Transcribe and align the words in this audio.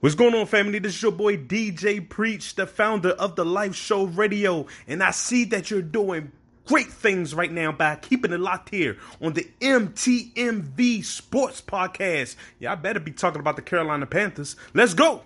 What's 0.00 0.14
going 0.14 0.34
on, 0.34 0.46
family? 0.46 0.78
This 0.78 0.94
is 0.94 1.02
your 1.02 1.12
boy 1.12 1.36
DJ 1.36 2.08
Preach, 2.08 2.54
the 2.54 2.66
founder 2.66 3.10
of 3.10 3.36
the 3.36 3.44
Life 3.44 3.74
Show 3.74 4.04
Radio, 4.04 4.64
and 4.88 5.02
I 5.02 5.10
see 5.10 5.44
that 5.44 5.70
you're 5.70 5.82
doing 5.82 6.32
great 6.64 6.86
things 6.86 7.34
right 7.34 7.52
now 7.52 7.70
by 7.70 7.96
keeping 7.96 8.32
it 8.32 8.40
locked 8.40 8.70
here 8.70 8.96
on 9.20 9.34
the 9.34 9.46
MTMV 9.60 11.04
Sports 11.04 11.60
Podcast. 11.60 12.36
Yeah, 12.58 12.72
I 12.72 12.76
better 12.76 12.98
be 12.98 13.12
talking 13.12 13.40
about 13.40 13.56
the 13.56 13.62
Carolina 13.62 14.06
Panthers. 14.06 14.56
Let's 14.72 14.94
go! 14.94 15.20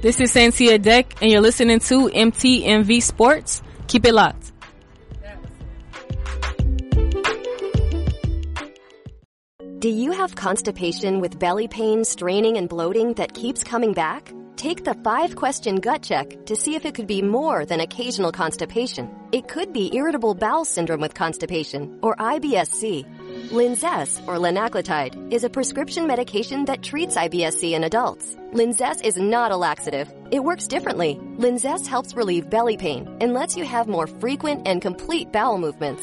This 0.00 0.20
is 0.20 0.32
Santia 0.32 0.80
Deck, 0.80 1.20
and 1.20 1.32
you're 1.32 1.40
listening 1.40 1.80
to 1.80 2.08
MTMV 2.08 3.02
Sports. 3.02 3.62
Keep 3.88 4.06
it 4.06 4.14
locked. 4.14 4.52
Do 9.80 9.88
you 9.88 10.12
have 10.12 10.34
constipation 10.34 11.20
with 11.22 11.38
belly 11.38 11.66
pain, 11.66 12.04
straining, 12.04 12.58
and 12.58 12.68
bloating 12.68 13.14
that 13.14 13.32
keeps 13.32 13.64
coming 13.64 13.94
back? 13.94 14.30
Take 14.56 14.84
the 14.84 14.92
five 14.92 15.36
question 15.36 15.76
gut 15.76 16.02
check 16.02 16.44
to 16.44 16.54
see 16.54 16.74
if 16.74 16.84
it 16.84 16.94
could 16.94 17.06
be 17.06 17.22
more 17.22 17.64
than 17.64 17.80
occasional 17.80 18.30
constipation. 18.30 19.08
It 19.32 19.48
could 19.48 19.72
be 19.72 19.96
irritable 19.96 20.34
bowel 20.34 20.66
syndrome 20.66 21.00
with 21.00 21.14
constipation 21.14 21.98
or 22.02 22.14
IBS-C. 22.16 23.06
Linzess, 23.48 24.20
or 24.28 24.36
linaclotide, 24.36 25.32
is 25.32 25.44
a 25.44 25.48
prescription 25.48 26.06
medication 26.06 26.66
that 26.66 26.82
treats 26.82 27.16
IBS-C 27.16 27.74
in 27.74 27.84
adults. 27.84 28.36
Linzess 28.52 29.02
is 29.02 29.16
not 29.16 29.50
a 29.50 29.56
laxative. 29.56 30.12
It 30.30 30.44
works 30.44 30.68
differently. 30.68 31.18
Linzess 31.38 31.86
helps 31.86 32.14
relieve 32.14 32.50
belly 32.50 32.76
pain 32.76 33.16
and 33.22 33.32
lets 33.32 33.56
you 33.56 33.64
have 33.64 33.88
more 33.88 34.06
frequent 34.06 34.68
and 34.68 34.82
complete 34.82 35.32
bowel 35.32 35.56
movements. 35.56 36.02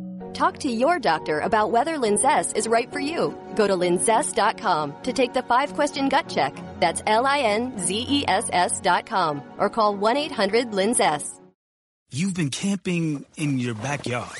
Talk 0.33 0.59
to 0.59 0.69
your 0.69 0.99
doctor 0.99 1.39
about 1.39 1.71
whether 1.71 1.97
Linzess 1.97 2.55
is 2.55 2.67
right 2.67 2.91
for 2.91 2.99
you. 2.99 3.37
Go 3.55 3.67
to 3.67 3.73
linzess.com 3.73 5.03
to 5.03 5.13
take 5.13 5.33
the 5.33 5.43
five 5.43 5.73
question 5.73 6.09
gut 6.09 6.29
check. 6.29 6.55
That's 6.79 7.01
L-I-N-Z-E-S-S 7.05 8.79
dot 8.81 9.05
com 9.05 9.41
or 9.57 9.69
call 9.69 9.97
1-800-LINZESS. 9.97 11.39
You've 12.13 12.33
been 12.33 12.49
camping 12.49 13.25
in 13.37 13.57
your 13.57 13.73
backyard, 13.73 14.37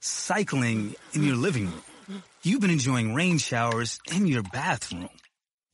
cycling 0.00 0.96
in 1.12 1.22
your 1.22 1.36
living 1.36 1.66
room. 1.66 2.22
You've 2.42 2.60
been 2.60 2.70
enjoying 2.70 3.14
rain 3.14 3.38
showers 3.38 4.00
in 4.12 4.26
your 4.26 4.42
bathroom, 4.42 5.08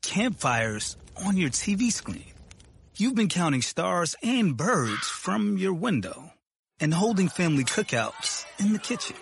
campfires 0.02 0.96
on 1.24 1.36
your 1.36 1.50
TV 1.50 1.90
screen. 1.90 2.32
You've 2.96 3.14
been 3.14 3.30
counting 3.30 3.62
stars 3.62 4.14
and 4.22 4.56
birds 4.56 5.08
from 5.08 5.56
your 5.56 5.72
window 5.72 6.30
and 6.78 6.92
holding 6.92 7.28
family 7.28 7.64
cookouts 7.64 8.44
in 8.58 8.74
the 8.74 8.78
kitchen. 8.78 9.16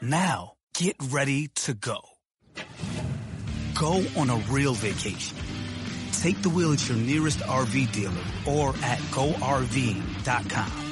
Now, 0.00 0.52
get 0.74 0.96
ready 1.10 1.48
to 1.64 1.74
go. 1.74 2.00
Go 3.74 4.04
on 4.16 4.30
a 4.30 4.36
real 4.50 4.74
vacation. 4.74 5.36
Take 6.20 6.42
the 6.42 6.50
wheel 6.50 6.72
at 6.72 6.86
your 6.88 6.98
nearest 6.98 7.40
RV 7.40 7.92
dealer 7.92 8.14
or 8.46 8.70
at 8.82 8.98
GoRV.com. 9.12 10.85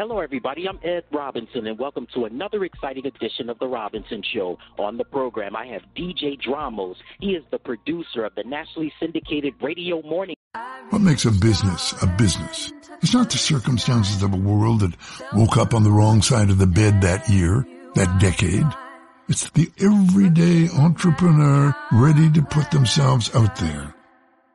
Hello, 0.00 0.20
everybody. 0.20 0.66
I'm 0.66 0.80
Ed 0.82 1.04
Robinson, 1.12 1.66
and 1.66 1.78
welcome 1.78 2.06
to 2.14 2.24
another 2.24 2.64
exciting 2.64 3.04
edition 3.04 3.50
of 3.50 3.58
The 3.58 3.66
Robinson 3.66 4.22
Show. 4.32 4.56
On 4.78 4.96
the 4.96 5.04
program, 5.04 5.54
I 5.54 5.66
have 5.66 5.82
DJ 5.94 6.40
Dramos. 6.40 6.94
He 7.20 7.32
is 7.32 7.44
the 7.50 7.58
producer 7.58 8.24
of 8.24 8.34
the 8.34 8.42
nationally 8.44 8.90
syndicated 8.98 9.52
radio 9.60 10.00
morning. 10.00 10.36
What 10.88 11.02
makes 11.02 11.26
a 11.26 11.30
business 11.30 11.92
a 12.02 12.06
business? 12.06 12.72
It's 13.02 13.12
not 13.12 13.28
the 13.28 13.36
circumstances 13.36 14.22
of 14.22 14.32
a 14.32 14.38
world 14.38 14.80
that 14.80 14.96
woke 15.34 15.58
up 15.58 15.74
on 15.74 15.82
the 15.82 15.92
wrong 15.92 16.22
side 16.22 16.48
of 16.48 16.56
the 16.56 16.66
bed 16.66 17.02
that 17.02 17.28
year, 17.28 17.66
that 17.94 18.18
decade. 18.18 18.64
It's 19.28 19.50
the 19.50 19.70
everyday 19.80 20.70
entrepreneur 20.70 21.76
ready 21.92 22.30
to 22.30 22.40
put 22.40 22.70
themselves 22.70 23.36
out 23.36 23.54
there. 23.56 23.94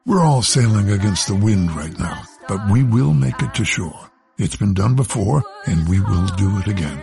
We're 0.07 0.25
all 0.25 0.41
sailing 0.41 0.89
against 0.89 1.27
the 1.27 1.35
wind 1.35 1.72
right 1.73 1.95
now, 2.00 2.23
but 2.47 2.67
we 2.72 2.81
will 2.81 3.13
make 3.13 3.39
it 3.44 3.53
to 3.53 3.63
shore. 3.63 4.09
It's 4.38 4.57
been 4.57 4.73
done 4.73 4.96
before, 4.96 5.44
and 5.66 5.88
we 5.88 6.01
will 6.01 6.28
do 6.35 6.57
it 6.59 6.68
again. 6.68 7.01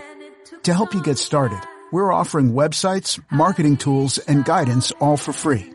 To 0.64 0.74
help 0.74 0.92
you 0.92 1.02
get 1.02 1.16
started, 1.18 1.60
we're 1.90 2.12
offering 2.12 2.52
websites, 2.52 3.18
marketing 3.30 3.78
tools, 3.78 4.18
and 4.18 4.44
guidance 4.44 4.92
all 5.00 5.16
for 5.16 5.32
free. 5.32 5.72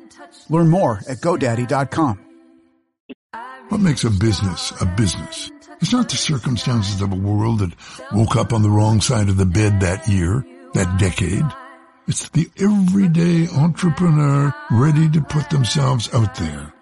Learn 0.49 0.69
more 0.69 1.01
at 1.09 1.17
GoDaddy.com. 1.17 2.19
What 3.69 3.81
makes 3.81 4.03
a 4.03 4.11
business 4.11 4.71
a 4.81 4.85
business? 4.85 5.51
It's 5.81 5.93
not 5.93 6.09
the 6.09 6.15
circumstances 6.15 7.01
of 7.01 7.11
a 7.11 7.15
world 7.15 7.59
that 7.59 7.73
woke 8.13 8.35
up 8.35 8.53
on 8.53 8.61
the 8.61 8.69
wrong 8.69 9.01
side 9.01 9.27
of 9.27 9.37
the 9.37 9.45
bed 9.45 9.81
that 9.81 10.07
year, 10.07 10.45
that 10.73 10.99
decade. 10.99 11.45
It's 12.07 12.29
the 12.29 12.49
everyday 12.57 13.47
entrepreneur 13.49 14.53
ready 14.71 15.09
to 15.09 15.21
put 15.21 15.49
themselves 15.49 16.13
out 16.13 16.35
there. 16.35 16.73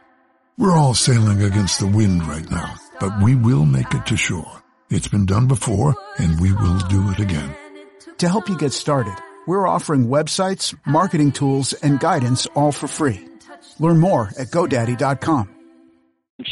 We're 0.57 0.77
all 0.77 0.93
sailing 0.93 1.41
against 1.41 1.79
the 1.79 1.87
wind 1.87 2.27
right 2.27 2.49
now, 2.51 2.75
but 2.99 3.21
we 3.21 3.35
will 3.35 3.65
make 3.65 3.93
it 3.93 4.05
to 4.07 4.17
shore. 4.17 4.61
It's 4.89 5.07
been 5.07 5.25
done 5.25 5.47
before, 5.47 5.95
and 6.17 6.39
we 6.39 6.53
will 6.53 6.77
do 6.89 7.09
it 7.09 7.19
again. 7.19 7.55
To 8.19 8.29
help 8.29 8.47
you 8.47 8.57
get 8.57 8.71
started, 8.71 9.15
we're 9.47 9.67
offering 9.67 10.07
websites, 10.07 10.75
marketing 10.85 11.31
tools, 11.31 11.73
and 11.73 11.99
guidance 11.99 12.45
all 12.55 12.71
for 12.71 12.87
free. 12.87 13.27
Learn 13.79 13.99
more 13.99 14.29
at 14.37 14.47
GoDaddy.com. 14.49 15.49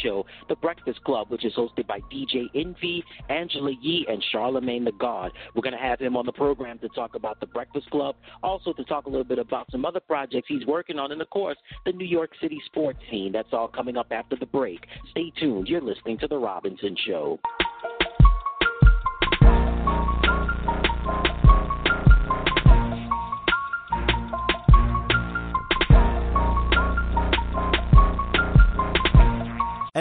Show, 0.02 0.26
The 0.48 0.56
Breakfast 0.56 1.04
Club, 1.04 1.30
which 1.30 1.44
is 1.44 1.54
hosted 1.54 1.86
by 1.86 2.00
DJ 2.12 2.46
Envy, 2.56 3.04
Angela 3.30 3.74
Yee, 3.82 4.06
and 4.10 4.24
Charlemagne 4.32 4.86
the 4.86 4.94
God. 4.94 5.32
We're 5.54 5.62
going 5.62 5.74
to 5.74 5.80
have 5.80 6.00
him 6.00 6.16
on 6.16 6.26
the 6.26 6.32
program 6.32 6.80
to 6.80 6.90
talk 6.90 7.16
about 7.16 7.40
The 7.42 7.48
Breakfast 7.48 7.90
Club, 7.92 8.16
also 8.42 8.72
to 8.74 8.84
talk 8.86 9.06
a 9.06 9.10
little 9.10 9.26
bit 9.26 9.40
about 9.40 9.70
some 9.72 9.86
other 9.86 10.00
projects 10.00 10.48
he's 10.48 10.66
working 10.66 11.00
on, 11.00 11.12
and 11.12 11.22
of 11.22 11.30
course, 11.30 11.58
the 11.86 11.92
New 11.92 12.06
York 12.08 12.32
City 12.42 12.62
sports 12.66 13.00
scene. 13.12 13.34
That's 13.34 13.52
all 13.52 13.68
coming 13.68 13.98
up 13.98 14.08
after 14.12 14.38
the 14.38 14.46
break. 14.46 14.88
Stay 15.12 15.32
tuned. 15.38 15.68
You're 15.68 15.82
listening 15.82 16.18
to 16.20 16.28
The 16.28 16.38
Robinson 16.38 16.96
Show. 17.06 17.40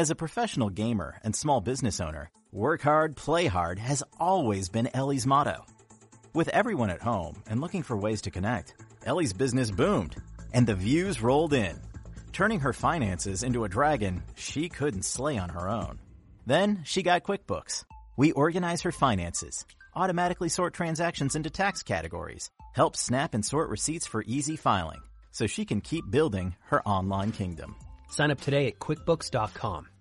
As 0.03 0.11
a 0.11 0.17
professional 0.17 0.69
gamer 0.69 1.21
and 1.23 1.33
small 1.33 1.61
business 1.61 2.01
owner, 2.01 2.29
work 2.51 2.83
hard, 2.83 3.15
play 3.15 3.47
hard 3.47 3.79
has 3.79 4.03
always 4.19 4.69
been 4.69 4.91
Ellie's 4.93 5.29
motto. 5.29 5.65
With 6.35 6.49
everyone 6.49 6.91
at 6.91 7.01
home 7.01 7.41
and 7.49 7.61
looking 7.61 7.85
for 7.85 7.97
ways 7.97 8.23
to 8.23 8.33
connect, 8.33 8.75
Ellie's 9.07 9.33
business 9.33 9.71
boomed 9.71 10.17
and 10.53 10.67
the 10.67 10.75
views 10.75 11.23
rolled 11.23 11.53
in. 11.53 11.81
Turning 12.33 12.59
her 12.59 12.73
finances 12.73 13.45
into 13.45 13.63
a 13.63 13.69
dragon 13.69 14.25
she 14.35 14.69
couldn't 14.69 15.05
slay 15.05 15.39
on 15.39 15.51
her 15.51 15.69
own. 15.69 16.01
Then 16.47 16.81
she 16.85 17.05
got 17.05 17.23
QuickBooks. 17.23 17.85
We 18.17 18.33
organize 18.33 18.83
her 18.83 18.91
finances, 18.91 19.65
automatically 19.95 20.49
sort 20.49 20.75
transactions 20.75 21.37
into 21.37 21.49
tax 21.49 21.85
categories, 21.85 22.51
help 22.73 22.97
snap 22.97 23.35
and 23.35 23.45
sort 23.45 23.71
receipts 23.71 24.09
for 24.09 24.25
easy 24.27 24.57
filing, 24.57 25.03
so 25.31 25.47
she 25.47 25.65
can 25.65 25.81
keep 25.81 26.11
building 26.11 26.57
her 26.71 26.83
online 26.89 27.31
kingdom. 27.31 27.77
Sign 28.09 28.33
up 28.33 28.41
today 28.41 28.67
at 28.67 28.81
QuickBooks.com. 28.81 29.92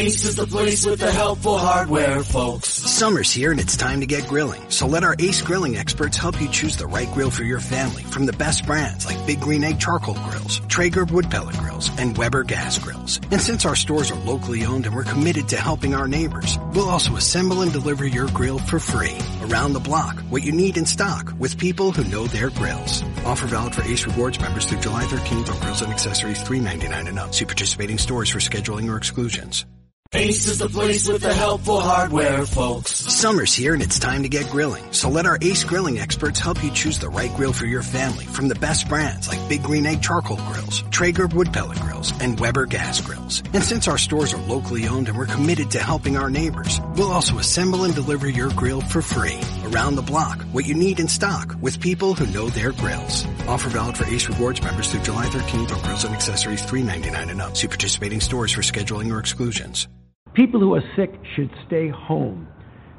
Ace 0.00 0.24
is 0.24 0.34
the 0.34 0.46
place 0.46 0.86
with 0.86 0.98
the 0.98 1.12
helpful 1.12 1.58
hardware, 1.58 2.24
folks. 2.24 2.68
Summer's 2.68 3.30
here 3.30 3.50
and 3.50 3.60
it's 3.60 3.76
time 3.76 4.00
to 4.00 4.06
get 4.06 4.26
grilling. 4.26 4.62
So 4.70 4.86
let 4.86 5.04
our 5.04 5.14
Ace 5.18 5.42
grilling 5.42 5.76
experts 5.76 6.16
help 6.16 6.40
you 6.40 6.48
choose 6.48 6.74
the 6.78 6.86
right 6.86 7.12
grill 7.12 7.30
for 7.30 7.44
your 7.44 7.60
family 7.60 8.04
from 8.04 8.24
the 8.24 8.32
best 8.32 8.64
brands 8.64 9.04
like 9.04 9.26
Big 9.26 9.40
Green 9.40 9.62
Egg 9.62 9.78
Charcoal 9.78 10.14
Grills, 10.14 10.62
Traeger 10.68 11.04
Wood 11.04 11.30
Pellet 11.30 11.54
Grills, 11.58 11.90
and 11.98 12.16
Weber 12.16 12.44
Gas 12.44 12.78
Grills. 12.78 13.20
And 13.30 13.42
since 13.42 13.66
our 13.66 13.76
stores 13.76 14.10
are 14.10 14.18
locally 14.24 14.64
owned 14.64 14.86
and 14.86 14.96
we're 14.96 15.04
committed 15.04 15.50
to 15.50 15.58
helping 15.58 15.94
our 15.94 16.08
neighbors, 16.08 16.56
we'll 16.72 16.88
also 16.88 17.16
assemble 17.16 17.60
and 17.60 17.70
deliver 17.70 18.06
your 18.06 18.28
grill 18.28 18.58
for 18.58 18.78
free. 18.78 19.18
Around 19.42 19.74
the 19.74 19.80
block, 19.80 20.18
what 20.30 20.42
you 20.42 20.52
need 20.52 20.78
in 20.78 20.86
stock 20.86 21.30
with 21.38 21.58
people 21.58 21.92
who 21.92 22.04
know 22.04 22.26
their 22.26 22.48
grills. 22.48 23.02
Offer 23.26 23.48
valid 23.48 23.74
for 23.74 23.82
Ace 23.82 24.06
Rewards 24.06 24.40
members 24.40 24.64
through 24.64 24.80
July 24.80 25.04
13th 25.04 25.52
on 25.52 25.60
grills 25.60 25.82
and 25.82 25.92
accessories 25.92 26.42
$3.99 26.42 27.06
and 27.06 27.18
up. 27.18 27.34
See 27.34 27.44
participating 27.44 27.98
stores 27.98 28.30
for 28.30 28.38
scheduling 28.38 28.90
or 28.90 28.96
exclusions. 28.96 29.66
Ace 30.12 30.48
is 30.48 30.58
the 30.58 30.68
place 30.68 31.06
with 31.06 31.22
the 31.22 31.32
helpful 31.32 31.78
hardware, 31.78 32.44
folks. 32.44 32.90
Summer's 32.90 33.54
here 33.54 33.74
and 33.74 33.82
it's 33.82 34.00
time 34.00 34.24
to 34.24 34.28
get 34.28 34.50
grilling. 34.50 34.92
So 34.92 35.08
let 35.08 35.24
our 35.24 35.38
Ace 35.40 35.62
Grilling 35.62 36.00
experts 36.00 36.40
help 36.40 36.64
you 36.64 36.72
choose 36.72 36.98
the 36.98 37.08
right 37.08 37.32
grill 37.36 37.52
for 37.52 37.66
your 37.66 37.84
family 37.84 38.24
from 38.24 38.48
the 38.48 38.56
best 38.56 38.88
brands 38.88 39.28
like 39.28 39.48
Big 39.48 39.62
Green 39.62 39.86
Egg 39.86 40.02
Charcoal 40.02 40.36
Grills, 40.36 40.82
Traeger 40.90 41.28
Wood 41.28 41.52
Pellet 41.52 41.78
Grills, 41.78 42.12
and 42.20 42.40
Weber 42.40 42.66
Gas 42.66 43.00
Grills. 43.00 43.44
And 43.52 43.62
since 43.62 43.86
our 43.86 43.98
stores 43.98 44.34
are 44.34 44.42
locally 44.48 44.88
owned 44.88 45.08
and 45.08 45.16
we're 45.16 45.26
committed 45.26 45.70
to 45.70 45.78
helping 45.78 46.16
our 46.16 46.28
neighbors, 46.28 46.80
we'll 46.96 47.12
also 47.12 47.38
assemble 47.38 47.84
and 47.84 47.94
deliver 47.94 48.28
your 48.28 48.50
grill 48.50 48.80
for 48.80 49.02
free. 49.02 49.38
Around 49.66 49.94
the 49.94 50.02
block, 50.02 50.42
what 50.50 50.66
you 50.66 50.74
need 50.74 50.98
in 50.98 51.06
stock 51.06 51.54
with 51.60 51.80
people 51.80 52.14
who 52.14 52.26
know 52.26 52.48
their 52.48 52.72
grills. 52.72 53.24
Offer 53.46 53.68
valid 53.68 53.96
for 53.96 54.06
Ace 54.06 54.28
Rewards 54.28 54.60
members 54.60 54.90
through 54.90 55.02
July 55.02 55.26
13th 55.26 55.72
on 55.72 55.82
grills 55.84 56.02
and 56.02 56.12
accessories 56.12 56.62
$3.99 56.62 57.30
and 57.30 57.40
up. 57.40 57.56
See 57.56 57.68
participating 57.68 58.20
stores 58.20 58.50
for 58.50 58.62
scheduling 58.62 59.12
or 59.12 59.20
exclusions. 59.20 59.86
People 60.34 60.60
who 60.60 60.74
are 60.74 60.82
sick 60.96 61.12
should 61.34 61.50
stay 61.66 61.88
home. 61.88 62.46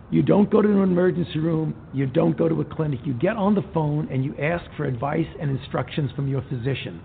You 0.10 0.22
don't 0.22 0.52
go 0.52 0.62
to 0.62 0.68
an 0.68 0.82
emergency 0.82 1.40
room, 1.40 1.74
you 1.94 2.06
don't 2.06 2.38
go 2.38 2.50
to 2.50 2.60
a 2.60 2.66
clinic. 2.66 3.00
You 3.06 3.14
get 3.14 3.38
on 3.38 3.56
the 3.56 3.64
phone 3.74 4.10
and 4.12 4.26
you 4.26 4.36
ask 4.38 4.66
for 4.76 4.84
advice 4.84 5.28
and 5.40 5.50
instructions 5.50 6.12
from 6.12 6.28
your 6.28 6.42
physician. 6.50 7.02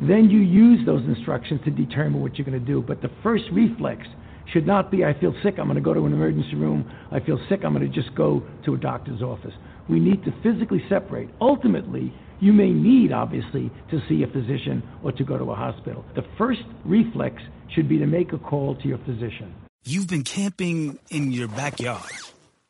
Then 0.00 0.28
you 0.28 0.40
use 0.40 0.84
those 0.84 1.04
instructions 1.04 1.60
to 1.64 1.70
determine 1.70 2.20
what 2.20 2.36
you're 2.36 2.46
going 2.46 2.58
to 2.58 2.66
do. 2.66 2.82
But 2.82 3.02
the 3.02 3.10
first 3.22 3.44
reflex 3.52 4.06
should 4.52 4.66
not 4.66 4.90
be, 4.90 5.04
I 5.04 5.18
feel 5.20 5.34
sick, 5.44 5.56
I'm 5.58 5.66
going 5.66 5.76
to 5.76 5.80
go 5.80 5.94
to 5.94 6.04
an 6.06 6.12
emergency 6.12 6.56
room. 6.56 6.90
I 7.12 7.20
feel 7.20 7.38
sick, 7.48 7.60
I'm 7.64 7.72
going 7.72 7.88
to 7.88 8.02
just 8.02 8.12
go 8.16 8.42
to 8.64 8.74
a 8.74 8.78
doctor's 8.78 9.22
office. 9.22 9.54
We 9.88 10.00
need 10.00 10.24
to 10.24 10.34
physically 10.42 10.82
separate. 10.88 11.28
Ultimately, 11.40 12.12
you 12.40 12.52
may 12.52 12.70
need, 12.70 13.12
obviously, 13.12 13.70
to 13.90 14.00
see 14.08 14.22
a 14.22 14.26
physician 14.26 14.82
or 15.02 15.12
to 15.12 15.24
go 15.24 15.38
to 15.38 15.50
a 15.50 15.54
hospital. 15.54 16.04
The 16.14 16.24
first 16.38 16.62
reflex 16.84 17.42
should 17.74 17.88
be 17.88 17.98
to 17.98 18.06
make 18.06 18.32
a 18.32 18.38
call 18.38 18.74
to 18.76 18.88
your 18.88 18.98
physician. 18.98 19.54
You've 19.84 20.08
been 20.08 20.24
camping 20.24 20.98
in 21.10 21.32
your 21.32 21.48
backyard, 21.48 22.12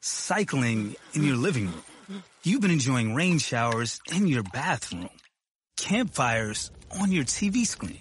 cycling 0.00 0.96
in 1.14 1.24
your 1.24 1.36
living 1.36 1.66
room. 1.66 2.22
You've 2.42 2.60
been 2.60 2.70
enjoying 2.70 3.14
rain 3.14 3.38
showers 3.38 4.00
in 4.12 4.26
your 4.26 4.42
bathroom, 4.42 5.10
campfires 5.76 6.70
on 7.00 7.12
your 7.12 7.24
TV 7.24 7.66
screen. 7.66 7.98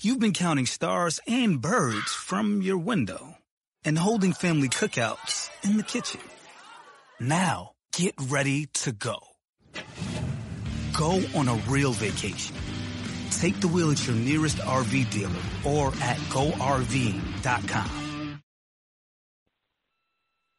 You've 0.00 0.20
been 0.20 0.32
counting 0.32 0.66
stars 0.66 1.20
and 1.26 1.60
birds 1.60 2.12
from 2.12 2.62
your 2.62 2.78
window 2.78 3.36
and 3.84 3.98
holding 3.98 4.32
family 4.32 4.68
cookouts 4.68 5.50
in 5.62 5.76
the 5.76 5.82
kitchen. 5.82 6.20
Now, 7.18 7.72
get 7.92 8.14
ready 8.18 8.66
to 8.66 8.92
go. 8.92 9.18
Go 10.96 11.22
on 11.34 11.48
a 11.48 11.54
real 11.68 11.92
vacation. 11.92 12.54
Take 13.30 13.60
the 13.60 13.68
wheel 13.68 13.90
at 13.90 14.06
your 14.06 14.16
nearest 14.16 14.58
RV 14.58 15.10
dealer 15.10 15.32
or 15.64 15.88
at 16.02 16.16
GoRV.com. 16.28 18.00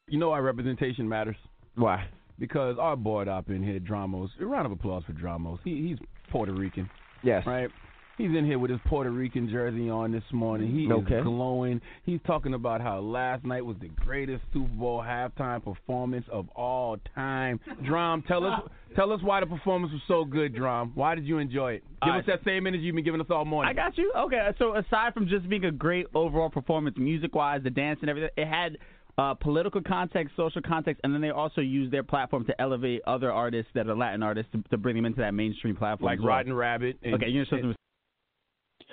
You 0.08 0.18
know 0.18 0.30
why 0.30 0.38
representation 0.40 1.08
matters? 1.08 1.36
Why? 1.74 2.06
Because 2.38 2.76
our 2.78 2.96
boy 2.96 3.22
up 3.24 3.50
in 3.50 3.62
here, 3.62 3.80
Dramos. 3.80 4.28
A 4.40 4.44
round 4.44 4.66
of 4.66 4.72
applause 4.72 5.04
for 5.04 5.12
Dramos. 5.12 5.58
He, 5.64 5.88
he's 5.88 5.98
Puerto 6.30 6.52
Rican. 6.52 6.90
Yes. 7.22 7.46
Right? 7.46 7.70
He's 8.18 8.30
in 8.36 8.44
here 8.44 8.58
with 8.58 8.70
his 8.70 8.80
Puerto 8.86 9.10
Rican 9.10 9.48
jersey 9.48 9.88
on 9.88 10.12
this 10.12 10.22
morning. 10.32 10.70
He 10.70 10.90
okay. 10.92 11.16
is 11.16 11.24
glowing. 11.24 11.80
He's 12.04 12.20
talking 12.26 12.54
about 12.54 12.80
how 12.80 13.00
last 13.00 13.44
night 13.44 13.64
was 13.64 13.76
the 13.80 13.88
greatest 13.88 14.42
Super 14.52 14.68
Bowl 14.74 15.02
halftime 15.02 15.64
performance 15.64 16.26
of 16.30 16.48
all 16.50 16.98
time. 17.14 17.58
Drum, 17.84 18.22
tell 18.28 18.44
us 18.44 18.62
tell 18.94 19.12
us 19.12 19.20
why 19.22 19.40
the 19.40 19.46
performance 19.46 19.92
was 19.92 20.02
so 20.06 20.24
good, 20.24 20.54
Drum. 20.54 20.92
Why 20.94 21.14
did 21.14 21.26
you 21.26 21.38
enjoy 21.38 21.74
it? 21.74 21.84
Give 22.02 22.12
All 22.12 22.18
us 22.18 22.24
right. 22.28 22.38
that 22.38 22.44
same 22.44 22.66
energy 22.66 22.82
you've 22.82 22.94
been 22.94 23.04
giving 23.04 23.20
us 23.20 23.26
all 23.30 23.44
morning. 23.44 23.70
I 23.70 23.74
got 23.74 23.96
you. 23.96 24.12
Okay, 24.16 24.50
so 24.58 24.76
aside 24.76 25.14
from 25.14 25.26
just 25.28 25.48
being 25.48 25.64
a 25.64 25.72
great 25.72 26.06
overall 26.14 26.50
performance, 26.50 26.96
music 26.98 27.34
wise, 27.34 27.62
the 27.62 27.70
dance 27.70 27.98
and 28.02 28.10
everything, 28.10 28.30
it 28.36 28.46
had 28.46 28.76
uh, 29.18 29.34
political 29.34 29.82
context, 29.82 30.34
social 30.36 30.62
context, 30.62 31.00
and 31.04 31.14
then 31.14 31.20
they 31.20 31.30
also 31.30 31.60
used 31.60 31.92
their 31.92 32.02
platform 32.02 32.44
to 32.46 32.60
elevate 32.60 33.00
other 33.06 33.32
artists 33.32 33.70
that 33.74 33.86
are 33.88 33.96
Latin 33.96 34.22
artists 34.22 34.50
to, 34.52 34.62
to 34.70 34.76
bring 34.76 34.96
them 34.96 35.04
into 35.04 35.20
that 35.20 35.32
mainstream 35.32 35.76
platform. 35.76 36.06
Like 36.06 36.18
well. 36.18 36.28
Rotten 36.28 36.52
Rabbit. 36.52 36.98
And, 37.02 37.14
okay, 37.14 37.28
you're 37.28 37.44
supposed 37.46 37.64
to. 37.64 37.74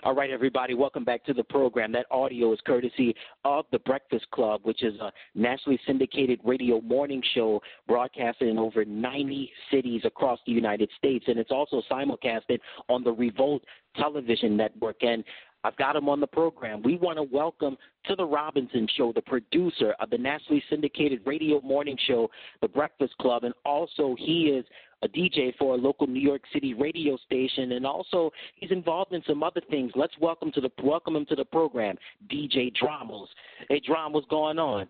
All 0.04 0.16
right, 0.16 0.32
everybody, 0.32 0.76
welcome 0.76 1.04
back 1.04 1.26
to 1.26 1.34
the 1.34 1.44
program. 1.44 1.92
That 1.92 2.06
audio 2.10 2.54
is 2.54 2.60
courtesy 2.66 3.14
of 3.44 3.66
The 3.74 3.80
Breakfast 3.80 4.32
Club, 4.32 4.62
which 4.64 4.82
is 4.82 4.98
a 5.02 5.12
nationally 5.36 5.78
syndicated 5.86 6.40
radio 6.46 6.80
morning 6.80 7.22
show 7.34 7.62
broadcasted 7.86 8.48
in 8.48 8.58
over 8.58 8.86
90 8.86 9.52
cities 9.70 10.04
across 10.06 10.40
the 10.46 10.54
United 10.54 10.90
States. 10.98 11.26
And 11.28 11.38
it's 11.38 11.52
also 11.52 11.82
simulcasted 11.92 12.60
on 12.88 13.04
the 13.04 13.12
Revolt 13.12 13.62
television 13.98 14.56
network. 14.56 15.04
And 15.04 15.22
I've 15.66 15.76
got 15.76 15.98
him 15.98 16.08
on 16.08 16.22
the 16.22 16.28
program. 16.28 16.82
We 16.82 16.96
want 16.96 17.18
to 17.18 17.24
welcome 17.24 17.76
to 18.06 18.16
the 18.16 18.26
Robinson 18.26 18.88
Show, 18.96 19.12
the 19.12 19.22
producer 19.22 19.94
of 20.00 20.10
the 20.10 20.18
nationally 20.18 20.64
syndicated 20.70 21.20
radio 21.26 21.60
morning 21.60 21.98
show, 22.08 22.30
The 22.62 22.70
Breakfast 22.70 23.18
Club, 23.20 23.44
and 23.44 23.54
also 23.66 24.16
he 24.18 24.44
is 24.44 24.64
a 25.02 25.08
DJ 25.08 25.56
for 25.58 25.76
a 25.76 25.78
local 25.78 26.08
New 26.08 26.20
York 26.20 26.42
City 26.54 26.74
radio 26.74 27.18
station, 27.26 27.74
and 27.74 27.86
also 27.86 28.32
he's 28.56 28.72
involved 28.72 29.14
in 29.14 29.22
some 29.28 29.44
other 29.44 29.62
things. 29.70 29.92
Let's 29.96 30.14
welcome 30.20 30.52
to 30.54 30.62
the 30.62 30.70
welcome 30.84 31.16
him 31.16 31.26
to 31.28 31.36
the 31.36 31.46
program, 31.46 31.98
DJ 32.32 32.72
Dramos. 32.82 33.28
Hey, 33.70 33.82
what's 33.88 34.28
going 34.28 34.60
on? 34.60 34.88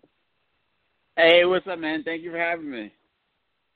Hey, 1.16 1.44
what's 1.44 1.66
up, 1.66 1.78
man? 1.78 2.02
Thank 2.02 2.22
you 2.22 2.30
for 2.30 2.38
having 2.38 2.70
me. 2.70 2.92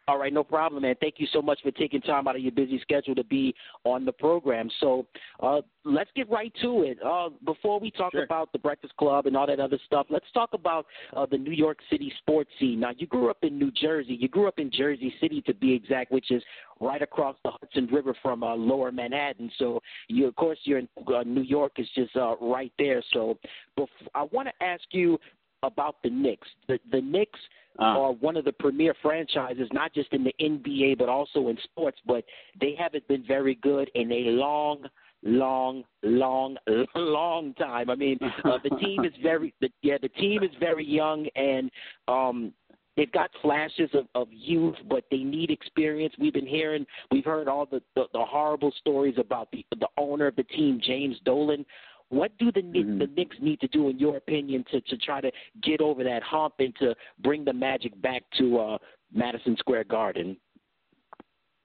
All 0.06 0.19
right, 0.19 0.33
no 0.35 0.45
problem, 0.45 0.83
man. 0.83 0.97
Thank 1.01 1.15
you 1.17 1.27
so 1.33 1.41
much 1.41 1.61
for 1.62 1.71
taking 1.71 2.03
time 2.03 2.29
out 2.29 2.37
of 2.37 2.43
your 2.43 2.53
busy 2.53 2.79
schedule 2.83 3.15
to 3.15 3.25
be 3.25 3.55
on 3.85 4.05
the 4.05 4.12
program. 4.12 4.69
So 4.81 5.06
uh, 5.41 5.62
let's 5.85 6.11
get 6.15 6.29
right 6.29 6.53
to 6.61 6.83
it. 6.83 6.99
Uh, 7.03 7.31
before 7.47 7.81
we 7.81 7.91
talk 7.91 8.12
Sure. 8.12 8.23
about 8.25 8.53
the 8.53 8.59
Breakfast 8.59 8.95
Club 8.99 9.25
and 9.27 9.35
all 9.35 9.47
that 9.47 9.61
other 9.61 9.79
stuff, 9.87 10.06
let's 10.11 10.31
talk 10.35 10.51
about 10.53 10.85
uh, 11.17 11.25
the 11.25 11.39
New 11.39 11.53
York 11.53 11.79
City 11.91 12.12
sports 12.19 12.51
scene. 12.61 12.81
Now, 12.81 12.91
you 12.99 13.06
grew 13.06 13.31
up 13.31 13.39
in 13.43 13.59
New 13.59 13.71
Jersey. 13.71 14.12
You 14.21 14.29
grew 14.29 14.47
up 14.47 14.59
in 14.59 14.71
Jersey 14.71 15.15
City, 15.23 15.41
to 15.47 15.55
be 15.55 15.73
exact, 15.73 16.12
which 16.12 16.31
is 16.31 16.43
right 16.81 17.01
across 17.01 17.37
the 17.43 17.53
Hudson 17.53 17.87
River 17.91 18.15
from 18.21 18.43
uh, 18.45 18.55
Lower 18.55 18.93
Manhattan. 18.93 19.51
So, 19.59 19.81
you, 20.09 20.27
of 20.29 20.37
course, 20.37 20.59
you're 20.65 20.81
in 20.81 20.89
uh, 21.09 21.23
New 21.25 21.41
York 21.43 21.73
is 21.79 21.89
just 21.95 22.15
uh, 22.15 22.37
right 22.43 22.73
there. 22.79 23.03
So, 23.15 23.39
bef- 23.79 23.89
I 24.15 24.25
want 24.25 24.49
to 24.49 24.65
ask 24.65 24.83
you 24.91 25.19
about 25.62 25.97
the 26.03 26.11
Knicks. 26.11 26.47
The 26.69 26.79
the 26.93 27.01
Knicks 27.01 27.41
are 27.79 28.12
one 28.12 28.37
of 28.37 28.44
the 28.44 28.53
premier 28.53 28.94
franchises, 29.03 29.69
not 29.73 29.94
just 29.94 30.12
in 30.12 30.25
the 30.25 30.35
NBA 30.41 30.99
but 30.99 31.09
also 31.09 31.49
in 31.49 31.59
sports. 31.65 31.99
But 32.06 32.25
they 32.61 32.75
haven't 32.79 33.06
been 33.09 33.25
very 33.26 33.56
good 33.56 33.91
in 33.94 34.11
a 34.12 34.31
long, 34.31 34.85
long, 35.23 35.85
long, 36.03 36.56
long 36.94 37.55
time. 37.55 37.91
I 37.91 37.94
mean, 37.94 38.19
uh, 38.44 38.59
the 38.62 38.76
team 38.76 39.05
is 39.05 39.12
very 39.23 39.55
the, 39.61 39.71
yeah, 39.82 39.99
the 40.00 40.09
team 40.09 40.43
is 40.43 40.50
very 40.61 40.87
young 40.87 41.26
and 41.37 41.71
um 42.09 42.53
They've 42.97 43.11
got 43.11 43.31
flashes 43.43 43.91
of, 43.93 44.06
of 44.15 44.29
youth, 44.31 44.77
but 44.88 45.05
they 45.11 45.19
need 45.19 45.50
experience. 45.50 46.15
We've 46.19 46.32
been 46.32 46.47
hearing, 46.47 46.87
we've 47.11 47.25
heard 47.25 47.49
all 47.49 47.67
the, 47.67 47.82
the, 47.97 48.05
the 48.12 48.25
horrible 48.25 48.73
stories 48.79 49.17
about 49.19 49.49
the 49.51 49.67
the 49.81 49.89
owner 49.99 50.29
of 50.29 50.37
the 50.37 50.44
team, 50.44 50.81
James 50.84 51.17
Dolan. 51.25 51.67
What 52.11 52.37
do 52.39 52.53
the 52.53 52.63
Knicks 52.63 52.89
the 52.99 53.08
Knicks 53.17 53.37
need 53.41 53.61
to 53.61 53.69
do, 53.69 53.89
in 53.89 53.99
your 53.99 54.17
opinion, 54.17 54.65
to 54.70 54.81
to 54.81 54.96
try 54.99 55.20
to 55.20 55.31
get 55.63 55.81
over 55.81 56.05
that 56.05 56.23
hump 56.23 56.55
and 56.58 56.75
to 56.77 56.94
bring 57.20 57.44
the 57.44 57.53
magic 57.53 58.01
back 58.03 58.23
to 58.39 58.58
uh, 58.58 58.79
Madison 59.13 59.56
Square 59.58 59.84
Garden? 59.84 60.37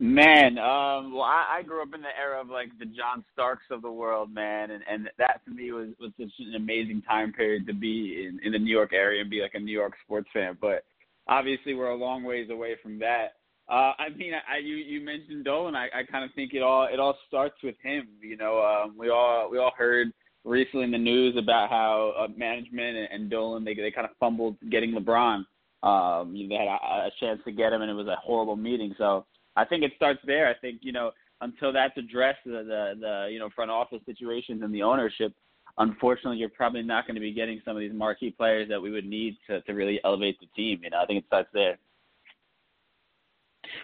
Man, 0.02 0.58
um, 0.58 1.12
well, 1.14 1.24
I, 1.24 1.58
I 1.58 1.62
grew 1.62 1.82
up 1.82 1.94
in 1.94 2.02
the 2.02 2.18
era 2.18 2.40
of 2.40 2.48
like 2.48 2.70
the 2.80 2.86
John 2.86 3.26
Starks 3.34 3.66
of 3.70 3.82
the 3.82 3.92
world, 3.92 4.34
man, 4.34 4.72
and 4.72 4.82
and 4.90 5.10
that 5.18 5.42
to 5.46 5.52
me 5.52 5.74
was 5.74 5.90
was 6.00 6.12
such 6.18 6.32
an 6.40 6.56
amazing 6.56 7.02
time 7.02 7.34
period 7.34 7.68
to 7.68 7.74
be 7.74 8.26
in 8.26 8.40
in 8.42 8.54
the 8.54 8.60
New 8.60 8.72
York 8.72 8.94
area 8.94 9.20
and 9.20 9.30
be 9.30 9.42
like 9.42 9.56
a 9.56 9.60
New 9.60 9.74
York 9.74 9.94
sports 10.06 10.30
fan. 10.32 10.58
But 10.62 10.86
obviously, 11.28 11.74
we're 11.74 11.90
a 11.90 11.98
long 11.98 12.24
ways 12.24 12.50
away 12.50 12.76
from 12.82 12.98
that. 13.00 13.34
Uh, 13.68 13.92
I 14.00 14.08
mean, 14.16 14.32
I, 14.34 14.56
I 14.56 14.58
you 14.60 14.78
you 14.78 15.02
mentioned 15.02 15.44
Dolan. 15.44 15.76
I, 15.76 15.90
I 15.94 16.04
kind 16.10 16.24
of 16.24 16.32
think 16.34 16.54
it 16.54 16.64
all 16.64 16.88
it 16.90 17.00
all 17.02 17.18
starts 17.28 17.62
with 17.62 17.76
him. 17.84 18.08
You 18.22 18.38
know, 18.38 18.62
um, 18.62 18.96
we 18.98 19.10
all 19.10 19.50
we 19.52 19.58
all 19.58 19.74
heard 19.78 20.14
recently 20.46 20.86
in 20.86 20.92
the 20.92 20.98
news 20.98 21.36
about 21.38 21.70
how 21.70 22.14
uh, 22.18 22.28
management 22.36 22.98
and, 22.98 23.08
and 23.12 23.30
Dolan 23.30 23.64
they 23.64 23.74
they 23.74 23.92
kind 23.92 24.06
of 24.06 24.16
fumbled 24.20 24.58
getting 24.70 24.92
LeBron. 24.92 25.46
Um, 25.82 26.36
you 26.36 26.48
know, 26.48 26.50
they 26.50 26.66
had 26.66 26.68
a, 26.68 27.08
a 27.08 27.12
chance 27.20 27.40
to 27.46 27.52
get 27.52 27.72
him, 27.72 27.82
and 27.82 27.90
it 27.90 27.94
was 27.94 28.08
a 28.08 28.18
horrible 28.24 28.56
meeting. 28.56 28.94
So 28.98 29.26
I 29.56 29.66
think 29.66 29.84
it 29.84 29.92
starts 29.96 30.20
there. 30.26 30.48
I 30.48 30.54
think 30.60 30.80
you 30.82 30.92
know 30.92 31.12
until 31.42 31.72
that's 31.72 31.98
addressed, 31.98 32.40
the 32.46 32.52
the, 32.52 32.94
the 33.00 33.30
you 33.32 33.40
know 33.40 33.50
front 33.56 33.72
office 33.72 34.02
situations 34.06 34.62
and 34.64 34.74
the 34.74 34.84
ownership. 34.84 35.34
Unfortunately, 35.78 36.38
you're 36.38 36.50
probably 36.50 36.82
not 36.82 37.08
going 37.08 37.16
to 37.16 37.22
be 37.22 37.32
getting 37.32 37.62
some 37.64 37.78
of 37.78 37.80
these 37.80 37.94
marquee 37.94 38.32
players 38.32 38.68
that 38.68 38.82
we 38.82 38.92
would 38.92 39.06
need 39.06 39.38
to 39.48 39.62
to 39.62 39.74
really 39.74 40.00
elevate 40.04 40.38
the 40.40 40.48
team. 40.56 40.82
You 40.84 40.90
know, 40.90 41.02
I 41.02 41.06
think 41.06 41.20
it 41.20 41.28
starts 41.28 41.50
there. 41.54 41.78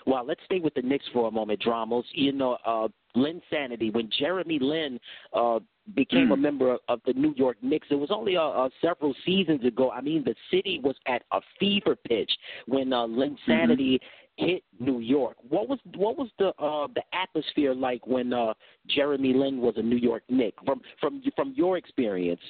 Well, 0.06 0.26
let's 0.26 0.42
stay 0.46 0.60
with 0.60 0.74
the 0.74 0.82
Knicks 0.82 1.06
for 1.14 1.28
a 1.28 1.32
moment, 1.32 1.62
Dramos. 1.62 2.04
You 2.12 2.32
know, 2.32 2.58
uh, 2.66 2.88
Linsanity, 3.16 3.94
when 3.94 4.10
Jeremy 4.20 4.60
Lin 4.60 5.00
uh, 5.34 5.60
became 5.94 6.32
a 6.32 6.38
member 6.38 6.74
of, 6.74 6.80
of 6.88 7.02
the 7.06 7.14
New 7.14 7.34
York 7.36 7.58
Knicks, 7.62 7.88
it 7.92 7.96
was 7.96 8.10
only 8.12 8.38
uh, 8.38 8.42
uh, 8.42 8.70
several 8.82 9.14
seasons 9.26 9.64
ago. 9.66 9.92
I 9.92 10.02
mean, 10.02 10.24
the 10.24 10.36
city 10.50 10.80
was 10.84 10.96
at 11.08 11.24
a 11.32 11.42
fever 11.60 11.96
pitch 11.96 12.32
when 12.66 12.92
uh, 12.92 13.06
Linsanity 13.06 14.00
hit 14.38 14.64
New 14.80 15.00
York. 15.00 15.38
What 15.48 15.70
was 15.70 15.80
what 15.96 16.18
was 16.18 16.30
the 16.40 16.50
uh, 16.60 16.88
the 16.94 17.04
atmosphere 17.14 17.74
like 17.74 18.06
when 18.08 18.34
uh, 18.34 18.54
Jeremy 18.88 19.34
Lin 19.34 19.62
was 19.62 19.76
a 19.78 19.82
New 19.82 19.98
York 19.98 20.24
Knick? 20.30 20.56
From 20.66 20.82
from 21.00 21.22
from 21.36 21.54
your 21.56 21.78
experience. 21.78 22.42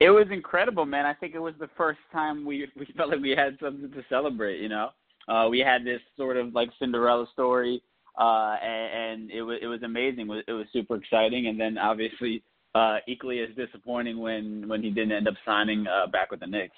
It 0.00 0.10
was 0.10 0.26
incredible, 0.30 0.86
man. 0.86 1.06
I 1.06 1.14
think 1.14 1.34
it 1.34 1.38
was 1.40 1.54
the 1.58 1.70
first 1.76 2.00
time 2.12 2.44
we 2.44 2.68
we 2.76 2.86
felt 2.96 3.10
like 3.10 3.20
we 3.20 3.30
had 3.30 3.58
something 3.60 3.90
to 3.90 4.04
celebrate. 4.08 4.60
You 4.60 4.68
know, 4.68 4.90
uh, 5.28 5.48
we 5.50 5.58
had 5.60 5.84
this 5.84 6.00
sort 6.16 6.36
of 6.36 6.54
like 6.54 6.70
Cinderella 6.78 7.26
story, 7.32 7.82
uh, 8.18 8.56
and, 8.62 9.22
and 9.22 9.30
it 9.30 9.42
was 9.42 9.58
it 9.62 9.66
was 9.66 9.82
amazing. 9.82 10.28
It 10.46 10.52
was 10.52 10.66
super 10.72 10.96
exciting, 10.96 11.48
and 11.48 11.60
then 11.60 11.78
obviously 11.78 12.42
uh, 12.74 12.98
equally 13.06 13.40
as 13.40 13.48
disappointing 13.56 14.18
when 14.18 14.68
when 14.68 14.82
he 14.82 14.90
didn't 14.90 15.12
end 15.12 15.28
up 15.28 15.34
signing 15.44 15.86
uh, 15.86 16.06
back 16.08 16.30
with 16.30 16.40
the 16.40 16.46
Knicks. 16.46 16.76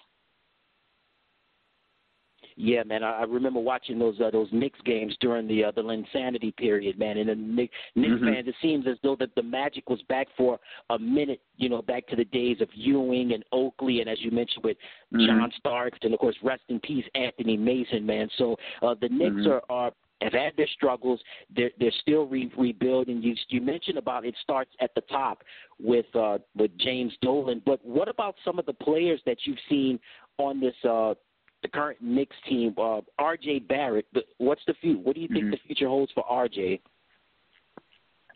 Yeah, 2.58 2.84
man, 2.84 3.04
I, 3.04 3.20
I 3.20 3.22
remember 3.24 3.60
watching 3.60 3.98
those 3.98 4.18
uh, 4.18 4.30
those 4.30 4.48
Knicks 4.50 4.80
games 4.86 5.14
during 5.20 5.46
the 5.46 5.64
uh, 5.64 5.72
the 5.72 5.82
Linsanity 5.82 6.56
period, 6.56 6.98
man. 6.98 7.18
And 7.18 7.28
the 7.28 7.34
Knicks, 7.34 7.74
Knicks 7.94 8.14
mm-hmm. 8.14 8.32
fans, 8.32 8.48
it 8.48 8.54
seems 8.62 8.86
as 8.86 8.96
though 9.02 9.16
that 9.16 9.34
the 9.34 9.42
Magic 9.42 9.90
was 9.90 10.00
back 10.08 10.26
for 10.38 10.58
a 10.88 10.98
minute, 10.98 11.42
you 11.56 11.68
know, 11.68 11.82
back 11.82 12.06
to 12.08 12.16
the 12.16 12.24
days 12.24 12.62
of 12.62 12.68
Ewing 12.74 13.34
and 13.34 13.44
Oakley, 13.52 14.00
and 14.00 14.08
as 14.08 14.18
you 14.22 14.30
mentioned 14.30 14.64
with 14.64 14.78
mm-hmm. 15.12 15.26
John 15.26 15.52
Starks, 15.58 15.98
and 16.00 16.14
of 16.14 16.20
course, 16.20 16.36
rest 16.42 16.62
in 16.70 16.80
peace, 16.80 17.04
Anthony 17.14 17.58
Mason, 17.58 18.06
man. 18.06 18.26
So 18.38 18.56
uh, 18.80 18.94
the 18.98 19.10
Knicks 19.10 19.34
mm-hmm. 19.34 19.50
are, 19.50 19.62
are 19.68 19.92
have 20.22 20.32
had 20.32 20.52
their 20.56 20.68
struggles. 20.68 21.20
They're 21.54 21.70
they're 21.78 21.92
still 22.00 22.26
re- 22.26 22.52
rebuilding. 22.56 23.22
You 23.22 23.34
you 23.48 23.60
mentioned 23.60 23.98
about 23.98 24.24
it 24.24 24.34
starts 24.42 24.70
at 24.80 24.94
the 24.94 25.02
top 25.02 25.42
with 25.78 26.06
uh, 26.14 26.38
with 26.56 26.70
James 26.78 27.12
Dolan, 27.22 27.62
but 27.64 27.84
what 27.84 28.08
about 28.08 28.36
some 28.44 28.58
of 28.58 28.66
the 28.66 28.72
players 28.72 29.20
that 29.26 29.38
you've 29.44 29.58
seen 29.68 29.98
on 30.38 30.60
this 30.60 30.74
uh, 30.88 31.14
the 31.62 31.68
current 31.68 31.98
Knicks 32.00 32.36
team, 32.48 32.74
uh, 32.78 33.00
R.J. 33.18 33.60
Barrett. 33.60 34.06
What's 34.38 34.60
the 34.66 34.74
future? 34.80 35.00
What 35.00 35.14
do 35.14 35.20
you 35.20 35.28
think 35.28 35.44
mm-hmm. 35.44 35.50
the 35.52 35.60
future 35.66 35.88
holds 35.88 36.12
for 36.12 36.24
R.J.? 36.24 36.80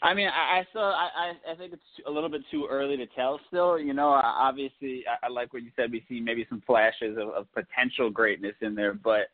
I 0.03 0.15
mean, 0.15 0.29
I, 0.29 0.61
I 0.61 0.67
still, 0.71 0.83
I, 0.83 1.33
I 1.51 1.55
think 1.57 1.75
it's 1.75 2.07
a 2.07 2.11
little 2.11 2.31
bit 2.31 2.41
too 2.51 2.67
early 2.71 2.97
to 2.97 3.07
tell. 3.09 3.39
Still, 3.49 3.79
you 3.79 3.93
know, 3.93 4.09
obviously, 4.09 5.05
I, 5.07 5.27
I 5.27 5.29
like 5.29 5.53
what 5.53 5.63
you 5.63 5.71
said. 5.77 5.93
We 5.93 6.03
see 6.09 6.21
maybe 6.21 6.47
some 6.49 6.63
flashes 6.67 7.19
of, 7.19 7.29
of 7.29 7.47
potential 7.53 8.09
greatness 8.09 8.55
in 8.63 8.75
there, 8.75 8.95
but 8.95 9.29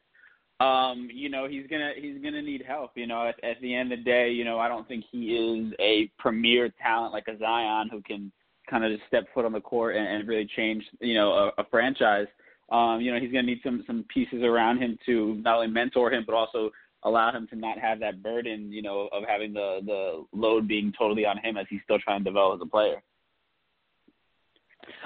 um, 0.60 1.08
you 1.12 1.28
know, 1.28 1.46
he's 1.48 1.66
gonna 1.68 1.92
he's 1.96 2.22
gonna 2.22 2.42
need 2.42 2.62
help. 2.66 2.92
You 2.94 3.06
know, 3.06 3.28
at, 3.28 3.42
at 3.44 3.60
the 3.60 3.75
end 3.75 3.92
of 3.92 3.98
the 3.98 4.04
day, 4.04 4.30
you 4.30 4.44
know, 4.44 4.58
I 4.58 4.68
don't 4.68 4.88
think 4.88 5.04
he 5.10 5.34
is 5.34 5.75
a 5.80 6.10
premier 6.18 6.72
talent 6.82 7.12
like 7.12 7.28
a 7.28 7.38
Zion 7.38 7.88
who 7.90 8.00
can 8.02 8.32
kind 8.68 8.84
of 8.84 8.90
just 8.90 9.06
step 9.06 9.25
foot 9.32 9.44
on 9.44 9.52
the 9.52 9.60
court 9.60 9.96
and, 9.96 10.06
and 10.06 10.26
really 10.26 10.48
change, 10.56 10.84
you 11.00 11.14
know, 11.14 11.52
a, 11.56 11.62
a 11.62 11.64
franchise 11.70 12.26
um, 12.70 13.00
you 13.00 13.12
know, 13.12 13.20
he's 13.20 13.30
to 13.30 13.42
need 13.42 13.60
some 13.62 13.84
some 13.86 14.04
pieces 14.12 14.42
around 14.42 14.78
him 14.78 14.98
to 15.06 15.36
not 15.36 15.56
only 15.56 15.68
mentor 15.68 16.12
him, 16.12 16.25
but 16.26 16.34
also 16.34 16.70
allow 17.04 17.30
him 17.30 17.46
to 17.48 17.56
not 17.56 17.78
have 17.78 18.00
that 18.00 18.22
burden, 18.22 18.72
you 18.72 18.82
know, 18.82 19.08
of 19.12 19.22
having 19.28 19.52
the 19.52 19.80
the 19.84 20.26
load 20.32 20.66
being 20.66 20.92
totally 20.98 21.25
on 21.25 21.38
him 21.38 21.56
as 21.56 21.66
he's 21.70 21.80
still 21.84 21.98
trying 21.98 22.20
to 22.20 22.25
develop 22.25 22.60
as 22.60 22.66
a 22.66 22.70
player. 22.70 23.02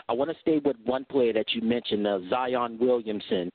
I 0.09 0.12
want 0.12 0.30
to 0.30 0.37
stay 0.40 0.59
with 0.64 0.76
one 0.85 1.04
player 1.04 1.33
that 1.35 1.52
you 1.52 1.62
mentioned, 1.62 2.07
uh, 2.07 2.21
Zion 2.28 2.78
Williamson. 2.80 3.50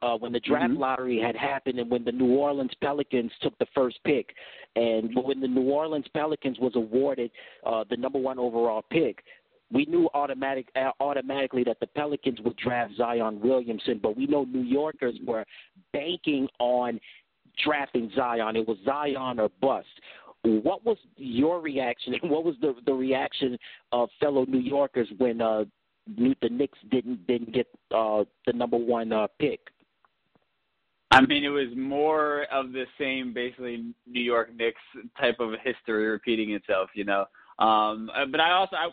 Uh, 0.00 0.16
when 0.16 0.32
the 0.32 0.40
draft 0.40 0.70
mm-hmm. 0.70 0.80
lottery 0.80 1.20
had 1.20 1.34
happened 1.34 1.78
and 1.80 1.90
when 1.90 2.04
the 2.04 2.12
New 2.12 2.36
Orleans 2.36 2.70
Pelicans 2.80 3.32
took 3.42 3.58
the 3.58 3.66
first 3.74 3.98
pick, 4.04 4.32
and 4.76 5.10
when 5.24 5.40
the 5.40 5.48
New 5.48 5.70
Orleans 5.70 6.06
Pelicans 6.14 6.58
was 6.60 6.72
awarded 6.76 7.32
uh, 7.66 7.82
the 7.90 7.96
number 7.96 8.18
one 8.18 8.38
overall 8.38 8.84
pick, 8.90 9.24
we 9.72 9.84
knew 9.86 10.08
automatic 10.14 10.68
uh, 10.76 10.90
automatically 11.00 11.64
that 11.64 11.80
the 11.80 11.86
Pelicans 11.86 12.40
would 12.40 12.56
draft 12.56 12.94
Zion 12.96 13.40
Williamson, 13.40 14.00
but 14.02 14.16
we 14.16 14.26
know 14.26 14.44
New 14.44 14.62
Yorkers 14.62 15.16
were 15.26 15.44
banking 15.92 16.48
on 16.58 16.98
drafting 17.62 18.10
Zion. 18.14 18.56
It 18.56 18.66
was 18.66 18.78
Zion 18.84 19.38
or 19.40 19.50
bust. 19.60 19.86
What 20.44 20.84
was 20.84 20.96
your 21.16 21.60
reaction, 21.60 22.14
and 22.14 22.30
what 22.30 22.44
was 22.44 22.54
the 22.60 22.74
the 22.86 22.94
reaction 22.94 23.58
of 23.92 24.08
fellow 24.20 24.44
New 24.46 24.60
Yorkers 24.60 25.08
when 25.18 25.40
uh, 25.40 25.64
the 26.16 26.48
Knicks 26.48 26.78
didn't 26.90 27.26
didn't 27.26 27.52
get 27.52 27.66
uh, 27.94 28.24
the 28.46 28.52
number 28.52 28.76
one 28.76 29.12
uh, 29.12 29.26
pick? 29.38 29.60
I 31.10 31.22
mean, 31.22 31.42
it 31.44 31.48
was 31.48 31.68
more 31.74 32.44
of 32.52 32.72
the 32.72 32.84
same, 32.98 33.32
basically 33.32 33.94
New 34.06 34.20
York 34.20 34.54
Knicks 34.54 34.80
type 35.18 35.40
of 35.40 35.52
history 35.64 36.06
repeating 36.06 36.52
itself. 36.52 36.90
You 36.94 37.04
know, 37.04 37.24
um, 37.58 38.10
uh, 38.14 38.26
but 38.30 38.40
I 38.40 38.52
also, 38.52 38.76
I, 38.76 38.90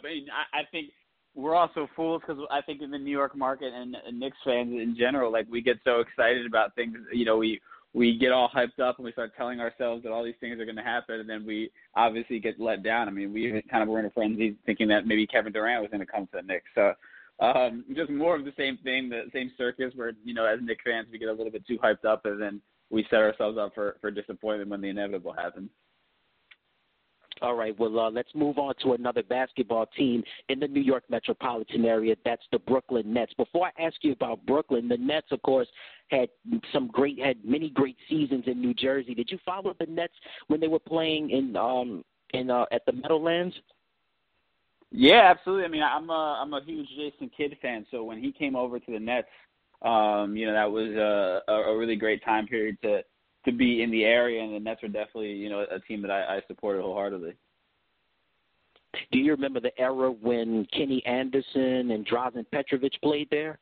I 0.53 0.61
think 0.71 0.91
we're 1.35 1.55
also 1.55 1.89
fools 1.95 2.21
because 2.25 2.41
I 2.49 2.61
think 2.61 2.81
in 2.81 2.89
the 2.89 2.97
New 2.97 3.11
York 3.11 3.35
market 3.35 3.73
and, 3.73 3.95
and 4.07 4.19
Knicks 4.19 4.37
fans 4.45 4.71
in 4.71 4.95
general, 4.97 5.31
like 5.31 5.47
we 5.49 5.61
get 5.61 5.77
so 5.83 5.99
excited 5.99 6.45
about 6.45 6.73
things. 6.75 6.95
You 7.11 7.25
know, 7.25 7.37
we 7.37 7.59
we 7.93 8.17
get 8.17 8.31
all 8.31 8.49
hyped 8.49 8.79
up 8.79 8.97
and 8.97 9.05
we 9.05 9.11
start 9.11 9.31
telling 9.37 9.59
ourselves 9.59 10.03
that 10.03 10.11
all 10.11 10.23
these 10.23 10.35
things 10.39 10.59
are 10.59 10.65
going 10.65 10.75
to 10.77 10.83
happen, 10.83 11.19
and 11.19 11.29
then 11.29 11.45
we 11.45 11.69
obviously 11.95 12.39
get 12.39 12.59
let 12.59 12.83
down. 12.83 13.07
I 13.07 13.11
mean, 13.11 13.33
we 13.33 13.61
kind 13.69 13.83
of 13.83 13.89
were 13.89 13.99
in 13.99 14.05
a 14.05 14.09
frenzy 14.09 14.55
thinking 14.65 14.87
that 14.89 15.05
maybe 15.05 15.27
Kevin 15.27 15.53
Durant 15.53 15.81
was 15.81 15.91
going 15.91 16.05
to 16.05 16.11
come 16.11 16.25
to 16.27 16.37
the 16.37 16.41
Knicks. 16.41 16.65
So 16.75 16.93
um, 17.39 17.83
just 17.95 18.09
more 18.09 18.35
of 18.35 18.45
the 18.45 18.53
same 18.57 18.77
thing, 18.83 19.09
the 19.09 19.23
same 19.33 19.51
circus 19.57 19.91
where 19.95 20.13
you 20.23 20.33
know, 20.33 20.45
as 20.45 20.59
Knicks 20.61 20.83
fans, 20.85 21.07
we 21.11 21.19
get 21.19 21.29
a 21.29 21.33
little 21.33 21.51
bit 21.51 21.67
too 21.67 21.77
hyped 21.77 22.05
up, 22.05 22.25
and 22.25 22.41
then 22.41 22.61
we 22.89 23.05
set 23.09 23.19
ourselves 23.19 23.57
up 23.57 23.73
for 23.75 23.97
for 24.01 24.11
disappointment 24.11 24.69
when 24.69 24.81
the 24.81 24.89
inevitable 24.89 25.33
happens. 25.33 25.69
All 27.41 27.55
right. 27.55 27.77
Well, 27.77 27.99
uh, 27.99 28.09
let's 28.09 28.33
move 28.33 28.57
on 28.57 28.75
to 28.81 28.93
another 28.93 29.21
basketball 29.21 29.87
team 29.87 30.23
in 30.47 30.59
the 30.59 30.67
New 30.67 30.79
York 30.79 31.03
metropolitan 31.09 31.83
area. 31.83 32.15
That's 32.23 32.41
the 32.51 32.59
Brooklyn 32.59 33.13
Nets. 33.13 33.33
Before 33.35 33.67
I 33.67 33.83
ask 33.83 33.97
you 34.01 34.13
about 34.13 34.45
Brooklyn, 34.45 34.87
the 34.87 34.97
Nets, 34.97 35.27
of 35.31 35.41
course, 35.41 35.67
had 36.07 36.29
some 36.71 36.87
great, 36.87 37.19
had 37.19 37.43
many 37.43 37.69
great 37.69 37.97
seasons 38.09 38.45
in 38.47 38.61
New 38.61 38.73
Jersey. 38.73 39.13
Did 39.13 39.29
you 39.29 39.39
follow 39.45 39.75
the 39.77 39.85
Nets 39.87 40.13
when 40.47 40.61
they 40.61 40.69
were 40.69 40.79
playing 40.79 41.31
in 41.31 41.57
um 41.57 42.05
in 42.33 42.49
uh, 42.49 42.65
at 42.71 42.85
the 42.85 42.93
Meadowlands? 42.93 43.55
Yeah, 44.91 45.29
absolutely. 45.29 45.65
I 45.65 45.67
mean, 45.67 45.83
I'm 45.83 46.09
a 46.09 46.39
I'm 46.41 46.53
a 46.53 46.63
huge 46.63 46.87
Jason 46.95 47.29
Kidd 47.35 47.57
fan, 47.61 47.85
so 47.91 48.03
when 48.03 48.21
he 48.21 48.31
came 48.31 48.55
over 48.55 48.79
to 48.79 48.91
the 48.91 48.99
Nets, 48.99 49.27
um, 49.81 50.35
you 50.37 50.45
know, 50.45 50.53
that 50.53 50.71
was 50.71 50.89
a, 50.89 51.51
a 51.51 51.77
really 51.77 51.95
great 51.95 52.23
time 52.23 52.47
period 52.47 52.77
to 52.83 53.01
to 53.45 53.51
be 53.51 53.83
in 53.83 53.91
the 53.91 54.03
area, 54.03 54.41
and 54.43 54.53
the 54.53 54.59
Nets 54.59 54.83
are 54.83 54.87
definitely 54.87 55.33
you 55.33 55.49
know 55.49 55.65
a 55.69 55.79
team 55.81 56.01
that 56.01 56.11
I, 56.11 56.37
I 56.37 56.41
supported 56.47 56.81
wholeheartedly. 56.81 57.35
Do 59.11 59.19
you 59.19 59.31
remember 59.31 59.59
the 59.59 59.77
era 59.79 60.09
when 60.09 60.65
Kenny 60.71 61.05
Anderson 61.05 61.91
and 61.91 62.07
Drazen 62.07 62.45
Petrovic 62.51 62.93
played 63.01 63.27
there? 63.29 63.59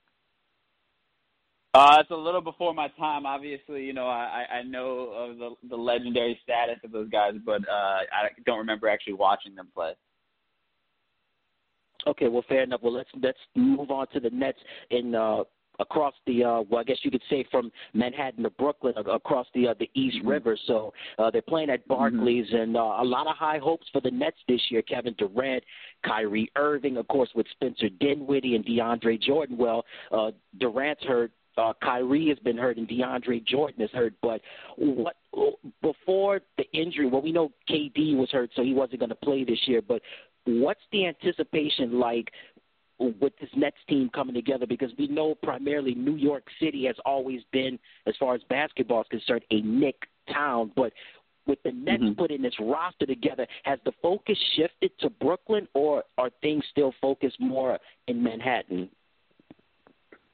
Uh, 1.74 1.98
it's 2.00 2.12
a 2.12 2.16
little 2.16 2.42
before 2.42 2.72
my 2.72 2.88
time. 3.00 3.26
Obviously, 3.26 3.84
you 3.84 3.94
know, 3.94 4.06
I, 4.06 4.46
I 4.60 4.62
know 4.62 5.10
of 5.10 5.38
the 5.40 5.56
the 5.70 5.76
legendary 5.76 6.40
status 6.44 6.78
of 6.84 6.92
those 6.92 7.10
guys, 7.10 7.34
but 7.44 7.68
uh, 7.68 7.98
I 8.14 8.30
don't 8.46 8.60
remember 8.60 8.88
actually 8.88 9.14
watching 9.14 9.56
them 9.56 9.70
play. 9.74 9.94
Okay, 12.08 12.28
well, 12.28 12.44
fair 12.48 12.64
enough. 12.64 12.82
Well, 12.84 12.94
let's 12.94 13.10
let's 13.22 13.40
move 13.56 13.92
on 13.92 14.08
to 14.14 14.20
the 14.20 14.30
Nets 14.30 14.60
in 14.90 15.16
uh, 15.16 15.44
across 15.80 16.14
the 16.28 16.44
uh 16.44 16.62
well 16.70 16.82
I 16.82 16.84
guess 16.84 16.98
you 17.04 17.12
could 17.12 17.24
say 17.30 17.46
from 17.50 17.72
Manhattan 17.94 18.44
to 18.44 18.50
Brooklyn 18.52 18.94
across 18.98 19.48
the 19.54 19.70
uh, 19.70 19.74
the 19.80 19.90
East 19.94 20.18
mm-hmm. 20.18 20.28
River. 20.28 20.58
So 20.68 20.94
uh 21.18 21.32
they're 21.32 21.42
playing 21.42 21.70
at 21.70 21.88
Barclays 21.88 22.48
mm-hmm. 22.48 22.58
and 22.58 22.78
uh, 22.78 22.98
a 23.00 23.04
lot 23.04 23.28
of 23.28 23.36
high 23.36 23.58
hopes 23.58 23.88
for 23.92 24.02
the 24.02 24.12
Nets 24.12 24.38
this 24.48 24.62
year. 24.70 24.82
Kevin 24.82 25.16
Durant, 25.18 25.64
Kyrie 26.06 26.52
Irving, 26.56 26.98
of 26.98 27.08
course 27.08 27.30
with 27.36 27.48
Spencer 27.52 27.90
Dinwiddie 28.00 28.56
and 28.56 28.66
DeAndre 28.66 29.22
Jordan. 29.22 29.58
Well, 29.58 29.86
uh 30.12 30.32
Durant's 30.60 31.04
hurt 31.04 31.32
uh, 31.58 31.74
Kyrie 31.84 32.30
has 32.30 32.40
been 32.40 32.58
hurt 32.58 32.78
and 32.78 32.88
DeAndre 32.88 33.46
Jordan 33.46 33.84
is 33.84 33.92
hurt. 33.92 34.14
But 34.22 34.42
what 34.78 35.16
before 35.82 36.42
the 36.58 36.66
injury? 36.74 37.08
Well, 37.08 37.22
we 37.22 37.32
know 37.32 37.52
KD 37.70 38.16
was 38.18 38.30
hurt, 38.32 38.50
so 38.56 38.64
he 38.64 38.74
wasn't 38.74 39.00
going 39.00 39.10
to 39.10 39.16
play 39.16 39.44
this 39.44 39.60
year. 39.66 39.82
But 39.82 40.02
what's 40.46 40.82
the 40.92 41.06
anticipation 41.08 42.00
like 42.00 42.32
with 43.00 43.34
this 43.40 43.50
Nets 43.56 43.78
team 43.88 44.10
coming 44.14 44.36
together 44.36 44.66
because 44.66 44.92
we 44.98 45.08
know 45.08 45.36
primarily 45.36 45.96
New 45.96 46.16
York 46.16 46.46
City 46.60 46.86
has 46.86 46.96
always 47.06 47.42
been, 47.52 47.80
as 48.06 48.16
far 48.20 48.36
as 48.36 48.42
basketball 48.50 49.02
is 49.02 49.08
concerned, 49.10 49.44
a 49.52 49.62
Knick 49.62 49.96
town. 50.32 50.72
But 50.76 50.94
with 51.46 51.62
the 51.64 51.72
Nets 51.72 52.04
mm-hmm. 52.04 52.14
putting 52.14 52.42
this 52.42 52.54
roster 52.60 53.06
together, 53.06 53.48
has 53.64 53.80
the 53.86 53.92
focus 54.02 54.38
shifted 54.56 54.92
to 55.00 55.10
Brooklyn, 55.10 55.68
or 55.74 56.04
are 56.18 56.30
things 56.42 56.64
still 56.72 56.94
focused 57.02 57.40
more 57.40 57.80
in 58.08 58.24
Manhattan? 58.24 58.90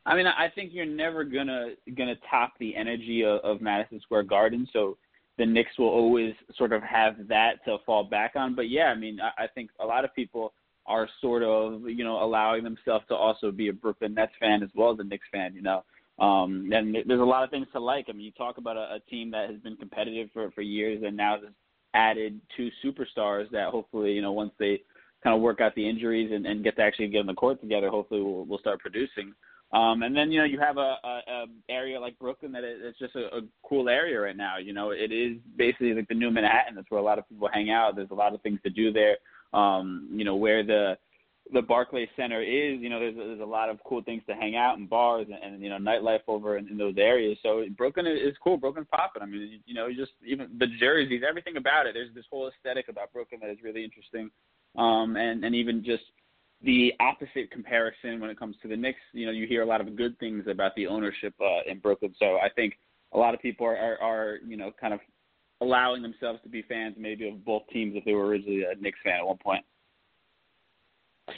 I 0.05 0.15
mean, 0.15 0.27
I 0.27 0.49
think 0.53 0.71
you're 0.73 0.85
never 0.85 1.23
gonna 1.23 1.73
gonna 1.95 2.15
top 2.29 2.53
the 2.59 2.75
energy 2.75 3.23
of, 3.23 3.39
of 3.41 3.61
Madison 3.61 3.99
Square 4.01 4.23
Garden. 4.23 4.67
So 4.73 4.97
the 5.39 5.45
Knicks 5.45 5.79
will 5.79 5.87
always 5.87 6.33
sort 6.57 6.73
of 6.73 6.83
have 6.83 7.15
that 7.29 7.63
to 7.65 7.77
fall 7.85 8.03
back 8.03 8.33
on. 8.35 8.55
But 8.55 8.69
yeah, 8.69 8.87
I 8.87 8.95
mean, 8.95 9.19
I, 9.21 9.45
I 9.45 9.47
think 9.47 9.71
a 9.79 9.85
lot 9.85 10.03
of 10.03 10.13
people 10.13 10.53
are 10.85 11.07
sort 11.21 11.43
of 11.43 11.89
you 11.89 12.03
know 12.03 12.21
allowing 12.21 12.63
themselves 12.63 13.05
to 13.07 13.15
also 13.15 13.49
be 13.49 13.69
a 13.69 13.73
Brooklyn 13.73 14.13
Nets 14.13 14.33
fan 14.39 14.61
as 14.61 14.69
well 14.75 14.91
as 14.91 14.99
a 14.99 15.03
Knicks 15.03 15.27
fan. 15.31 15.55
You 15.55 15.61
know, 15.61 15.83
um, 16.19 16.69
and 16.73 16.95
there's 17.07 17.21
a 17.21 17.23
lot 17.23 17.43
of 17.43 17.49
things 17.49 17.67
to 17.71 17.79
like. 17.79 18.05
I 18.09 18.11
mean, 18.11 18.25
you 18.25 18.31
talk 18.33 18.57
about 18.57 18.75
a, 18.75 18.95
a 18.95 18.99
team 19.09 19.31
that 19.31 19.49
has 19.49 19.59
been 19.61 19.77
competitive 19.77 20.29
for 20.33 20.51
for 20.51 20.61
years 20.61 21.01
and 21.05 21.15
now 21.15 21.37
has 21.41 21.51
added 21.93 22.39
two 22.55 22.69
superstars 22.85 23.49
that 23.51 23.69
hopefully 23.69 24.11
you 24.11 24.21
know 24.21 24.33
once 24.33 24.51
they 24.59 24.81
kind 25.23 25.35
of 25.35 25.41
work 25.41 25.61
out 25.61 25.73
the 25.75 25.89
injuries 25.89 26.31
and, 26.33 26.45
and 26.45 26.63
get 26.63 26.75
to 26.75 26.81
actually 26.81 27.07
get 27.07 27.19
on 27.19 27.25
the 27.27 27.33
court 27.33 27.59
together, 27.61 27.89
hopefully 27.89 28.21
we'll, 28.21 28.45
we'll 28.45 28.59
start 28.59 28.79
producing. 28.79 29.33
Um, 29.71 30.01
and 30.01 30.15
then 30.15 30.31
you 30.31 30.39
know 30.39 30.45
you 30.45 30.59
have 30.59 30.77
a, 30.77 30.97
a, 31.03 31.21
a 31.27 31.45
area 31.69 31.99
like 31.99 32.17
Brooklyn 32.17 32.51
that 32.53 32.63
it, 32.63 32.77
it's 32.81 32.97
just 32.97 33.15
a, 33.15 33.37
a 33.37 33.41
cool 33.63 33.87
area 33.87 34.19
right 34.19 34.35
now. 34.35 34.57
You 34.57 34.73
know, 34.73 34.89
it 34.89 35.11
is 35.11 35.37
basically 35.55 35.93
like 35.93 36.07
the 36.07 36.15
new 36.15 36.31
Manhattan. 36.31 36.75
That's 36.75 36.89
where 36.89 36.99
a 36.99 37.03
lot 37.03 37.19
of 37.19 37.29
people 37.29 37.49
hang 37.53 37.69
out. 37.69 37.95
There's 37.95 38.09
a 38.09 38.15
lot 38.15 38.33
of 38.33 38.41
things 38.41 38.59
to 38.63 38.71
do 38.71 38.91
there 38.91 39.17
um, 39.53 40.09
you 40.11 40.25
know, 40.25 40.35
where 40.35 40.63
the 40.63 40.97
the 41.51 41.61
Barclays 41.63 42.09
Center 42.15 42.43
is, 42.43 42.79
you 42.79 42.89
know, 42.89 42.99
there's 42.99 43.15
there's 43.15 43.39
a 43.39 43.45
lot 43.45 43.69
of 43.69 43.79
cool 43.83 44.03
things 44.03 44.21
to 44.29 44.35
hang 44.35 44.55
out 44.55 44.77
and 44.77 44.87
bars 44.87 45.27
and, 45.31 45.53
and 45.53 45.63
you 45.63 45.69
know 45.69 45.77
nightlife 45.77 46.21
over 46.27 46.57
in, 46.57 46.67
in 46.67 46.77
those 46.77 46.95
areas. 46.97 47.37
So 47.41 47.63
Brooklyn 47.75 48.05
is 48.05 48.35
cool. 48.43 48.57
Brooklyn's 48.57 48.87
popping. 48.91 49.23
I 49.23 49.25
mean, 49.25 49.59
you 49.65 49.73
know, 49.73 49.89
just 49.89 50.11
even 50.25 50.49
the 50.59 50.67
jerseys, 50.79 51.23
everything 51.27 51.57
about 51.57 51.87
it. 51.87 51.93
There's 51.93 52.13
this 52.13 52.25
whole 52.29 52.49
aesthetic 52.49 52.87
about 52.87 53.11
Brooklyn 53.11 53.39
that 53.41 53.49
is 53.49 53.57
really 53.63 53.83
interesting, 53.83 54.29
um, 54.77 55.15
and 55.15 55.43
and 55.43 55.55
even 55.55 55.83
just 55.83 56.03
the 56.61 56.93
opposite 56.99 57.51
comparison 57.51 58.19
when 58.19 58.29
it 58.29 58.37
comes 58.37 58.55
to 58.61 58.67
the 58.67 58.75
Knicks. 58.75 58.99
You 59.13 59.25
know, 59.27 59.31
you 59.31 59.47
hear 59.47 59.61
a 59.61 59.65
lot 59.65 59.81
of 59.81 59.95
good 59.95 60.17
things 60.19 60.45
about 60.49 60.75
the 60.75 60.87
ownership 60.87 61.33
uh, 61.41 61.69
in 61.69 61.79
Brooklyn. 61.79 62.13
So 62.19 62.37
I 62.37 62.49
think 62.55 62.77
a 63.13 63.17
lot 63.17 63.33
of 63.33 63.41
people 63.41 63.65
are, 63.65 63.77
are, 63.77 63.97
are 64.01 64.37
you 64.45 64.57
know 64.57 64.71
kind 64.79 64.93
of 64.93 64.99
allowing 65.61 66.01
themselves 66.01 66.39
to 66.43 66.49
be 66.49 66.61
fans 66.63 66.95
maybe 66.97 67.27
of 67.27 67.43
both 67.43 67.63
teams 67.71 67.93
if 67.95 68.05
they 68.05 68.13
were 68.13 68.27
originally 68.27 68.63
a 68.63 68.75
Knicks 68.79 68.99
fan 69.03 69.19
at 69.19 69.25
one 69.25 69.37
point. 69.37 69.63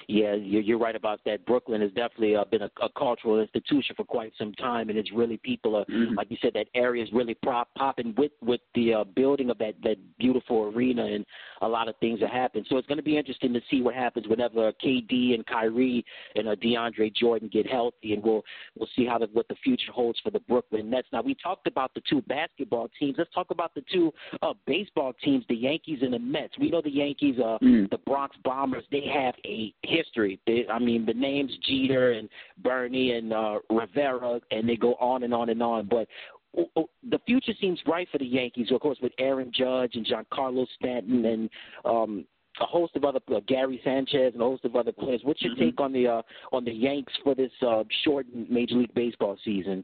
Yeah, 0.07 0.35
you're, 0.35 0.61
you're 0.61 0.77
right 0.77 0.95
about 0.95 1.19
that. 1.25 1.45
Brooklyn 1.45 1.81
has 1.81 1.91
definitely 1.91 2.35
uh, 2.35 2.45
been 2.45 2.63
a, 2.63 2.71
a 2.81 2.89
cultural 2.97 3.39
institution 3.39 3.95
for 3.95 4.03
quite 4.03 4.33
some 4.37 4.53
time, 4.53 4.89
and 4.89 4.97
it's 4.97 5.11
really 5.11 5.37
people 5.37 5.75
are 5.75 5.85
mm-hmm. 5.85 6.15
like 6.15 6.29
you 6.29 6.37
said 6.41 6.53
that 6.53 6.67
area 6.75 7.03
is 7.03 7.09
really 7.13 7.33
prop, 7.33 7.69
popping 7.75 8.13
with 8.17 8.31
with 8.41 8.61
the 8.75 8.93
uh, 8.93 9.03
building 9.03 9.49
of 9.49 9.57
that 9.59 9.73
that 9.83 9.97
beautiful 10.17 10.71
arena 10.75 11.05
and 11.05 11.25
a 11.61 11.67
lot 11.67 11.87
of 11.87 11.95
things 11.97 12.19
that 12.19 12.29
happen. 12.29 12.65
So 12.69 12.77
it's 12.77 12.87
going 12.87 12.97
to 12.97 13.03
be 13.03 13.17
interesting 13.17 13.53
to 13.53 13.61
see 13.69 13.81
what 13.81 13.95
happens 13.95 14.27
whenever 14.27 14.71
KD 14.83 15.35
and 15.35 15.45
Kyrie 15.45 16.03
and 16.35 16.47
uh, 16.47 16.55
DeAndre 16.55 17.13
Jordan 17.15 17.49
get 17.51 17.69
healthy, 17.69 18.13
and 18.13 18.23
we'll 18.23 18.43
we'll 18.77 18.89
see 18.95 19.05
how 19.05 19.17
the, 19.17 19.27
what 19.33 19.47
the 19.47 19.55
future 19.63 19.91
holds 19.91 20.19
for 20.19 20.31
the 20.31 20.39
Brooklyn 20.41 20.89
Nets. 20.89 21.07
Now 21.11 21.21
we 21.21 21.35
talked 21.35 21.67
about 21.67 21.93
the 21.93 22.01
two 22.09 22.21
basketball 22.23 22.89
teams. 22.99 23.15
Let's 23.17 23.33
talk 23.33 23.51
about 23.51 23.73
the 23.75 23.83
two 23.91 24.11
uh, 24.41 24.53
baseball 24.65 25.13
teams, 25.23 25.45
the 25.49 25.55
Yankees 25.55 25.99
and 26.01 26.13
the 26.13 26.19
Mets. 26.19 26.57
We 26.59 26.69
know 26.69 26.81
the 26.81 26.91
Yankees, 26.91 27.35
uh, 27.39 27.57
mm. 27.61 27.89
the 27.89 27.97
Bronx 27.99 28.35
Bombers. 28.43 28.83
They 28.91 29.05
have 29.13 29.35
a 29.45 29.73
history. 29.83 30.39
They, 30.45 30.65
I 30.71 30.79
mean, 30.79 31.05
the 31.05 31.13
names 31.13 31.51
Jeter 31.67 32.11
and 32.11 32.29
Bernie 32.59 33.13
and 33.13 33.33
uh, 33.33 33.59
Rivera, 33.69 34.39
and 34.51 34.67
they 34.67 34.75
go 34.75 34.93
on 34.95 35.23
and 35.23 35.33
on 35.33 35.49
and 35.49 35.61
on. 35.61 35.87
But 35.87 36.07
the 36.53 37.19
future 37.25 37.53
seems 37.59 37.79
bright 37.81 38.07
for 38.11 38.17
the 38.17 38.25
Yankees, 38.25 38.71
of 38.71 38.81
course, 38.81 38.97
with 39.01 39.13
Aaron 39.17 39.51
Judge 39.55 39.95
and 39.95 40.05
Giancarlo 40.05 40.67
Stanton 40.77 41.25
and 41.25 41.49
um, 41.85 42.25
a 42.59 42.65
host 42.65 42.95
of 42.95 43.05
other 43.05 43.21
uh, 43.33 43.39
Gary 43.47 43.79
Sanchez 43.83 44.33
and 44.33 44.41
a 44.41 44.45
host 44.45 44.65
of 44.65 44.75
other 44.75 44.91
players. 44.91 45.21
What's 45.23 45.41
your 45.41 45.53
mm-hmm. 45.53 45.63
take 45.63 45.79
on 45.79 45.93
the 45.93 46.07
uh, 46.07 46.21
on 46.51 46.65
the 46.65 46.73
Yanks 46.73 47.13
for 47.23 47.33
this 47.35 47.51
uh, 47.65 47.83
shortened 48.03 48.49
Major 48.49 48.75
League 48.75 48.93
Baseball 48.93 49.37
season? 49.43 49.83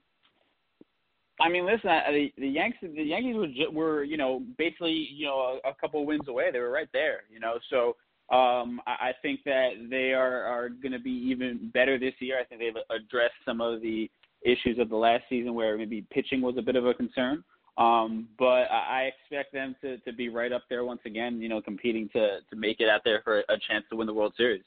I 1.40 1.50
mean, 1.50 1.68
listen, 1.68 1.90
the, 2.10 2.34
the 2.38 2.48
Yanks, 2.48 2.78
the 2.82 3.04
Yankees 3.04 3.36
were, 3.36 3.72
were, 3.72 4.04
you 4.04 4.18
know, 4.18 4.42
basically, 4.58 5.08
you 5.14 5.28
know, 5.28 5.60
a, 5.64 5.70
a 5.70 5.74
couple 5.76 6.04
wins 6.04 6.28
away. 6.28 6.46
They 6.52 6.60
were 6.60 6.72
right 6.72 6.90
there, 6.94 7.22
you 7.32 7.40
know. 7.40 7.60
So 7.70 7.96
um, 8.30 8.82
I, 8.86 9.10
I 9.10 9.12
think 9.22 9.42
that 9.46 9.88
they 9.90 10.14
are 10.14 10.44
are 10.44 10.70
going 10.70 10.92
to 10.92 11.00
be 11.00 11.12
even 11.12 11.72
better 11.74 11.98
this 11.98 12.14
year. 12.20 12.40
I 12.40 12.44
think 12.44 12.62
they've 12.62 12.84
addressed 12.90 13.36
some 13.46 13.62
of 13.62 13.82
the 13.82 14.10
issues 14.44 14.80
of 14.80 14.90
the 14.90 14.96
last 14.96 15.24
season 15.30 15.54
where 15.54 15.78
maybe 15.78 16.06
pitching 16.12 16.42
was 16.42 16.56
a 16.58 16.62
bit 16.62 16.76
of 16.76 16.86
a 16.86 16.94
concern. 16.94 17.44
Um, 17.78 18.28
but 18.40 18.72
I 18.72 19.12
expect 19.14 19.54
them 19.54 19.76
to, 19.82 20.00
to 20.00 20.12
be 20.12 20.30
right 20.30 20.52
up 20.52 20.64
there 20.68 20.84
once 20.84 21.02
again, 21.06 21.40
you 21.40 21.48
know, 21.48 21.62
competing 21.62 22.10
to, 22.10 22.40
to 22.50 22.56
make 22.56 22.80
it 22.80 22.90
out 22.90 23.02
there 23.06 23.22
for 23.24 23.40
a 23.42 23.58
chance 23.70 23.86
to 23.92 23.96
win 23.96 24.08
the 24.08 24.14
World 24.14 24.34
Series. 24.36 24.64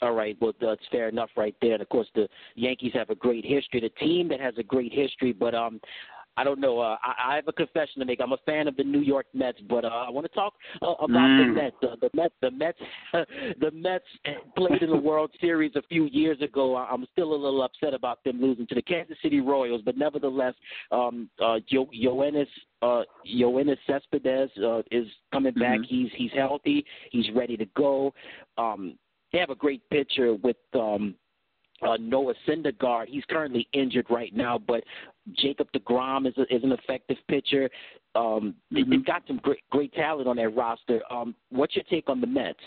All 0.00 0.14
right, 0.14 0.34
well 0.40 0.54
that's 0.58 0.80
fair 0.90 1.10
enough 1.10 1.28
right 1.36 1.54
there. 1.60 1.74
And 1.74 1.82
of 1.82 1.90
course, 1.90 2.08
the 2.14 2.26
Yankees 2.54 2.92
have 2.94 3.10
a 3.10 3.14
great 3.14 3.44
history. 3.44 3.80
The 3.80 3.90
team 4.02 4.28
that 4.28 4.40
has 4.40 4.54
a 4.56 4.62
great 4.62 4.94
history, 4.94 5.32
but 5.32 5.54
um, 5.54 5.78
I 6.36 6.44
don't 6.44 6.60
know. 6.60 6.78
Uh, 6.78 6.96
I, 7.02 7.32
I 7.32 7.36
have 7.36 7.48
a 7.48 7.52
confession 7.52 8.00
to 8.00 8.04
make. 8.04 8.20
I'm 8.20 8.32
a 8.32 8.38
fan 8.46 8.68
of 8.68 8.76
the 8.76 8.84
New 8.84 9.00
York 9.00 9.26
Mets, 9.34 9.58
but 9.68 9.84
uh, 9.84 9.88
I 9.88 10.10
want 10.10 10.26
to 10.26 10.34
talk 10.34 10.54
uh, 10.82 10.92
about 10.92 11.28
mm. 11.28 11.48
the 11.48 11.60
Mets. 11.60 11.76
Uh, 11.82 11.96
the 12.00 12.10
Mets, 12.14 12.34
the 12.40 12.50
Mets, 12.50 12.78
the 13.60 13.70
Mets 13.72 14.04
played 14.56 14.82
in 14.82 14.90
the 14.90 14.96
World 14.96 15.30
Series 15.40 15.72
a 15.76 15.82
few 15.82 16.06
years 16.06 16.40
ago. 16.40 16.76
I'm 16.76 17.06
still 17.12 17.32
a 17.32 17.36
little 17.36 17.62
upset 17.62 17.94
about 17.94 18.22
them 18.24 18.40
losing 18.40 18.66
to 18.68 18.74
the 18.74 18.82
Kansas 18.82 19.16
City 19.22 19.40
Royals, 19.40 19.82
but 19.84 19.96
nevertheless, 19.96 20.54
um, 20.92 21.28
uh, 21.42 21.58
jo- 21.68 21.90
Yoenis 21.94 22.46
uh, 22.82 23.02
Yoenis 23.26 23.76
Cespedes 23.86 24.50
uh, 24.64 24.82
is 24.90 25.06
coming 25.32 25.54
back. 25.54 25.80
Mm-hmm. 25.80 25.94
He's 25.94 26.10
he's 26.16 26.32
healthy. 26.34 26.84
He's 27.10 27.26
ready 27.34 27.56
to 27.56 27.66
go. 27.76 28.14
Um, 28.56 28.96
they 29.32 29.38
have 29.38 29.50
a 29.50 29.54
great 29.54 29.88
pitcher 29.90 30.34
with 30.34 30.56
um, 30.74 31.14
uh, 31.82 31.96
Noah 32.00 32.34
Syndergaard. 32.48 33.08
He's 33.08 33.24
currently 33.28 33.68
injured 33.72 34.06
right 34.10 34.34
now, 34.34 34.58
but 34.58 34.82
Jacob 35.36 35.68
DeGrom 35.72 36.26
is, 36.26 36.34
a, 36.38 36.54
is 36.54 36.62
an 36.62 36.72
effective 36.72 37.16
pitcher. 37.28 37.70
Um, 38.14 38.54
mm-hmm. 38.72 38.90
They've 38.90 39.04
got 39.04 39.22
some 39.26 39.38
great 39.38 39.60
great 39.70 39.92
talent 39.92 40.28
on 40.28 40.36
their 40.36 40.50
roster. 40.50 41.00
Um, 41.10 41.34
what's 41.50 41.76
your 41.76 41.84
take 41.90 42.08
on 42.08 42.20
the 42.20 42.26
Mets? 42.26 42.58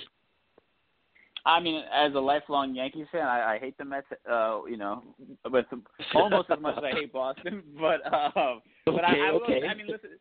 I 1.46 1.60
mean, 1.60 1.84
as 1.94 2.14
a 2.16 2.20
lifelong 2.20 2.74
Yankees 2.74 3.08
fan, 3.12 3.28
I, 3.28 3.56
I 3.56 3.60
hate 3.60 3.78
the 3.78 3.86
Mets. 3.86 4.08
Uh, 4.30 4.62
you 4.66 4.78
know, 4.78 5.04
with 5.50 5.66
almost 6.16 6.50
as 6.50 6.60
much 6.60 6.78
as 6.78 6.84
I 6.84 6.92
hate 6.92 7.14
Boston. 7.14 7.64
But 7.80 8.06
uh, 8.06 8.56
but 8.86 8.94
okay, 8.96 9.04
I, 9.06 9.28
I, 9.28 9.32
okay. 9.32 9.62
I 9.70 9.74
mean, 9.76 9.88
listen. 9.88 10.12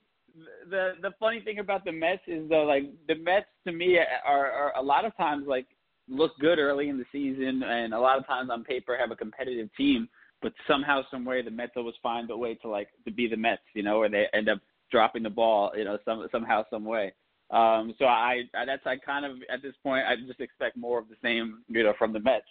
The 0.71 0.93
the 1.03 1.11
funny 1.21 1.41
thing 1.41 1.59
about 1.59 1.85
the 1.85 1.93
Mets 1.93 2.23
is 2.27 2.49
though, 2.49 2.65
like 2.65 2.85
the 3.07 3.15
Mets 3.17 3.47
to 3.67 3.73
me 3.73 3.99
are, 4.27 4.51
are 4.51 4.73
a 4.77 4.83
lot 4.83 5.05
of 5.05 5.15
times 5.17 5.45
like 5.47 5.67
look 6.09 6.33
good 6.39 6.59
early 6.59 6.89
in 6.89 6.99
the 6.99 7.05
season, 7.13 7.63
and 7.63 7.95
a 7.95 8.01
lot 8.01 8.19
of 8.19 8.27
times 8.27 8.51
on 8.51 8.65
paper 8.65 8.97
have 8.99 9.11
a 9.11 9.17
competitive 9.17 9.69
team, 9.77 10.09
but 10.43 10.53
somehow, 10.67 11.03
some 11.11 11.25
way, 11.25 11.43
the 11.43 11.51
Mets 11.51 11.73
always 11.77 11.95
find 12.03 12.31
a 12.31 12.37
way 12.37 12.55
to 12.57 12.69
like 12.69 12.89
to 13.05 13.11
be 13.11 13.29
the 13.29 13.37
Mets, 13.37 13.63
you 13.75 13.83
know, 13.83 13.97
or 13.97 14.09
they 14.09 14.27
end 14.35 14.49
up 14.49 14.59
dropping 14.91 15.23
the 15.23 15.31
ball, 15.31 15.73
you 15.77 15.85
know, 15.85 15.99
some 16.05 16.27
somehow, 16.31 16.65
some 16.71 16.85
way. 16.85 17.13
Um, 17.51 17.95
so 17.99 18.07
I, 18.07 18.43
I 18.55 18.65
that's 18.65 18.87
I 18.87 18.97
kind 18.97 19.25
of 19.25 19.33
at 19.53 19.63
this 19.63 19.75
point 19.83 20.05
I 20.07 20.17
just 20.27 20.41
expect 20.41 20.77
more 20.77 20.99
of 20.99 21.09
the 21.09 21.17
same, 21.23 21.63
you 21.69 21.83
know, 21.83 21.95
from 21.99 22.13
the 22.13 22.21
Mets. 22.21 22.47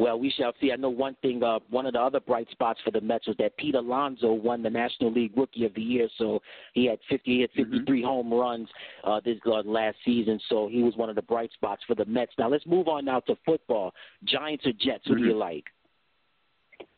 Well, 0.00 0.18
we 0.18 0.30
shall 0.30 0.54
see. 0.58 0.72
I 0.72 0.76
know 0.76 0.88
one 0.88 1.14
thing. 1.20 1.42
Uh, 1.42 1.58
one 1.68 1.84
of 1.84 1.92
the 1.92 2.00
other 2.00 2.20
bright 2.20 2.48
spots 2.52 2.80
for 2.82 2.90
the 2.90 3.02
Mets 3.02 3.26
was 3.26 3.36
that 3.36 3.54
Pete 3.58 3.74
Alonso 3.74 4.32
won 4.32 4.62
the 4.62 4.70
National 4.70 5.12
League 5.12 5.36
Rookie 5.36 5.66
of 5.66 5.74
the 5.74 5.82
Year. 5.82 6.08
So 6.16 6.40
he 6.72 6.86
had 6.86 6.98
50, 7.10 7.30
he 7.30 7.40
had 7.42 7.50
53 7.50 7.98
mm-hmm. 8.00 8.08
home 8.08 8.32
runs 8.32 8.66
uh, 9.04 9.20
this 9.22 9.36
uh, 9.44 9.60
last 9.66 9.98
season. 10.02 10.40
So 10.48 10.68
he 10.68 10.82
was 10.82 10.96
one 10.96 11.10
of 11.10 11.16
the 11.16 11.22
bright 11.22 11.52
spots 11.52 11.82
for 11.86 11.94
the 11.94 12.06
Mets. 12.06 12.32
Now 12.38 12.48
let's 12.48 12.64
move 12.64 12.88
on 12.88 13.04
now 13.04 13.20
to 13.20 13.36
football. 13.44 13.92
Giants 14.24 14.64
or 14.64 14.72
Jets? 14.72 15.04
Who 15.04 15.10
mm-hmm. 15.10 15.18
do 15.18 15.28
you 15.28 15.32
mm-hmm. 15.32 15.40
like? 15.40 15.64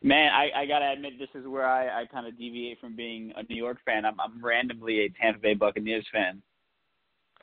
Man, 0.03 0.33
I, 0.33 0.63
I 0.63 0.67
gotta 0.67 0.91
admit 0.91 1.19
this 1.19 1.29
is 1.35 1.47
where 1.47 1.67
I, 1.67 2.03
I 2.03 2.07
kind 2.07 2.27
of 2.27 2.37
deviate 2.37 2.81
from 2.81 2.97
being 2.97 3.33
a 3.37 3.43
New 3.45 3.57
York 3.57 3.79
fan. 3.85 4.05
I'm, 4.05 4.19
I'm 4.21 4.45
randomly 4.45 5.01
a 5.05 5.09
Tampa 5.21 5.41
Bay 5.41 5.55
Buccaneers 5.55 6.07
fan. 6.13 6.43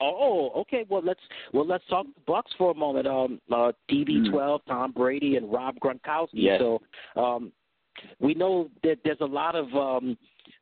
Oh, 0.01 0.51
okay. 0.55 0.85
Well, 0.89 1.01
let's 1.03 1.19
well 1.53 1.65
let's 1.65 1.83
talk 1.89 2.05
Bucks 2.25 2.51
for 2.57 2.71
a 2.71 2.75
moment. 2.75 3.07
Um, 3.07 3.39
uh, 3.51 3.71
TB12, 3.91 4.31
mm. 4.31 4.59
Tom 4.67 4.91
Brady, 4.91 5.35
and 5.35 5.51
Rob 5.51 5.75
Gronkowski. 5.79 6.29
Yes. 6.33 6.59
So, 6.59 6.81
um, 7.15 7.51
we 8.19 8.33
know 8.33 8.69
that 8.83 8.97
there's 9.03 9.19
a 9.21 9.25
lot 9.25 9.55
of 9.55 9.73
um, 9.75 10.17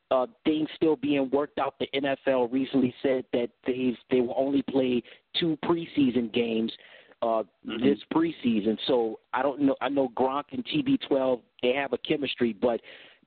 uh, 0.09 0.25
things 0.45 0.67
still 0.75 0.95
being 0.95 1.29
worked 1.31 1.59
out. 1.59 1.75
The 1.79 1.87
NFL 1.95 2.51
recently 2.51 2.93
said 3.03 3.25
that 3.33 3.49
they 3.65 3.95
they 4.09 4.21
will 4.21 4.35
only 4.37 4.63
play 4.63 5.03
two 5.39 5.57
preseason 5.65 6.33
games 6.33 6.71
uh, 7.21 7.43
mm-hmm. 7.65 7.83
this 7.83 7.99
preseason. 8.13 8.77
So 8.87 9.19
I 9.33 9.41
don't 9.41 9.61
know. 9.61 9.75
I 9.81 9.89
know 9.89 10.09
Gronk 10.15 10.45
and 10.51 10.65
TB12 10.65 11.41
they 11.63 11.73
have 11.73 11.93
a 11.93 11.97
chemistry, 11.97 12.53
but 12.53 12.79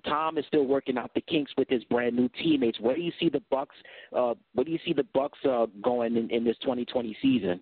Tom 0.07 0.39
is 0.39 0.45
still 0.47 0.65
working 0.65 0.97
out 0.97 1.13
the 1.15 1.21
kinks 1.21 1.53
with 1.59 1.69
his 1.69 1.85
brand 1.85 2.17
new 2.17 2.29
teammates. 2.43 2.81
Where 2.81 2.97
do 2.97 3.03
you 3.03 3.13
see 3.21 3.29
the 3.29 3.43
Bucks? 3.51 3.77
Uh, 4.17 4.35
where 4.55 4.65
do 4.65 4.71
you 4.71 4.79
see 4.85 4.93
the 4.93 5.07
Bucks 5.15 5.39
uh, 5.49 5.67
going 5.83 6.17
in, 6.17 6.31
in 6.31 6.45
this 6.45 6.57
2020 6.63 7.17
season? 7.21 7.61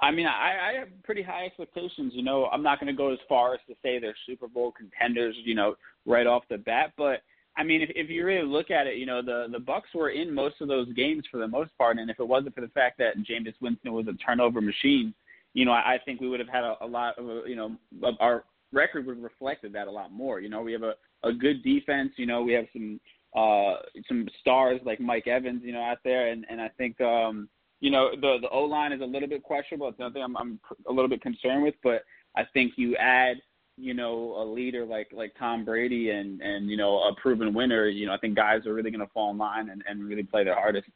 I 0.00 0.10
mean, 0.10 0.26
I, 0.26 0.70
I 0.70 0.78
have 0.80 0.88
pretty 1.04 1.22
high 1.22 1.44
expectations. 1.44 2.12
You 2.14 2.24
know, 2.24 2.46
I'm 2.46 2.62
not 2.62 2.80
going 2.80 2.92
to 2.92 2.96
go 2.96 3.12
as 3.12 3.20
far 3.28 3.54
as 3.54 3.60
to 3.68 3.74
say 3.82 4.00
they're 4.00 4.16
Super 4.26 4.48
Bowl 4.48 4.72
contenders. 4.72 5.36
You 5.44 5.54
know, 5.54 5.76
right 6.06 6.26
off 6.26 6.42
the 6.50 6.58
bat, 6.58 6.92
but 6.96 7.22
I 7.56 7.64
mean, 7.64 7.82
if, 7.82 7.90
if 7.94 8.08
you 8.08 8.24
really 8.24 8.46
look 8.46 8.70
at 8.70 8.86
it, 8.86 8.96
you 8.96 9.06
know, 9.06 9.20
the 9.22 9.46
the 9.50 9.58
Bucks 9.58 9.88
were 9.94 10.10
in 10.10 10.34
most 10.34 10.56
of 10.60 10.68
those 10.68 10.90
games 10.94 11.24
for 11.30 11.38
the 11.38 11.48
most 11.48 11.70
part, 11.76 11.98
and 11.98 12.10
if 12.10 12.18
it 12.18 12.26
wasn't 12.26 12.54
for 12.54 12.62
the 12.62 12.68
fact 12.68 12.98
that 12.98 13.18
Jameis 13.18 13.54
Winston 13.60 13.92
was 13.92 14.06
a 14.08 14.14
turnover 14.14 14.60
machine, 14.60 15.14
you 15.54 15.64
know, 15.64 15.72
I, 15.72 15.94
I 15.94 15.98
think 16.04 16.20
we 16.20 16.28
would 16.28 16.40
have 16.40 16.48
had 16.48 16.64
a, 16.64 16.76
a 16.80 16.86
lot 16.86 17.18
of, 17.18 17.46
you 17.46 17.56
know, 17.56 17.76
our 18.20 18.44
record 18.72 19.06
would 19.06 19.16
have 19.16 19.24
reflected 19.24 19.72
that 19.74 19.86
a 19.86 19.90
lot 19.90 20.12
more. 20.12 20.40
You 20.40 20.48
know, 20.48 20.62
we 20.62 20.72
have 20.72 20.82
a, 20.82 20.94
a 21.22 21.32
good 21.32 21.62
defense. 21.62 22.12
You 22.16 22.26
know, 22.26 22.42
we 22.42 22.52
have 22.54 22.66
some 22.72 23.00
uh, 23.36 23.74
some 24.08 24.28
stars 24.40 24.80
like 24.84 25.00
Mike 25.00 25.26
Evans, 25.26 25.62
you 25.64 25.72
know, 25.72 25.82
out 25.82 25.98
there, 26.04 26.28
and 26.28 26.44
and 26.50 26.60
I 26.60 26.68
think 26.78 27.00
um, 27.00 27.48
you 27.80 27.90
know 27.90 28.10
the 28.12 28.38
the 28.40 28.48
O 28.48 28.64
line 28.64 28.92
is 28.92 29.00
a 29.00 29.06
little 29.06 29.28
bit 29.28 29.42
questionable. 29.42 29.88
It's 29.88 29.98
something 29.98 30.22
I'm 30.22 30.36
I'm 30.36 30.60
a 30.88 30.92
little 30.92 31.08
bit 31.08 31.22
concerned 31.22 31.62
with, 31.62 31.74
but 31.82 32.04
I 32.36 32.44
think 32.52 32.72
you 32.76 32.96
add 32.96 33.36
you 33.76 33.94
know 33.94 34.34
a 34.38 34.44
leader 34.44 34.84
like 34.84 35.08
like 35.12 35.32
Tom 35.38 35.64
Brady 35.64 36.10
and 36.10 36.40
and 36.40 36.68
you 36.70 36.76
know 36.76 36.98
a 36.98 37.14
proven 37.20 37.54
winner. 37.54 37.88
You 37.88 38.06
know, 38.06 38.12
I 38.14 38.18
think 38.18 38.36
guys 38.36 38.66
are 38.66 38.74
really 38.74 38.90
going 38.90 39.06
to 39.06 39.12
fall 39.12 39.30
in 39.30 39.38
line 39.38 39.70
and 39.70 39.82
and 39.88 40.04
really 40.08 40.22
play 40.24 40.44
their 40.44 40.54
hardest. 40.54 40.88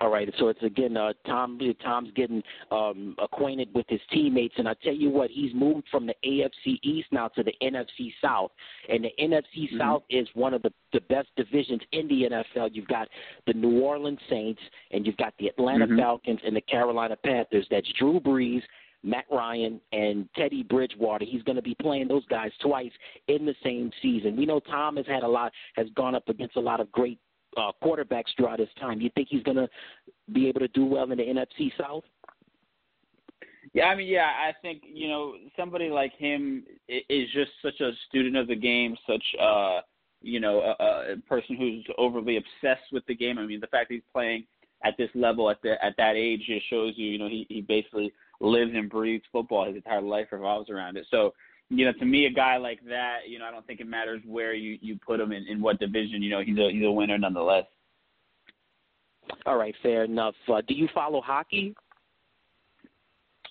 All 0.00 0.10
right, 0.10 0.28
so 0.40 0.48
it's 0.48 0.62
again 0.62 0.96
uh, 0.96 1.12
Tom. 1.24 1.58
Tom's 1.82 2.10
getting 2.16 2.42
um, 2.72 3.14
acquainted 3.22 3.68
with 3.74 3.86
his 3.88 4.00
teammates, 4.10 4.54
and 4.58 4.68
I 4.68 4.74
tell 4.82 4.92
you 4.92 5.08
what, 5.08 5.30
he's 5.30 5.54
moved 5.54 5.86
from 5.88 6.04
the 6.04 6.14
AFC 6.26 6.78
East 6.82 7.06
now 7.12 7.28
to 7.28 7.44
the 7.44 7.54
NFC 7.62 8.12
South, 8.20 8.50
and 8.88 9.04
the 9.04 9.12
NFC 9.20 9.42
Mm-hmm. 9.68 9.78
South 9.78 10.02
is 10.10 10.26
one 10.34 10.52
of 10.52 10.62
the 10.62 10.72
the 10.92 11.00
best 11.02 11.28
divisions 11.36 11.80
in 11.92 12.08
the 12.08 12.28
NFL. 12.28 12.70
You've 12.72 12.88
got 12.88 13.08
the 13.46 13.52
New 13.52 13.80
Orleans 13.82 14.18
Saints, 14.28 14.60
and 14.90 15.06
you've 15.06 15.16
got 15.16 15.32
the 15.38 15.46
Atlanta 15.46 15.86
Mhm. 15.86 15.98
Falcons 15.98 16.40
and 16.44 16.56
the 16.56 16.60
Carolina 16.62 17.16
Panthers. 17.24 17.66
That's 17.70 17.88
Drew 17.92 18.18
Brees, 18.18 18.62
Matt 19.04 19.26
Ryan, 19.30 19.80
and 19.92 20.28
Teddy 20.34 20.62
Bridgewater. 20.62 21.24
He's 21.24 21.42
going 21.42 21.56
to 21.56 21.62
be 21.62 21.76
playing 21.80 22.08
those 22.08 22.24
guys 22.26 22.50
twice 22.60 22.90
in 23.28 23.44
the 23.44 23.54
same 23.62 23.90
season. 24.00 24.36
We 24.36 24.46
know 24.46 24.60
Tom 24.60 24.96
has 24.96 25.06
had 25.06 25.22
a 25.22 25.28
lot, 25.28 25.52
has 25.76 25.86
gone 25.94 26.14
up 26.14 26.28
against 26.28 26.56
a 26.56 26.60
lot 26.60 26.80
of 26.80 26.90
great 26.90 27.18
uh, 27.56 27.70
quarterbacks 27.82 28.34
throughout 28.36 28.58
his 28.58 28.68
time. 28.80 29.00
You 29.00 29.10
think 29.14 29.28
he's 29.30 29.42
going 29.42 29.58
to 29.58 29.68
be 30.32 30.48
able 30.48 30.60
to 30.60 30.68
do 30.68 30.84
well 30.84 31.10
in 31.10 31.18
the 31.18 31.24
NFC 31.24 31.70
South? 31.78 32.04
Yeah, 33.74 33.86
I 33.86 33.96
mean, 33.96 34.06
yeah, 34.06 34.26
I 34.26 34.52
think 34.62 34.82
you 34.86 35.08
know 35.08 35.34
somebody 35.56 35.88
like 35.88 36.12
him 36.16 36.64
is 36.88 37.28
just 37.32 37.50
such 37.60 37.80
a 37.80 37.90
student 38.08 38.36
of 38.36 38.46
the 38.46 38.54
game, 38.54 38.96
such 39.06 39.24
uh, 39.40 39.80
you 40.22 40.38
know 40.38 40.60
a, 40.60 41.12
a 41.12 41.16
person 41.28 41.56
who's 41.56 41.84
overly 41.98 42.36
obsessed 42.36 42.92
with 42.92 43.04
the 43.06 43.16
game. 43.16 43.38
I 43.38 43.46
mean, 43.46 43.60
the 43.60 43.66
fact 43.66 43.88
that 43.88 43.94
he's 43.94 44.02
playing 44.12 44.44
at 44.84 44.96
this 44.96 45.10
level 45.14 45.50
at 45.50 45.60
the 45.62 45.82
at 45.84 45.94
that 45.96 46.14
age 46.14 46.42
just 46.46 46.68
shows 46.70 46.92
you, 46.96 47.06
you 47.06 47.18
know, 47.18 47.28
he 47.28 47.46
he 47.48 47.62
basically 47.62 48.12
lives 48.44 48.72
and 48.74 48.90
breathes 48.90 49.24
football. 49.32 49.66
His 49.66 49.76
entire 49.76 50.02
life 50.02 50.28
revolves 50.30 50.70
around 50.70 50.96
it. 50.96 51.06
So, 51.10 51.34
you 51.70 51.84
know, 51.84 51.92
to 51.92 52.04
me, 52.04 52.26
a 52.26 52.30
guy 52.30 52.56
like 52.58 52.80
that, 52.88 53.20
you 53.28 53.38
know, 53.38 53.46
I 53.46 53.50
don't 53.50 53.66
think 53.66 53.80
it 53.80 53.86
matters 53.86 54.20
where 54.26 54.54
you 54.54 54.78
you 54.80 54.98
put 55.04 55.20
him 55.20 55.32
in 55.32 55.46
in 55.46 55.60
what 55.60 55.80
division. 55.80 56.22
You 56.22 56.30
know, 56.30 56.42
he's 56.44 56.58
a 56.58 56.70
he's 56.70 56.84
a 56.84 56.90
winner 56.90 57.18
nonetheless. 57.18 57.64
All 59.46 59.56
right, 59.56 59.74
fair 59.82 60.04
enough. 60.04 60.34
Uh, 60.52 60.60
do 60.66 60.74
you 60.74 60.88
follow 60.94 61.20
hockey? 61.20 61.74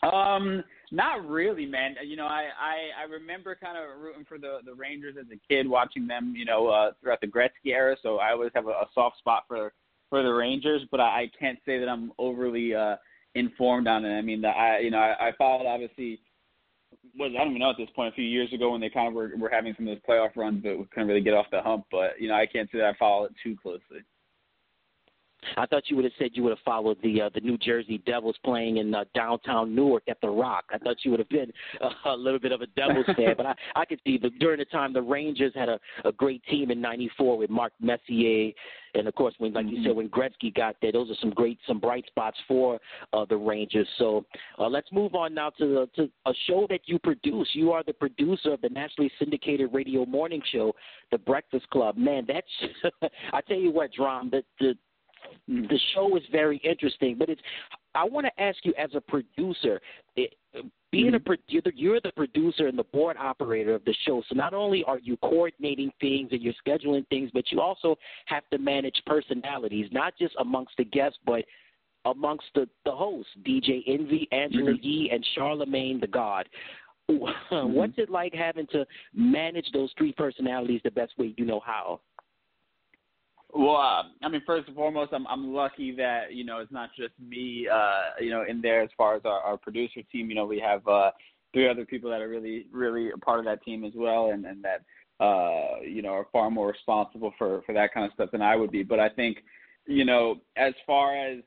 Um, 0.04 0.64
not 0.92 1.28
really, 1.28 1.66
man. 1.66 1.96
You 2.06 2.16
know, 2.16 2.28
I 2.28 2.50
I, 2.60 3.02
I 3.02 3.12
remember 3.12 3.56
kind 3.56 3.78
of 3.78 4.00
rooting 4.00 4.26
for 4.26 4.38
the 4.38 4.60
the 4.66 4.74
Rangers 4.74 5.16
as 5.20 5.26
a 5.32 5.40
kid, 5.52 5.68
watching 5.68 6.08
them, 6.08 6.36
you 6.38 6.46
know, 6.46 6.68
uh, 6.68 6.92
throughout 7.02 7.22
the 7.22 7.28
Gretzky 7.28 7.74
era. 7.74 7.96
So 8.04 8.18
I 8.18 8.32
always 8.32 8.52
have 8.54 8.68
a, 8.68 8.72
a 8.72 8.88
soft 8.94 9.18
spot 9.18 9.44
for 9.48 9.74
for 10.10 10.22
the 10.22 10.32
Rangers, 10.32 10.84
but 10.92 11.00
I, 11.00 11.22
I 11.22 11.32
can't 11.40 11.58
say 11.66 11.80
that 11.80 11.90
I'm 11.90 12.12
overly 12.20 12.76
uh 12.76 12.98
informed 13.36 13.88
on 13.88 14.06
it. 14.06 14.16
I 14.16 14.22
mean, 14.22 14.42
the, 14.42 14.50
I 14.50 14.80
you 14.80 14.92
know 14.92 15.00
I, 15.00 15.30
I 15.30 15.32
followed 15.38 15.68
obviously. 15.68 16.20
Was 17.18 17.32
I 17.36 17.40
don't 17.40 17.50
even 17.50 17.60
know 17.60 17.72
at 17.72 17.78
this 17.78 17.90
point. 17.96 18.14
A 18.14 18.16
few 18.16 18.24
years 18.24 18.52
ago, 18.54 18.72
when 18.72 18.82
they 18.82 18.90
kind 18.90 19.08
of 19.08 19.14
were 19.14 19.32
were 19.38 19.50
having 19.50 19.74
some 19.76 19.88
of 19.88 19.96
those 19.96 20.04
playoff 20.08 20.36
runs, 20.36 20.64
but 20.64 20.78
we 20.78 20.86
couldn't 20.86 21.08
really 21.08 21.22
get 21.22 21.34
off 21.34 21.48
the 21.52 21.62
hump. 21.62 21.86
But 21.92 22.20
you 22.20 22.28
know, 22.28 22.36
I 22.36 22.46
can't 22.46 22.70
say 22.72 22.80
that 22.80 22.88
I 22.88 22.98
follow 22.98 23.26
it 23.26 23.34
too 23.44 23.56
closely. 23.62 24.02
I 25.58 25.66
thought 25.66 25.84
you 25.90 25.96
would 25.96 26.06
have 26.06 26.14
said 26.18 26.32
you 26.34 26.44
would 26.44 26.52
have 26.52 26.64
followed 26.66 26.98
the 27.04 27.24
uh, 27.24 27.30
the 27.34 27.42
New 27.42 27.58
Jersey 27.58 28.02
Devils 28.06 28.36
playing 28.44 28.78
in 28.78 28.94
uh, 28.94 29.04
downtown 29.16 29.76
Newark 29.76 30.04
at 30.08 30.20
the 30.22 30.30
Rock. 30.30 30.66
I 30.74 30.78
thought 30.78 30.98
you 31.04 31.12
would 31.12 31.20
have 31.20 31.30
been 31.30 31.52
uh, 31.82 31.90
a 32.06 32.16
little 32.16 32.40
bit 32.40 32.52
of 32.52 32.62
a 32.62 32.68
Devils 32.68 33.06
fan, 33.16 33.36
but 33.38 33.46
I 33.46 33.56
I 33.76 33.86
could 33.86 34.00
see. 34.06 34.18
But 34.18 34.38
during 34.40 34.60
the 34.60 34.66
time 34.66 34.94
the 34.94 35.02
Rangers 35.02 35.54
had 35.56 35.70
a, 35.70 35.80
a 36.06 36.12
great 36.12 36.44
team 36.46 36.72
in 36.72 36.82
'94 36.82 37.38
with 37.38 37.50
Mark 37.50 37.74
Messier, 37.80 38.52
and 38.96 39.08
of 39.08 39.16
course 39.16 39.34
when 39.38 39.54
like 39.54 39.66
you 39.68 39.84
said 39.84 39.96
when 39.96 40.10
Gretzky 40.10 40.54
got 40.54 40.76
there, 40.82 40.92
those 40.92 41.10
are 41.10 41.18
some 41.22 41.32
great 41.32 41.60
some 41.68 41.80
bright 41.80 42.06
spots 42.08 42.38
for 42.48 42.80
uh, 43.14 43.26
the 43.26 43.38
Rangers. 43.38 43.88
So 43.98 44.26
uh, 44.60 44.68
let's 44.68 44.92
move 44.92 45.16
on 45.16 45.34
now 45.34 45.50
to 45.52 45.88
the, 45.96 46.04
to 46.04 46.10
a 46.26 46.34
show 46.48 46.68
that 46.70 46.82
you 46.86 47.00
produce. 47.00 47.50
You 47.54 47.72
are 47.72 47.84
the 47.84 47.94
producer 47.94 48.54
of 48.54 48.62
the 48.62 48.70
nationally 48.70 49.12
syndicated 49.20 49.70
radio 49.74 50.06
morning 50.06 50.42
show, 50.52 50.74
The 51.12 51.18
Breakfast 51.18 51.70
Club. 51.70 51.98
Man, 51.98 52.26
that's 52.28 53.12
I 53.34 53.42
tell 53.42 53.58
you 53.58 53.72
what, 53.72 53.92
Drum, 53.94 54.30
the 54.32 54.44
the 54.60 54.76
the 55.48 55.80
show 55.94 56.16
is 56.18 56.24
very 56.32 56.58
interesting, 56.58 57.16
but 57.18 57.30
it's. 57.30 57.42
I 57.96 58.06
want 58.06 58.26
to 58.26 58.42
ask 58.42 58.58
you, 58.64 58.74
as 58.78 58.90
a 58.96 59.02
producer, 59.02 59.80
it, 60.16 60.34
being 60.92 61.16
a 61.16 61.18
mm-hmm. 61.18 61.26
pro- 61.26 61.36
you're 61.48 61.62
the, 61.64 61.72
you're 61.76 62.00
the 62.02 62.12
producer 62.12 62.68
and 62.68 62.78
the 62.78 62.84
board 62.86 63.18
operator 63.18 63.74
of 63.74 63.84
the 63.86 63.96
show. 64.06 64.22
So 64.30 64.36
not 64.36 64.54
only 64.54 64.84
are 64.86 65.00
you 65.00 65.18
coordinating 65.18 65.92
things 66.00 66.30
and 66.32 66.42
you're 66.42 66.54
scheduling 66.66 67.08
things, 67.10 67.32
but 67.34 67.52
you 67.52 67.60
also 67.60 67.96
have 68.26 68.44
to 68.52 68.58
manage 68.58 69.02
personalities, 69.06 69.88
not 69.92 70.14
just 70.18 70.36
amongst 70.40 70.74
the 70.78 70.86
guests, 70.86 71.18
but 71.26 71.44
amongst 72.06 72.46
the 72.54 72.68
the 72.86 72.92
hosts, 72.92 73.32
DJ 73.46 73.82
Envy, 73.88 74.28
Angela 74.32 74.72
mm-hmm. 74.72 74.84
Yee, 74.84 75.10
and 75.12 75.26
Charlemagne 75.36 76.00
the 76.00 76.08
God. 76.08 76.48
What's 77.08 77.36
mm-hmm. 77.52 78.02
it 78.02 78.10
like 78.10 78.34
having 78.34 78.68
to 78.68 78.86
manage 79.14 79.68
those 79.74 79.92
three 79.98 80.14
personalities 80.14 80.82
the 80.84 80.92
best 80.92 81.18
way 81.18 81.34
you 81.38 81.46
know 81.46 81.62
how? 81.66 82.00
Well, 83.56 83.76
uh, 83.76 84.04
I 84.24 84.30
mean, 84.30 84.42
first 84.48 84.68
and 84.68 84.76
foremost, 84.76 85.14
I'm 85.14 85.28
I'm 85.28 85.54
lucky 85.54 85.96
that 85.96 86.34
you 86.34 86.44
know 86.44 86.58
it's 86.58 86.72
not 86.72 86.90
just 86.98 87.14
me, 87.20 87.68
uh, 87.72 88.20
you 88.20 88.32
know, 88.32 88.44
in 88.48 88.62
there 88.62 88.82
as 88.82 88.90
far 88.98 89.16
as 89.16 89.22
our, 89.26 89.40
our 89.42 89.58
producer 89.58 90.02
team. 90.12 90.30
You 90.30 90.36
know, 90.36 90.46
we 90.46 90.60
have 90.60 90.88
uh, 90.88 91.12
three 91.54 91.70
other 91.70 91.86
people 91.86 92.10
that 92.10 92.22
are 92.22 92.30
really 92.30 92.66
really 92.72 93.12
a 93.12 93.18
part 93.18 93.40
of 93.40 93.46
that 93.46 93.64
team 93.64 93.84
as 93.84 93.94
well, 93.96 94.32
and 94.32 94.46
and 94.46 94.64
that 94.64 94.82
uh, 95.24 95.82
you 95.84 96.02
know 96.02 96.10
are 96.10 96.28
far 96.32 96.50
more 96.50 96.70
responsible 96.70 97.32
for 97.38 97.62
for 97.68 97.74
that 97.74 97.94
kind 97.94 98.08
of 98.08 98.14
stuff 98.14 98.32
than 98.32 98.42
I 98.42 98.56
would 98.56 98.72
be. 98.72 98.82
But 98.82 99.00
I 99.00 99.10
think, 99.10 99.38
you 99.86 100.04
know, 100.04 100.38
as 100.58 100.74
far 100.88 101.16
as 101.16 101.38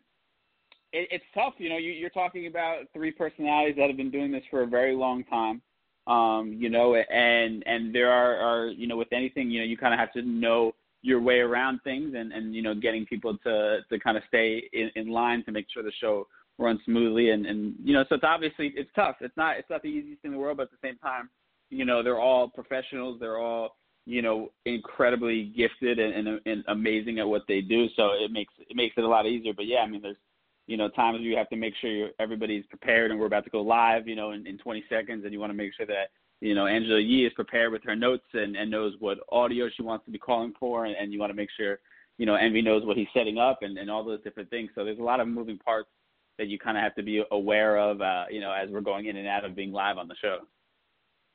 it, 0.92 1.08
it's 1.10 1.24
tough. 1.34 1.54
You 1.58 1.70
know, 1.70 1.78
you, 1.78 1.90
you're 1.90 2.10
talking 2.10 2.46
about 2.46 2.84
three 2.92 3.10
personalities 3.10 3.74
that 3.78 3.88
have 3.88 3.96
been 3.96 4.12
doing 4.12 4.30
this 4.30 4.44
for 4.48 4.62
a 4.62 4.66
very 4.66 4.94
long 4.94 5.24
time. 5.24 5.60
Um, 6.06 6.54
you 6.56 6.70
know, 6.70 6.94
and 6.94 7.64
and 7.66 7.92
there 7.92 8.12
are, 8.12 8.36
are 8.36 8.66
you 8.68 8.86
know 8.86 8.96
with 8.96 9.12
anything, 9.12 9.50
you 9.50 9.58
know, 9.58 9.66
you 9.66 9.76
kind 9.76 9.92
of 9.92 9.98
have 9.98 10.12
to 10.12 10.22
know 10.22 10.72
your 11.06 11.20
way 11.20 11.38
around 11.38 11.80
things 11.84 12.14
and 12.16 12.32
and 12.32 12.52
you 12.52 12.62
know 12.62 12.74
getting 12.74 13.06
people 13.06 13.38
to 13.38 13.78
to 13.88 13.98
kind 14.00 14.16
of 14.16 14.24
stay 14.26 14.68
in, 14.72 14.90
in 14.96 15.08
line 15.08 15.44
to 15.44 15.52
make 15.52 15.66
sure 15.72 15.84
the 15.84 15.92
show 16.00 16.26
runs 16.58 16.80
smoothly 16.84 17.30
and 17.30 17.46
and 17.46 17.74
you 17.84 17.92
know 17.92 18.04
so 18.08 18.16
it's 18.16 18.24
obviously 18.24 18.72
it's 18.74 18.90
tough. 18.96 19.14
It's 19.20 19.36
not 19.36 19.56
it's 19.56 19.70
not 19.70 19.82
the 19.82 19.88
easiest 19.88 20.20
thing 20.22 20.30
in 20.30 20.32
the 20.32 20.38
world 20.38 20.56
but 20.56 20.64
at 20.64 20.70
the 20.72 20.88
same 20.88 20.98
time 20.98 21.30
you 21.70 21.84
know 21.84 22.02
they're 22.02 22.18
all 22.18 22.48
professionals. 22.48 23.20
They're 23.20 23.38
all 23.38 23.76
you 24.04 24.20
know 24.20 24.50
incredibly 24.64 25.52
gifted 25.56 26.00
and, 26.00 26.26
and, 26.26 26.40
and 26.44 26.64
amazing 26.66 27.20
at 27.20 27.28
what 27.28 27.42
they 27.46 27.60
do. 27.60 27.86
So 27.94 28.10
it 28.12 28.32
makes 28.32 28.52
it 28.58 28.74
makes 28.74 28.96
it 28.98 29.04
a 29.04 29.08
lot 29.08 29.26
easier. 29.26 29.52
But 29.54 29.66
yeah 29.66 29.78
i 29.78 29.86
mean 29.86 30.02
there's 30.02 30.16
you 30.66 30.76
know 30.76 30.88
times 30.88 31.18
you 31.20 31.36
have 31.36 31.48
to 31.50 31.56
make 31.56 31.74
sure 31.80 32.08
everybody's 32.18 32.66
prepared 32.66 33.12
and 33.12 33.20
we're 33.20 33.26
about 33.26 33.44
to 33.44 33.50
go 33.50 33.60
live 33.60 34.08
you 34.08 34.16
know 34.16 34.32
in, 34.32 34.44
in 34.44 34.58
20 34.58 34.84
seconds 34.88 35.24
and 35.24 35.32
you 35.32 35.38
want 35.38 35.50
to 35.50 35.56
make 35.56 35.72
sure 35.76 35.86
that 35.86 36.08
you 36.40 36.54
know, 36.54 36.66
Angela 36.66 37.00
Yee 37.00 37.26
is 37.26 37.32
prepared 37.32 37.72
with 37.72 37.82
her 37.84 37.96
notes 37.96 38.26
and, 38.34 38.56
and 38.56 38.70
knows 38.70 38.94
what 38.98 39.18
audio 39.30 39.68
she 39.74 39.82
wants 39.82 40.04
to 40.04 40.10
be 40.10 40.18
calling 40.18 40.52
for, 40.58 40.84
and, 40.84 40.94
and 40.96 41.12
you 41.12 41.18
want 41.18 41.30
to 41.30 41.36
make 41.36 41.48
sure, 41.56 41.78
you 42.18 42.26
know, 42.26 42.34
Envy 42.34 42.62
knows 42.62 42.84
what 42.84 42.96
he's 42.96 43.08
setting 43.14 43.38
up 43.38 43.60
and, 43.62 43.78
and 43.78 43.90
all 43.90 44.04
those 44.04 44.22
different 44.22 44.50
things. 44.50 44.70
So 44.74 44.84
there's 44.84 44.98
a 44.98 45.02
lot 45.02 45.20
of 45.20 45.28
moving 45.28 45.58
parts 45.58 45.88
that 46.38 46.48
you 46.48 46.58
kind 46.58 46.76
of 46.76 46.82
have 46.82 46.94
to 46.96 47.02
be 47.02 47.22
aware 47.30 47.78
of, 47.78 48.00
uh, 48.00 48.24
you 48.30 48.40
know, 48.40 48.52
as 48.52 48.68
we're 48.70 48.82
going 48.82 49.06
in 49.06 49.16
and 49.16 49.26
out 49.26 49.44
of 49.44 49.56
being 49.56 49.72
live 49.72 49.96
on 49.96 50.08
the 50.08 50.16
show. 50.20 50.40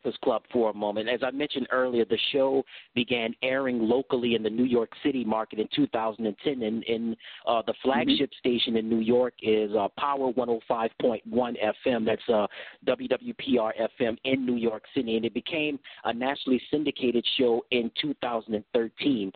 This 0.04 0.16
club 0.24 0.42
for 0.52 0.72
a 0.72 0.74
moment. 0.74 1.08
As 1.10 1.22
I 1.24 1.30
mentioned 1.32 1.68
earlier, 1.72 2.06
the 2.06 2.18
show 2.32 2.64
began 2.96 3.36
airing 3.44 3.80
locally 3.80 4.36
in 4.36 4.42
the 4.42 4.50
New 4.50 4.64
York 4.64 4.90
City 5.04 5.24
market 5.24 5.60
in 5.60 5.68
2010, 5.76 6.64
and, 6.64 6.84
and 6.84 7.16
uh, 7.48 7.62
the 7.68 7.74
flagship 7.84 8.32
station 8.40 8.78
in 8.78 8.90
New 8.90 9.00
York 9.00 9.34
is 9.44 9.72
uh, 9.76 9.88
Power 10.00 10.32
105.1 10.34 11.22
FM. 11.32 12.06
That's 12.06 12.22
uh, 12.30 12.48
WWPR 12.88 13.72
FM 14.00 14.18
in 14.24 14.46
New 14.46 14.56
York 14.56 14.84
City, 14.96 15.18
and 15.18 15.26
it 15.26 15.34
became 15.34 15.80
a 16.06 16.14
nationally 16.14 16.62
syndicated 16.72 17.26
show 17.38 17.64
in 17.72 17.92
2013. 18.02 19.32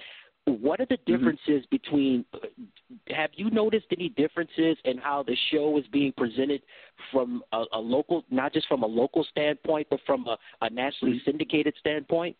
What 0.46 0.80
are 0.80 0.86
the 0.86 0.98
differences 1.08 1.66
between? 1.72 2.24
Have 3.10 3.32
you 3.34 3.50
noticed 3.50 3.88
any 3.92 4.10
differences 4.10 4.78
in 4.86 5.00
how 5.00 5.24
the 5.24 5.36
show 5.52 5.78
is 5.80 5.86
being 5.92 6.14
presented 6.16 6.62
from 7.12 7.44
a, 7.52 7.64
a 7.74 7.80
local, 7.80 8.24
not 8.30 8.54
just 8.54 8.68
from 8.68 8.84
a 8.84 8.88
local 8.88 9.24
standpoint, 9.24 9.88
but 9.90 10.00
from 10.06 10.28
a, 10.28 10.38
a 10.62 10.70
nationally 10.70 11.20
syndicated 11.26 11.74
standpoint? 11.80 12.36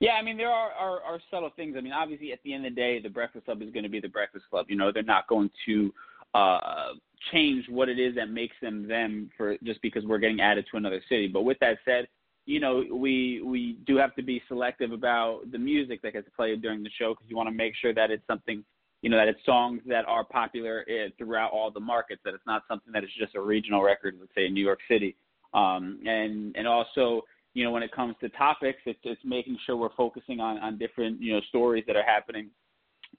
Yeah, 0.00 0.12
I 0.12 0.22
mean 0.22 0.36
there 0.36 0.50
are, 0.50 0.70
are 0.70 1.02
are 1.02 1.20
subtle 1.28 1.50
things. 1.56 1.74
I 1.76 1.80
mean, 1.80 1.92
obviously 1.92 2.32
at 2.32 2.38
the 2.44 2.54
end 2.54 2.66
of 2.66 2.72
the 2.72 2.76
day, 2.76 3.00
the 3.00 3.08
Breakfast 3.08 3.46
Club 3.46 3.60
is 3.62 3.70
going 3.72 3.82
to 3.82 3.88
be 3.88 4.00
the 4.00 4.08
Breakfast 4.08 4.44
Club. 4.48 4.66
You 4.68 4.76
know, 4.76 4.92
they're 4.92 5.02
not 5.02 5.26
going 5.26 5.50
to 5.66 5.92
uh 6.34 6.92
change 7.32 7.64
what 7.68 7.88
it 7.88 7.98
is 7.98 8.14
that 8.14 8.30
makes 8.30 8.54
them 8.62 8.86
them 8.86 9.30
for 9.36 9.56
just 9.64 9.82
because 9.82 10.04
we're 10.04 10.18
getting 10.18 10.40
added 10.40 10.66
to 10.70 10.76
another 10.76 11.02
city. 11.08 11.26
But 11.26 11.42
with 11.42 11.58
that 11.60 11.78
said, 11.84 12.06
you 12.48 12.60
know, 12.60 12.82
we 12.90 13.42
we 13.44 13.78
do 13.86 13.98
have 13.98 14.14
to 14.14 14.22
be 14.22 14.42
selective 14.48 14.90
about 14.92 15.42
the 15.52 15.58
music 15.58 16.00
that 16.00 16.14
gets 16.14 16.26
played 16.34 16.62
during 16.62 16.82
the 16.82 16.88
show 16.98 17.12
because 17.12 17.28
you 17.28 17.36
want 17.36 17.46
to 17.46 17.54
make 17.54 17.74
sure 17.76 17.92
that 17.92 18.10
it's 18.10 18.26
something, 18.26 18.64
you 19.02 19.10
know, 19.10 19.18
that 19.18 19.28
it's 19.28 19.44
songs 19.44 19.82
that 19.86 20.06
are 20.06 20.24
popular 20.24 20.82
uh, 20.88 21.10
throughout 21.18 21.50
all 21.52 21.70
the 21.70 21.78
markets. 21.78 22.22
That 22.24 22.32
it's 22.32 22.46
not 22.46 22.62
something 22.66 22.90
that 22.94 23.04
is 23.04 23.10
just 23.18 23.34
a 23.34 23.40
regional 23.40 23.82
record, 23.82 24.16
let's 24.18 24.32
say 24.34 24.46
in 24.46 24.54
New 24.54 24.64
York 24.64 24.78
City. 24.88 25.14
Um, 25.52 26.00
and 26.06 26.56
and 26.56 26.66
also, 26.66 27.20
you 27.52 27.64
know, 27.64 27.70
when 27.70 27.82
it 27.82 27.92
comes 27.92 28.14
to 28.22 28.30
topics, 28.30 28.80
it's 28.86 28.98
it's 29.04 29.20
making 29.26 29.58
sure 29.66 29.76
we're 29.76 29.94
focusing 29.94 30.40
on 30.40 30.56
on 30.56 30.78
different 30.78 31.20
you 31.20 31.34
know 31.34 31.42
stories 31.50 31.84
that 31.86 31.96
are 31.96 32.02
happening 32.02 32.48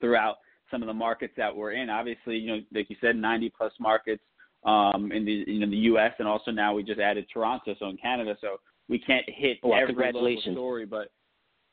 throughout 0.02 0.38
some 0.72 0.82
of 0.82 0.88
the 0.88 0.94
markets 0.94 1.34
that 1.38 1.56
we're 1.56 1.74
in. 1.74 1.92
Obviously, 1.92 2.36
you 2.38 2.48
know, 2.48 2.62
like 2.74 2.90
you 2.90 2.96
said, 3.00 3.16
90 3.16 3.54
plus 3.56 3.74
markets 3.80 4.24
um, 4.66 5.12
in 5.12 5.24
the 5.24 5.60
know 5.60 5.70
the 5.70 5.86
U.S. 5.94 6.14
and 6.18 6.28
also 6.28 6.50
now 6.50 6.74
we 6.74 6.82
just 6.82 7.00
added 7.00 7.28
Toronto, 7.32 7.76
so 7.78 7.90
in 7.90 7.98
Canada. 7.98 8.36
So 8.42 8.58
we 8.90 9.00
can't 9.00 9.26
hit 9.30 9.60
Well, 9.64 9.76
every 9.76 9.94
congratulations. 9.94 10.56
story, 10.56 10.86
but 10.86 11.12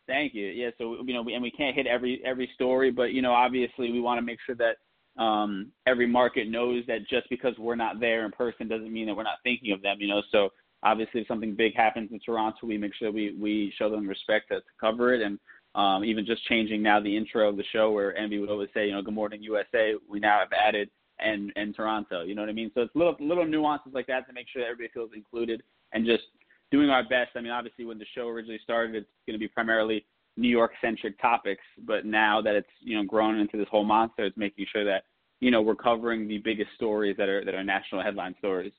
thank 0.07 0.35
you. 0.35 0.47
Yeah, 0.47 0.71
so 0.79 0.99
you 1.05 1.15
know, 1.15 1.23
we, 1.23 1.35
and 1.35 1.43
we 1.43 1.51
can't 1.51 1.75
hit 1.75 1.87
every 1.87 2.21
every 2.25 2.49
story, 2.55 2.91
but 2.91 3.13
you 3.13 3.23
know, 3.23 3.33
obviously 3.33 3.91
we 3.91 4.01
want 4.01 4.19
to 4.19 4.23
make 4.23 4.39
sure 4.47 4.55
that 4.57 4.77
um, 5.21 5.73
every 5.87 6.07
market 6.07 6.49
knows 6.49 6.85
that 6.87 7.09
just 7.09 7.29
because 7.31 7.55
we're 7.59 7.75
not 7.75 7.99
there 7.99 8.25
in 8.27 8.33
person 8.33 8.69
doesn't 8.69 8.93
mean 8.93 9.07
that 9.07 9.17
we're 9.17 9.23
not 9.23 9.39
thinking 9.43 9.73
of 9.73 9.83
them. 9.83 9.97
You 9.99 10.09
know, 10.09 10.23
so 10.31 10.51
obviously 10.83 11.23
if 11.23 11.27
something 11.27 11.55
big 11.55 11.75
happens 11.75 12.11
in 12.13 12.21
Toronto, 12.21 12.59
we 12.67 12.77
make 12.79 12.95
sure 12.95 13.11
we 13.11 13.35
we 13.41 13.73
show 13.79 13.91
them 13.91 14.07
respect 14.07 14.49
to, 14.49 14.57
to 14.61 14.67
cover 14.81 15.15
it 15.15 15.23
and. 15.23 15.39
Um, 15.75 16.07
even 16.07 16.25
just 16.25 16.43
changing 16.47 16.83
now 16.83 17.01
the 17.01 17.15
intro 17.15 17.51
of 17.51 17.59
the 17.59 17.65
show 17.71 17.91
where 17.91 18.17
Envy 18.17 18.39
would 18.39 18.49
always 18.49 18.71
say, 18.73 18.87
you 18.87 18.93
know, 18.93 19.03
Good 19.03 19.13
Morning 19.13 19.43
USA, 19.43 19.93
we 20.09 20.19
now 20.19 20.39
have 20.39 20.49
added 20.55 20.89
and 21.19 21.53
and 21.57 21.75
Toronto. 21.75 22.23
You 22.23 22.35
know 22.35 22.43
what 22.43 22.49
I 22.49 22.55
mean? 22.55 22.71
So 22.75 22.83
it's 22.83 22.95
little 22.95 23.17
little 23.21 23.47
nuances 23.47 23.93
like 23.95 24.07
that 24.07 24.27
to 24.27 24.33
make 24.33 24.47
sure 24.49 24.63
that 24.63 24.69
everybody 24.69 24.91
feels 24.93 25.11
included 25.15 25.63
and 25.93 26.07
just 26.07 26.25
doing 26.71 26.91
our 26.91 27.03
best. 27.03 27.31
I 27.37 27.41
mean, 27.41 27.53
obviously 27.53 27.85
when 27.85 27.99
the 27.99 28.07
show 28.15 28.29
originally 28.29 28.61
started, 28.63 28.95
it's 28.95 29.11
going 29.27 29.35
to 29.35 29.39
be 29.39 29.49
primarily 29.49 30.05
New 30.37 30.49
York 30.49 30.73
centric 30.81 31.21
topics, 31.21 31.63
but 31.85 32.05
now 32.05 32.43
that 32.43 32.55
it's 32.55 32.69
you 32.81 32.97
know 32.97 33.05
grown 33.05 33.39
into 33.39 33.57
this 33.57 33.69
whole 33.71 33.85
monster, 33.85 34.25
it's 34.25 34.37
making 34.37 34.67
sure 34.71 34.85
that 34.85 35.05
you 35.41 35.51
know 35.51 35.63
we're 35.63 35.75
covering 35.75 36.29
the 36.29 36.39
biggest 36.39 36.71
stories 36.75 37.17
that 37.17 37.29
are 37.29 37.45
that 37.45 37.55
are 37.55 37.65
national 37.65 38.03
headline 38.03 38.35
stories. 38.39 38.73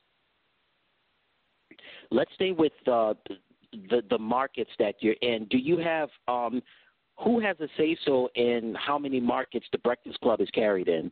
Let's 2.12 2.32
stay 2.36 2.52
with 2.52 2.74
uh, 2.86 3.16
the 3.90 4.04
the 4.10 4.18
markets 4.20 4.72
that 4.80 4.96
you're 5.00 5.16
in. 5.22 5.46
Do 5.50 5.58
you 5.58 5.78
have 5.78 6.10
um, 6.28 6.62
who 7.24 7.40
has 7.40 7.58
a 7.60 7.68
say 7.78 7.98
so 8.06 8.30
in 8.36 8.76
how 8.78 9.00
many 9.00 9.20
markets 9.20 9.66
the 9.72 9.80
Breakfast 9.80 10.20
Club 10.22 10.42
is 10.42 10.50
carried 10.52 10.88
in? 10.88 11.12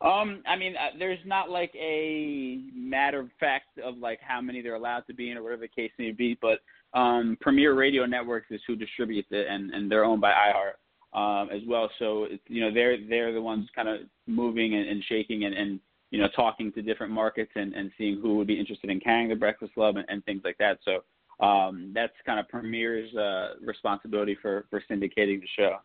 Um, 0.00 0.42
I 0.46 0.56
mean, 0.56 0.74
uh, 0.76 0.96
there's 0.98 1.18
not 1.24 1.50
like 1.50 1.74
a 1.74 2.60
matter 2.72 3.20
of 3.20 3.30
fact 3.40 3.78
of 3.84 3.98
like 3.98 4.20
how 4.20 4.40
many 4.40 4.62
they're 4.62 4.76
allowed 4.76 5.06
to 5.08 5.14
be 5.14 5.30
in 5.30 5.36
or 5.36 5.42
whatever 5.42 5.62
the 5.62 5.68
case 5.68 5.90
may 5.98 6.12
be, 6.12 6.38
but 6.40 6.60
um, 6.98 7.36
Premier 7.40 7.74
Radio 7.74 8.06
Networks 8.06 8.46
is 8.50 8.60
who 8.66 8.76
distributes 8.76 9.28
it, 9.32 9.46
and 9.48 9.72
and 9.72 9.90
they're 9.90 10.04
owned 10.04 10.20
by 10.20 10.32
iHeart 10.32 10.78
um, 11.18 11.50
as 11.50 11.62
well. 11.66 11.90
So 11.98 12.24
it's, 12.24 12.42
you 12.46 12.60
know 12.60 12.72
they're 12.72 12.96
they're 13.08 13.32
the 13.32 13.42
ones 13.42 13.68
kind 13.74 13.88
of 13.88 14.00
moving 14.26 14.74
and, 14.74 14.88
and 14.88 15.02
shaking 15.08 15.44
and, 15.44 15.54
and 15.54 15.80
you 16.10 16.20
know 16.20 16.28
talking 16.34 16.72
to 16.72 16.82
different 16.82 17.12
markets 17.12 17.50
and, 17.56 17.74
and 17.74 17.90
seeing 17.98 18.20
who 18.20 18.36
would 18.36 18.46
be 18.46 18.58
interested 18.58 18.90
in 18.90 19.00
carrying 19.00 19.28
the 19.28 19.34
Breakfast 19.34 19.74
Club 19.74 19.96
and, 19.96 20.06
and 20.08 20.24
things 20.24 20.42
like 20.44 20.58
that. 20.58 20.78
So 20.84 21.44
um, 21.44 21.92
that's 21.94 22.12
kind 22.24 22.38
of 22.38 22.48
Premier's 22.48 23.12
uh, 23.14 23.54
responsibility 23.60 24.36
for 24.40 24.66
for 24.70 24.80
syndicating 24.90 25.40
the 25.40 25.48
show. 25.56 25.78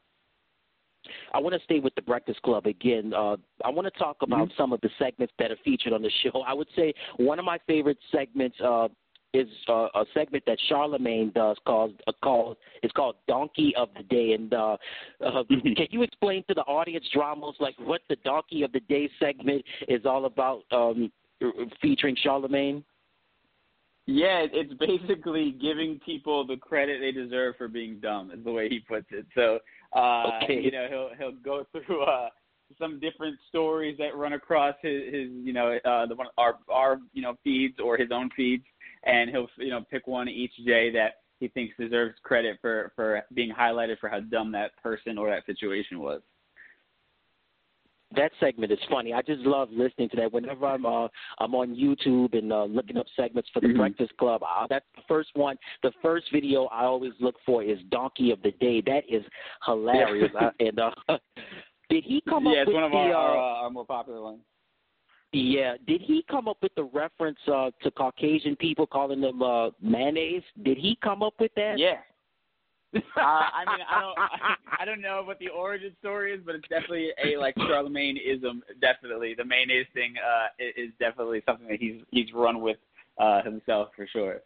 I 1.33 1.39
want 1.39 1.53
to 1.55 1.61
stay 1.63 1.79
with 1.79 1.95
the 1.95 2.01
Breakfast 2.01 2.41
Club 2.41 2.65
again. 2.65 3.13
Uh, 3.13 3.37
I 3.63 3.69
want 3.69 3.91
to 3.91 3.99
talk 3.99 4.17
about 4.21 4.33
Mm-hmm. 4.43 4.53
some 4.57 4.73
of 4.73 4.81
the 4.81 4.89
segments 4.97 5.33
that 5.37 5.51
are 5.51 5.57
featured 5.63 5.93
on 5.93 6.01
the 6.01 6.11
show. 6.23 6.41
I 6.41 6.53
would 6.53 6.67
say 6.75 6.93
one 7.17 7.39
of 7.39 7.45
my 7.45 7.59
favorite 7.67 7.97
segments 8.11 8.57
uh, 8.61 8.87
is 9.33 9.47
uh, 9.67 9.87
a 9.95 10.05
segment 10.13 10.43
that 10.45 10.57
Charlemagne 10.69 11.31
does 11.33 11.57
called 11.65 11.93
uh, 12.07 12.11
called 12.23 12.57
it's 12.81 12.93
called 12.93 13.15
Donkey 13.27 13.73
of 13.77 13.89
the 13.95 14.03
Day. 14.03 14.33
And 14.33 14.53
uh, 14.53 14.77
uh, 15.25 15.43
can 15.49 15.87
you 15.89 16.03
explain 16.03 16.43
to 16.47 16.53
the 16.53 16.61
audience 16.61 17.05
Dramos 17.15 17.53
like 17.59 17.75
what 17.79 18.01
the 18.09 18.17
Donkey 18.23 18.63
of 18.63 18.71
the 18.71 18.81
Day 18.81 19.09
segment 19.19 19.63
is 19.87 20.05
all 20.05 20.25
about, 20.25 20.63
um, 20.71 21.11
featuring 21.81 22.15
Charlemagne? 22.21 22.83
Yeah, 24.05 24.45
it's 24.51 24.73
basically 24.79 25.51
giving 25.51 25.99
people 26.05 26.45
the 26.45 26.57
credit 26.57 26.99
they 26.99 27.11
deserve 27.11 27.55
for 27.57 27.67
being 27.67 27.99
dumb, 27.99 28.31
is 28.31 28.43
the 28.43 28.51
way 28.51 28.69
he 28.69 28.79
puts 28.79 29.07
it. 29.11 29.25
So, 29.35 29.59
uh, 29.95 30.39
Okay. 30.43 30.61
you 30.61 30.71
know, 30.71 30.87
he'll 30.89 31.09
he'll 31.17 31.39
go 31.43 31.65
through 31.85 32.03
uh, 32.03 32.29
some 32.79 32.99
different 32.99 33.37
stories 33.49 33.97
that 33.99 34.15
run 34.15 34.33
across 34.33 34.75
his, 34.81 35.03
his 35.05 35.29
you 35.31 35.53
know, 35.53 35.77
uh, 35.85 36.05
the 36.05 36.15
one 36.15 36.27
our 36.37 36.57
our 36.69 36.99
you 37.13 37.21
know 37.21 37.35
feeds 37.43 37.79
or 37.79 37.97
his 37.97 38.09
own 38.11 38.29
feeds, 38.35 38.65
and 39.03 39.29
he'll 39.29 39.49
you 39.57 39.69
know 39.69 39.83
pick 39.89 40.07
one 40.07 40.27
each 40.27 40.55
day 40.65 40.91
that 40.91 41.15
he 41.39 41.47
thinks 41.49 41.75
deserves 41.77 42.15
credit 42.23 42.57
for 42.61 42.91
for 42.95 43.21
being 43.33 43.51
highlighted 43.51 43.99
for 43.99 44.09
how 44.09 44.19
dumb 44.19 44.51
that 44.51 44.71
person 44.81 45.17
or 45.17 45.29
that 45.29 45.45
situation 45.45 45.99
was. 45.99 46.21
That 48.15 48.31
segment 48.39 48.71
is 48.71 48.79
funny. 48.89 49.13
I 49.13 49.21
just 49.21 49.41
love 49.41 49.69
listening 49.71 50.09
to 50.09 50.15
that. 50.17 50.31
Whenever 50.31 50.65
I'm 50.67 50.85
uh, 50.85 51.07
I'm 51.39 51.53
on 51.55 51.75
YouTube 51.75 52.37
and 52.37 52.51
uh, 52.51 52.65
looking 52.65 52.97
up 52.97 53.05
segments 53.15 53.49
for 53.53 53.59
the 53.61 53.67
Mhm. 53.67 53.77
Breakfast 53.77 54.15
Club, 54.17 54.41
uh, 54.43 54.67
that's 54.69 54.85
the 54.95 55.01
first 55.07 55.29
one. 55.35 55.57
The 55.81 55.91
first 56.01 56.25
video 56.31 56.65
I 56.65 56.85
always 56.85 57.13
look 57.19 57.35
for 57.45 57.63
is 57.63 57.79
Donkey 57.89 58.31
of 58.31 58.41
the 58.41 58.51
Day. 58.59 58.81
That 58.81 59.03
is 59.09 59.23
hilarious. 59.65 60.31
Yeah. 60.33 60.47
uh, 60.47 60.51
and 60.59 60.79
uh, 60.79 60.91
did 61.89 62.03
he 62.03 62.21
come 62.27 62.45
yeah, 62.45 62.51
up 62.51 62.57
it's 62.59 62.67
with 62.67 62.75
one 62.75 62.83
of 62.83 62.91
the? 62.91 62.97
our, 62.97 63.11
uh, 63.13 63.17
our, 63.17 63.37
uh, 63.37 63.63
our 63.63 63.69
more 63.69 63.85
popular 63.85 64.21
ones. 64.21 64.39
yeah, 65.31 65.75
did 65.87 66.01
he 66.01 66.23
come 66.29 66.47
up 66.47 66.57
with 66.61 66.73
the 66.75 66.83
reference 66.83 67.39
uh, 67.47 67.71
to 67.81 67.89
Caucasian 67.91 68.55
people 68.57 68.85
calling 68.85 69.19
them 69.21 69.41
uh, 69.41 69.69
mayonnaise? 69.81 70.43
Did 70.63 70.77
he 70.77 70.97
come 71.03 71.23
up 71.23 71.33
with 71.39 71.51
that? 71.55 71.77
Yeah. 71.79 71.97
Uh, 72.95 72.99
I 73.17 73.63
mean, 73.67 73.85
I 73.89 74.01
don't, 74.01 74.17
I, 74.17 74.55
I 74.81 74.85
don't 74.85 75.01
know 75.01 75.23
what 75.25 75.39
the 75.39 75.49
origin 75.49 75.95
story 75.99 76.33
is, 76.33 76.41
but 76.45 76.55
it's 76.55 76.67
definitely 76.69 77.09
a 77.23 77.37
like 77.37 77.55
Charlemagne 77.57 78.17
ism. 78.17 78.63
Definitely, 78.81 79.33
the 79.35 79.45
mayonnaise 79.45 79.87
thing 79.93 80.15
uh, 80.17 80.47
is 80.59 80.91
definitely 80.99 81.41
something 81.45 81.67
that 81.67 81.79
he's 81.79 82.01
he's 82.11 82.33
run 82.33 82.61
with 82.61 82.77
uh, 83.17 83.43
himself 83.43 83.89
for 83.95 84.07
sure. 84.07 84.41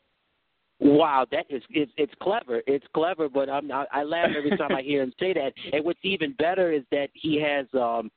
Wow, 0.80 1.26
that 1.32 1.46
is 1.50 1.64
it's 1.72 1.92
it's 1.98 2.14
clever. 2.22 2.62
It's 2.68 2.86
clever, 2.94 3.30
but 3.30 3.50
I'm 3.50 3.72
I, 3.72 3.86
I 3.92 4.04
laugh 4.04 4.30
every 4.38 4.56
time 4.58 4.76
I 4.76 4.82
hear 4.84 5.02
him 5.02 5.14
say 5.20 5.34
that. 5.34 5.54
And 5.74 5.84
what's 5.84 6.00
even 6.04 6.34
better 6.34 6.72
is 6.72 6.84
that 6.92 7.10
he 7.14 7.42
has 7.42 7.66
um 7.74 8.12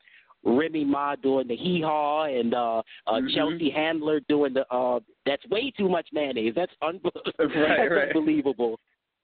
Remy 0.44 0.84
Ma 0.84 1.16
doing 1.16 1.48
the 1.48 1.56
hee 1.56 1.80
haw 1.82 2.24
and 2.24 2.54
uh, 2.54 2.82
uh 3.06 3.12
Mhm. 3.12 3.34
Chelsea 3.34 3.70
Handler 3.70 4.20
doing 4.28 4.52
the 4.52 4.66
uh 4.72 5.00
that's 5.24 5.46
way 5.48 5.70
too 5.70 5.88
much 5.88 6.08
mayonnaise. 6.12 6.54
That's, 6.54 6.72
un- 6.82 7.00
Right, 7.04 7.24
that's 7.38 7.90
right. 7.90 8.08
unbelievable. 8.08 8.78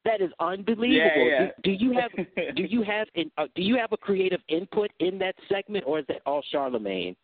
That 0.07 0.25
is 0.25 0.31
unbelievable. 0.40 1.27
Yeah, 1.27 1.40
yeah. 1.40 1.47
Do, 1.62 1.77
do 1.77 1.85
you 1.85 1.92
have 1.92 2.11
do 2.57 2.62
you 2.69 2.83
have 2.83 3.09
in, 3.14 3.31
uh, 3.37 3.47
do 3.55 3.62
you 3.62 3.77
have 3.77 3.92
a 3.92 3.97
creative 3.97 4.40
input 4.49 4.90
in 5.01 5.19
that 5.19 5.35
segment 5.49 5.85
or 5.87 5.99
is 5.99 6.05
that 6.09 6.23
all 6.25 6.42
Charlemagne? 6.51 7.16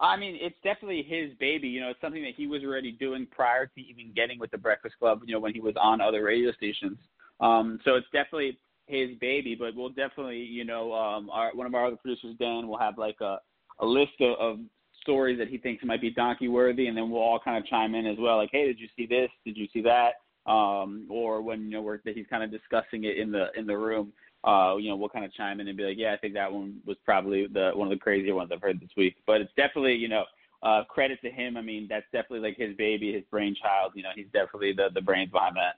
I 0.00 0.16
mean, 0.16 0.36
it's 0.40 0.56
definitely 0.64 1.02
his 1.02 1.30
baby. 1.38 1.68
You 1.68 1.80
know, 1.80 1.90
it's 1.90 2.00
something 2.00 2.22
that 2.22 2.34
he 2.36 2.48
was 2.48 2.62
already 2.64 2.92
doing 2.92 3.28
prior 3.30 3.66
to 3.66 3.80
even 3.80 4.12
getting 4.14 4.40
with 4.40 4.50
the 4.50 4.58
Breakfast 4.58 4.96
Club. 4.98 5.20
You 5.24 5.34
know, 5.34 5.40
when 5.40 5.54
he 5.54 5.60
was 5.60 5.74
on 5.80 6.00
other 6.00 6.24
radio 6.24 6.52
stations. 6.52 6.98
Um, 7.40 7.78
so 7.84 7.94
it's 7.94 8.06
definitely 8.12 8.58
his 8.86 9.10
baby. 9.20 9.54
But 9.54 9.76
we'll 9.76 9.90
definitely, 9.90 10.38
you 10.38 10.64
know, 10.64 10.92
um, 10.92 11.30
our 11.30 11.54
one 11.54 11.66
of 11.66 11.74
our 11.74 11.86
other 11.86 11.96
producers, 11.96 12.34
Dan, 12.38 12.66
will 12.66 12.78
have 12.78 12.98
like 12.98 13.20
a 13.20 13.38
a 13.80 13.86
list 13.86 14.20
of, 14.20 14.38
of 14.38 14.58
stories 15.00 15.38
that 15.38 15.48
he 15.48 15.58
thinks 15.58 15.84
might 15.84 16.00
be 16.00 16.10
donkey 16.10 16.48
worthy, 16.48 16.86
and 16.88 16.96
then 16.96 17.10
we'll 17.10 17.20
all 17.20 17.38
kind 17.38 17.56
of 17.56 17.66
chime 17.66 17.94
in 17.94 18.06
as 18.06 18.16
well. 18.18 18.36
Like, 18.36 18.50
hey, 18.52 18.66
did 18.66 18.80
you 18.80 18.88
see 18.96 19.06
this? 19.06 19.30
Did 19.44 19.56
you 19.56 19.68
see 19.72 19.82
that? 19.82 20.14
Um, 20.46 21.06
or 21.08 21.40
when 21.40 21.64
you 21.64 21.70
know 21.70 21.82
we're, 21.82 21.98
that 22.04 22.16
he's 22.16 22.26
kind 22.28 22.42
of 22.42 22.50
discussing 22.50 23.04
it 23.04 23.18
in 23.18 23.32
the 23.32 23.46
in 23.56 23.66
the 23.66 23.76
room. 23.76 24.12
Uh, 24.44 24.76
you 24.76 24.90
know, 24.90 24.96
we'll 24.96 25.08
kind 25.08 25.24
of 25.24 25.32
chime 25.32 25.58
in 25.58 25.68
and 25.68 25.76
be 25.76 25.84
like, 25.84 25.96
yeah, 25.96 26.12
I 26.12 26.18
think 26.18 26.34
that 26.34 26.52
one 26.52 26.76
was 26.84 26.98
probably 27.02 27.46
the 27.46 27.70
one 27.74 27.90
of 27.90 27.98
the 27.98 28.02
crazier 28.02 28.34
ones 28.34 28.50
I've 28.52 28.60
heard 28.60 28.78
this 28.78 28.90
week. 28.94 29.16
But 29.26 29.40
it's 29.40 29.52
definitely, 29.56 29.94
you 29.94 30.08
know, 30.08 30.24
uh, 30.62 30.84
credit 30.84 31.18
to 31.22 31.30
him. 31.30 31.56
I 31.56 31.62
mean, 31.62 31.86
that's 31.88 32.04
definitely 32.12 32.40
like 32.40 32.58
his 32.58 32.76
baby, 32.76 33.12
his 33.12 33.24
brainchild. 33.30 33.92
You 33.94 34.02
know, 34.02 34.10
he's 34.14 34.26
definitely 34.34 34.74
the 34.74 34.88
the 34.94 35.00
brains 35.00 35.30
behind 35.30 35.56
that. 35.56 35.76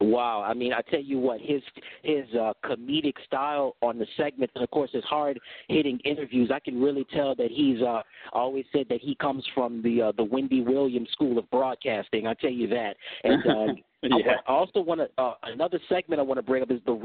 Wow, 0.00 0.44
I 0.46 0.52
mean, 0.52 0.72
I 0.72 0.82
tell 0.82 1.00
you 1.00 1.18
what, 1.18 1.40
his 1.40 1.62
his 2.02 2.24
uh, 2.34 2.52
comedic 2.64 3.14
style 3.24 3.76
on 3.80 3.98
the 3.98 4.06
segment, 4.16 4.50
and 4.54 4.62
of 4.62 4.70
course 4.70 4.90
his 4.92 5.04
hard 5.04 5.38
hitting 5.68 5.98
interviews, 6.04 6.50
I 6.52 6.60
can 6.60 6.80
really 6.80 7.06
tell 7.14 7.34
that 7.36 7.50
he's 7.50 7.80
uh, 7.80 8.02
always 8.32 8.66
said 8.72 8.86
that 8.90 9.00
he 9.00 9.14
comes 9.14 9.44
from 9.54 9.82
the 9.82 10.02
uh, 10.02 10.12
the 10.16 10.24
Wendy 10.24 10.60
Williams 10.60 11.08
School 11.12 11.38
of 11.38 11.50
Broadcasting. 11.50 12.26
I 12.26 12.34
tell 12.34 12.50
you 12.50 12.68
that, 12.68 12.96
and 13.24 13.42
I, 13.50 13.66
Yeah. 14.02 14.34
I 14.46 14.52
also 14.52 14.80
want 14.80 15.00
to 15.00 15.08
uh, 15.20 15.34
another 15.44 15.80
segment 15.88 16.20
I 16.20 16.22
want 16.22 16.38
to 16.38 16.42
bring 16.42 16.62
up 16.62 16.70
is 16.70 16.80
the. 16.84 16.92
That's 16.92 17.02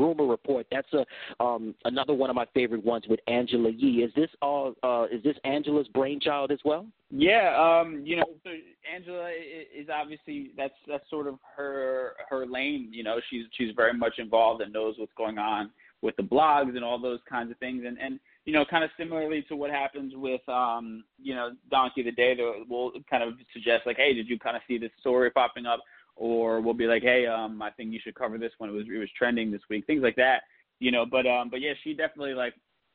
a 0.93 1.43
um, 1.43 1.75
another 1.85 2.13
one 2.13 2.29
of 2.29 2.35
my 2.35 2.45
favorite 2.53 2.83
ones 2.83 3.05
with 3.09 3.19
Angela 3.27 3.69
Yee. 3.69 4.03
Is 4.03 4.11
this 4.15 4.29
all? 4.41 4.73
Uh, 4.83 5.05
is 5.11 5.23
this 5.23 5.35
Angela's 5.43 5.87
brainchild 5.89 6.51
as 6.51 6.59
well? 6.65 6.85
Yeah, 7.09 7.55
um, 7.59 8.03
you 8.05 8.15
know, 8.15 8.25
so 8.43 8.51
Angela 8.93 9.29
is 9.29 9.87
obviously 9.93 10.51
that's 10.55 10.73
that's 10.87 11.09
sort 11.09 11.27
of 11.27 11.35
her 11.55 12.13
her 12.29 12.45
lane. 12.45 12.89
You 12.91 13.03
know, 13.03 13.19
she's 13.29 13.45
she's 13.57 13.73
very 13.75 13.93
much 13.93 14.13
involved 14.17 14.61
and 14.61 14.71
knows 14.71 14.95
what's 14.97 15.13
going 15.17 15.37
on 15.37 15.71
with 16.01 16.15
the 16.15 16.23
blogs 16.23 16.75
and 16.75 16.83
all 16.83 16.99
those 16.99 17.19
kinds 17.29 17.51
of 17.51 17.57
things. 17.57 17.83
And 17.85 17.97
and 17.99 18.19
you 18.45 18.53
know, 18.53 18.65
kind 18.65 18.83
of 18.83 18.89
similarly 18.97 19.43
to 19.49 19.55
what 19.55 19.69
happens 19.69 20.13
with 20.15 20.41
um, 20.47 21.03
you 21.21 21.35
know, 21.35 21.51
Donkey 21.69 22.03
the 22.03 22.11
Day, 22.11 22.35
we'll 22.67 22.91
kind 23.09 23.23
of 23.23 23.33
suggest 23.53 23.85
like, 23.85 23.97
hey, 23.97 24.13
did 24.13 24.27
you 24.27 24.39
kind 24.39 24.55
of 24.55 24.63
see 24.67 24.77
this 24.77 24.91
story 24.99 25.29
popping 25.31 25.65
up? 25.65 25.81
Or 26.15 26.59
we'll 26.59 26.73
be 26.73 26.87
like, 26.87 27.03
hey, 27.03 27.25
um, 27.25 27.61
I 27.61 27.71
think 27.71 27.93
you 27.93 27.99
should 28.03 28.15
cover 28.15 28.37
this 28.37 28.51
one. 28.57 28.69
It 28.69 28.73
was 28.73 28.85
it 28.93 28.97
was 28.97 29.09
trending 29.17 29.51
this 29.51 29.61
week, 29.69 29.85
things 29.85 30.03
like 30.03 30.15
that. 30.17 30.41
You 30.81 30.91
know, 30.91 31.05
but 31.05 31.25
um, 31.25 31.49
but 31.49 31.61
yeah, 31.61 31.73
she 31.83 31.93
definitely 31.93 32.33
like 32.33 32.53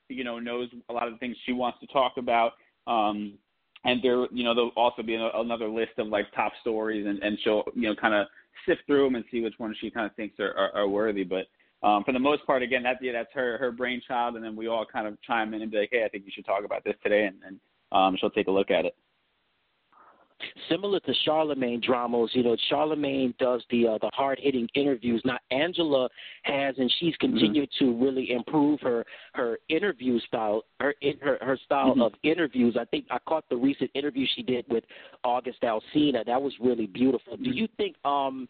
you 0.09 0.25
know 0.25 0.39
knows 0.39 0.69
a 0.91 0.93
lot 0.93 1.07
of 1.07 1.15
the 1.15 1.19
things 1.19 1.37
she 1.47 1.53
wants 1.53 1.81
to 1.81 1.87
talk 1.87 2.15
about. 2.19 2.53
Um, 2.87 3.39
and 3.85 4.03
there 4.03 4.27
you 4.33 4.45
know 4.45 4.55
there'll 4.55 4.71
also 4.77 5.03
be 5.03 5.15
another 5.15 5.69
list 5.69 5.93
of 5.99 6.09
like 6.09 6.27
top 6.35 6.53
stories 6.61 7.07
and 7.07 7.23
and 7.23 7.39
she'll 7.43 7.63
you 7.75 7.89
know 7.89 7.95
kind 7.95 8.15
of 8.15 8.27
sift 8.67 8.83
through 8.87 9.05
them 9.05 9.15
and 9.15 9.25
see 9.31 9.41
which 9.41 9.55
ones 9.59 9.77
she 9.81 9.91
kind 9.91 10.07
of 10.07 10.15
thinks 10.17 10.39
are, 10.41 10.53
are, 10.57 10.75
are 10.75 10.89
worthy 10.89 11.23
but 11.23 11.47
um 11.87 12.03
for 12.05 12.13
the 12.13 12.19
most 12.19 12.45
part 12.47 12.63
again 12.63 12.83
that's 12.83 12.99
yeah 13.01 13.13
that's 13.13 13.33
her 13.33 13.57
her 13.59 13.71
brainchild 13.71 14.35
and 14.35 14.45
then 14.45 14.57
we 14.57 14.67
all 14.67 14.85
kind 14.85 15.07
of 15.07 15.21
chime 15.23 15.55
in 15.55 15.63
and 15.63 15.71
be 15.71 15.79
like 15.79 15.89
hey 15.93 16.05
i 16.05 16.09
think 16.09 16.25
you 16.25 16.33
should 16.35 16.45
talk 16.45 16.65
about 16.65 16.83
this 16.85 16.95
today 17.03 17.27
and, 17.27 17.37
and 17.47 17.61
um 17.93 18.17
she'll 18.19 18.31
take 18.31 18.49
a 18.49 18.51
look 18.51 18.71
at 18.71 18.85
it 18.85 18.97
similar 20.69 21.01
to 21.01 21.13
Charlemagne 21.25 21.81
Dramos, 21.81 22.29
you 22.33 22.43
know, 22.43 22.57
Charlemagne 22.69 23.35
does 23.39 23.63
the 23.71 23.89
uh, 23.89 23.99
the 24.01 24.11
hard 24.15 24.39
hitting 24.41 24.69
interviews. 24.75 25.23
Now 25.25 25.39
Angela 25.51 26.09
has, 26.43 26.75
and 26.79 26.93
she's 26.99 27.15
Mm-hmm. 27.17 27.33
continued 27.33 27.71
mm-hmm. 27.71 27.93
to 27.93 28.05
really 28.05 28.31
improve 28.33 28.81
her 28.81 29.05
her 29.35 29.59
interview 29.69 30.19
style, 30.21 30.65
her 30.81 30.95
in 31.01 31.19
her 31.21 31.39
her 31.41 31.59
style 31.65 31.93
Mm-hmm. 31.93 32.03
of 32.03 32.13
interviews. 32.23 32.77
I 32.79 32.85
think 32.85 33.07
I 33.11 33.19
caught 33.27 33.49
the 33.49 33.57
recent 33.57 33.91
interview 33.95 34.27
she 34.35 34.43
did 34.43 34.65
with 34.69 34.85
August 35.25 35.63
Alsina. 35.63 36.25
That 36.27 36.41
was 36.43 36.53
really 36.61 36.87
beautiful. 36.87 37.35
Mm-hmm. 37.35 37.45
Do 37.45 37.51
you 37.51 37.69
think, 37.77 37.97
um, 38.05 38.49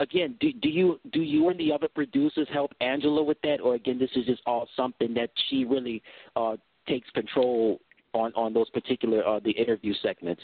again, 0.00 0.36
do 0.40 0.52
do 0.52 0.68
you 0.68 1.00
do 1.12 1.22
you 1.22 1.48
and 1.48 1.58
the 1.58 1.72
other 1.72 1.88
producers 1.88 2.48
help 2.52 2.72
Angela 2.80 3.22
with 3.22 3.40
that, 3.42 3.60
or 3.60 3.74
again, 3.74 3.98
this 3.98 4.10
is 4.16 4.26
just 4.26 4.42
all 4.46 4.68
something 4.76 5.14
that 5.14 5.30
she 5.48 5.64
really 5.64 6.02
uh, 6.36 6.56
takes 6.86 7.08
control 7.10 7.80
on 8.12 8.32
on 8.34 8.52
those 8.52 8.68
particular 8.70 9.26
uh, 9.26 9.40
the 9.40 9.52
interview 9.52 9.94
segments? 10.02 10.42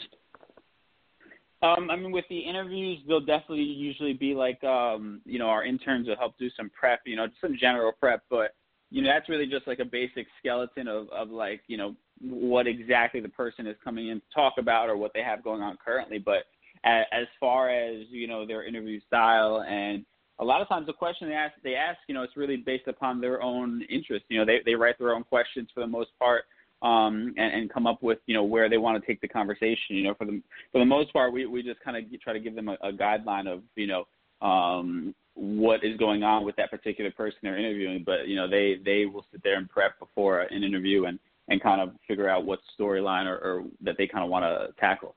Um, 1.63 1.91
I 1.91 1.95
mean, 1.95 2.11
with 2.11 2.25
the 2.29 2.39
interviews, 2.39 2.99
they'll 3.07 3.19
definitely 3.19 3.63
usually 3.63 4.13
be 4.13 4.33
like, 4.33 4.63
um, 4.63 5.21
you 5.25 5.37
know, 5.37 5.47
our 5.47 5.63
interns 5.63 6.07
will 6.07 6.17
help 6.17 6.37
do 6.39 6.49
some 6.57 6.71
prep, 6.71 7.01
you 7.05 7.15
know, 7.15 7.27
some 7.39 7.55
general 7.59 7.91
prep, 7.91 8.23
but 8.29 8.55
you 8.89 9.01
know, 9.01 9.09
that's 9.09 9.29
really 9.29 9.45
just 9.45 9.67
like 9.67 9.79
a 9.79 9.85
basic 9.85 10.27
skeleton 10.39 10.87
of, 10.87 11.07
of 11.09 11.29
like, 11.29 11.61
you 11.67 11.77
know, 11.77 11.95
what 12.19 12.67
exactly 12.67 13.21
the 13.21 13.29
person 13.29 13.65
is 13.65 13.75
coming 13.83 14.09
in 14.09 14.19
to 14.19 14.25
talk 14.33 14.53
about 14.57 14.89
or 14.89 14.97
what 14.97 15.11
they 15.13 15.23
have 15.23 15.43
going 15.43 15.61
on 15.61 15.77
currently. 15.83 16.19
But 16.19 16.43
as, 16.83 17.05
as 17.11 17.27
far 17.39 17.69
as 17.69 18.05
you 18.09 18.27
know, 18.27 18.45
their 18.45 18.65
interview 18.65 18.99
style 19.07 19.63
and 19.67 20.05
a 20.39 20.43
lot 20.43 20.61
of 20.61 20.67
times 20.67 20.87
the 20.87 20.93
question 20.93 21.29
they 21.29 21.35
ask, 21.35 21.53
they 21.63 21.75
ask, 21.75 21.99
you 22.07 22.15
know, 22.15 22.23
it's 22.23 22.35
really 22.35 22.57
based 22.57 22.87
upon 22.87 23.21
their 23.21 23.41
own 23.41 23.83
interest. 23.89 24.25
You 24.27 24.39
know, 24.39 24.45
they 24.45 24.61
they 24.65 24.75
write 24.75 24.97
their 24.97 25.13
own 25.13 25.23
questions 25.23 25.69
for 25.73 25.81
the 25.81 25.87
most 25.87 26.09
part 26.19 26.45
um, 26.81 27.33
and, 27.37 27.53
and 27.53 27.73
come 27.73 27.85
up 27.87 28.01
with 28.01 28.19
you 28.25 28.33
know 28.33 28.43
where 28.43 28.69
they 28.69 28.77
want 28.77 29.01
to 29.01 29.07
take 29.07 29.21
the 29.21 29.27
conversation. 29.27 29.95
You 29.95 30.03
know, 30.03 30.13
for 30.15 30.25
the 30.25 30.41
for 30.71 30.79
the 30.79 30.85
most 30.85 31.13
part, 31.13 31.33
we 31.33 31.45
we 31.45 31.63
just 31.63 31.79
kind 31.81 31.97
of 31.97 32.03
try 32.21 32.33
to 32.33 32.39
give 32.39 32.55
them 32.55 32.69
a, 32.69 32.77
a 32.83 32.91
guideline 32.91 33.47
of 33.47 33.61
you 33.75 33.87
know 33.87 34.05
um, 34.45 35.13
what 35.35 35.83
is 35.83 35.97
going 35.97 36.23
on 36.23 36.45
with 36.45 36.55
that 36.55 36.71
particular 36.71 37.11
person 37.11 37.37
they're 37.43 37.57
interviewing. 37.57 38.03
But 38.05 38.27
you 38.27 38.35
know, 38.35 38.49
they 38.49 38.77
they 38.83 39.05
will 39.05 39.25
sit 39.31 39.43
there 39.43 39.57
and 39.57 39.69
prep 39.69 39.99
before 39.99 40.41
an 40.41 40.63
interview 40.63 41.05
and 41.05 41.19
and 41.47 41.61
kind 41.61 41.81
of 41.81 41.95
figure 42.07 42.29
out 42.29 42.45
what 42.45 42.59
storyline 42.79 43.25
or, 43.25 43.35
or 43.35 43.63
that 43.81 43.95
they 43.97 44.07
kind 44.07 44.23
of 44.23 44.29
want 44.29 44.43
to 44.43 44.73
tackle. 44.79 45.15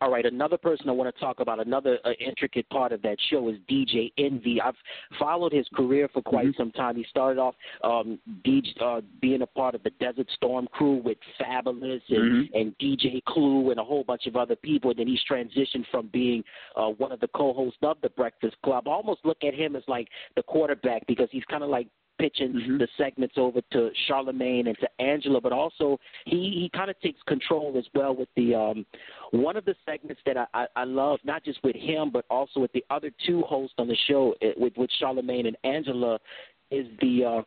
All 0.00 0.10
right, 0.10 0.24
another 0.26 0.56
person 0.58 0.88
I 0.88 0.92
want 0.92 1.14
to 1.14 1.20
talk 1.20 1.40
about, 1.40 1.60
another 1.64 1.98
uh, 2.04 2.10
intricate 2.24 2.68
part 2.70 2.92
of 2.92 3.02
that 3.02 3.16
show 3.30 3.48
is 3.48 3.56
DJ 3.70 4.12
Envy. 4.18 4.60
I've 4.60 4.74
followed 5.18 5.52
his 5.52 5.66
career 5.74 6.08
for 6.12 6.22
quite 6.22 6.40
Mm-hmm. 6.40 6.60
some 6.62 6.72
time. 6.72 6.96
He 6.96 7.04
started 7.10 7.38
off 7.38 7.54
um, 7.84 8.18
DJ, 8.44 8.68
uh, 8.80 9.00
being 9.20 9.42
a 9.42 9.46
part 9.46 9.74
of 9.74 9.82
the 9.82 9.90
Desert 10.00 10.26
Storm 10.34 10.66
crew 10.72 10.96
with 11.04 11.18
Fabolous 11.40 12.00
and, 12.08 12.46
Mm-hmm. 12.48 12.56
and 12.56 12.78
DJ 12.78 13.22
Clue 13.24 13.70
and 13.70 13.78
a 13.80 13.84
whole 13.84 14.04
bunch 14.04 14.26
of 14.26 14.36
other 14.36 14.56
people. 14.56 14.90
And 14.90 14.98
then 15.00 15.06
he's 15.06 15.20
transitioned 15.30 15.84
from 15.90 16.08
being 16.12 16.42
uh, 16.76 16.88
one 16.88 17.12
of 17.12 17.20
the 17.20 17.28
co-hosts 17.28 17.78
of 17.82 17.98
the 18.02 18.10
Breakfast 18.10 18.56
Club. 18.64 18.88
I 18.88 18.90
almost 18.90 19.20
look 19.24 19.38
at 19.44 19.54
him 19.54 19.76
as 19.76 19.82
like 19.88 20.08
the 20.36 20.42
quarterback 20.42 21.06
because 21.06 21.28
he's 21.30 21.44
kind 21.44 21.62
of 21.62 21.70
like 21.70 21.88
pitching 22.20 22.50
Mm-hmm. 22.50 22.78
the 22.78 22.88
segments 22.98 23.34
over 23.38 23.60
to 23.72 23.90
Charlemagne 24.06 24.66
and 24.66 24.76
to 24.78 24.88
Angela, 25.00 25.40
but 25.40 25.52
also 25.52 25.98
he 26.26 26.50
he 26.60 26.70
kind 26.74 26.90
of 26.90 26.98
takes 27.00 27.20
control 27.26 27.74
as 27.78 27.84
well 27.94 28.14
with 28.14 28.28
the 28.36 28.54
um 28.54 28.86
one 29.30 29.56
of 29.56 29.64
the 29.64 29.74
segments 29.86 30.20
that 30.26 30.36
I, 30.36 30.46
I 30.54 30.66
I 30.76 30.84
love 30.84 31.20
not 31.24 31.44
just 31.44 31.62
with 31.62 31.76
him 31.76 32.10
but 32.10 32.24
also 32.28 32.60
with 32.60 32.72
the 32.72 32.84
other 32.90 33.10
two 33.26 33.42
hosts 33.42 33.74
on 33.78 33.88
the 33.88 33.96
show 34.08 34.34
eh, 34.42 34.52
with 34.56 34.74
with 34.76 34.90
Charlemagne 34.98 35.46
and 35.46 35.56
Angela 35.64 36.18
is 36.70 36.86
the 37.00 37.24
uh 37.24 37.42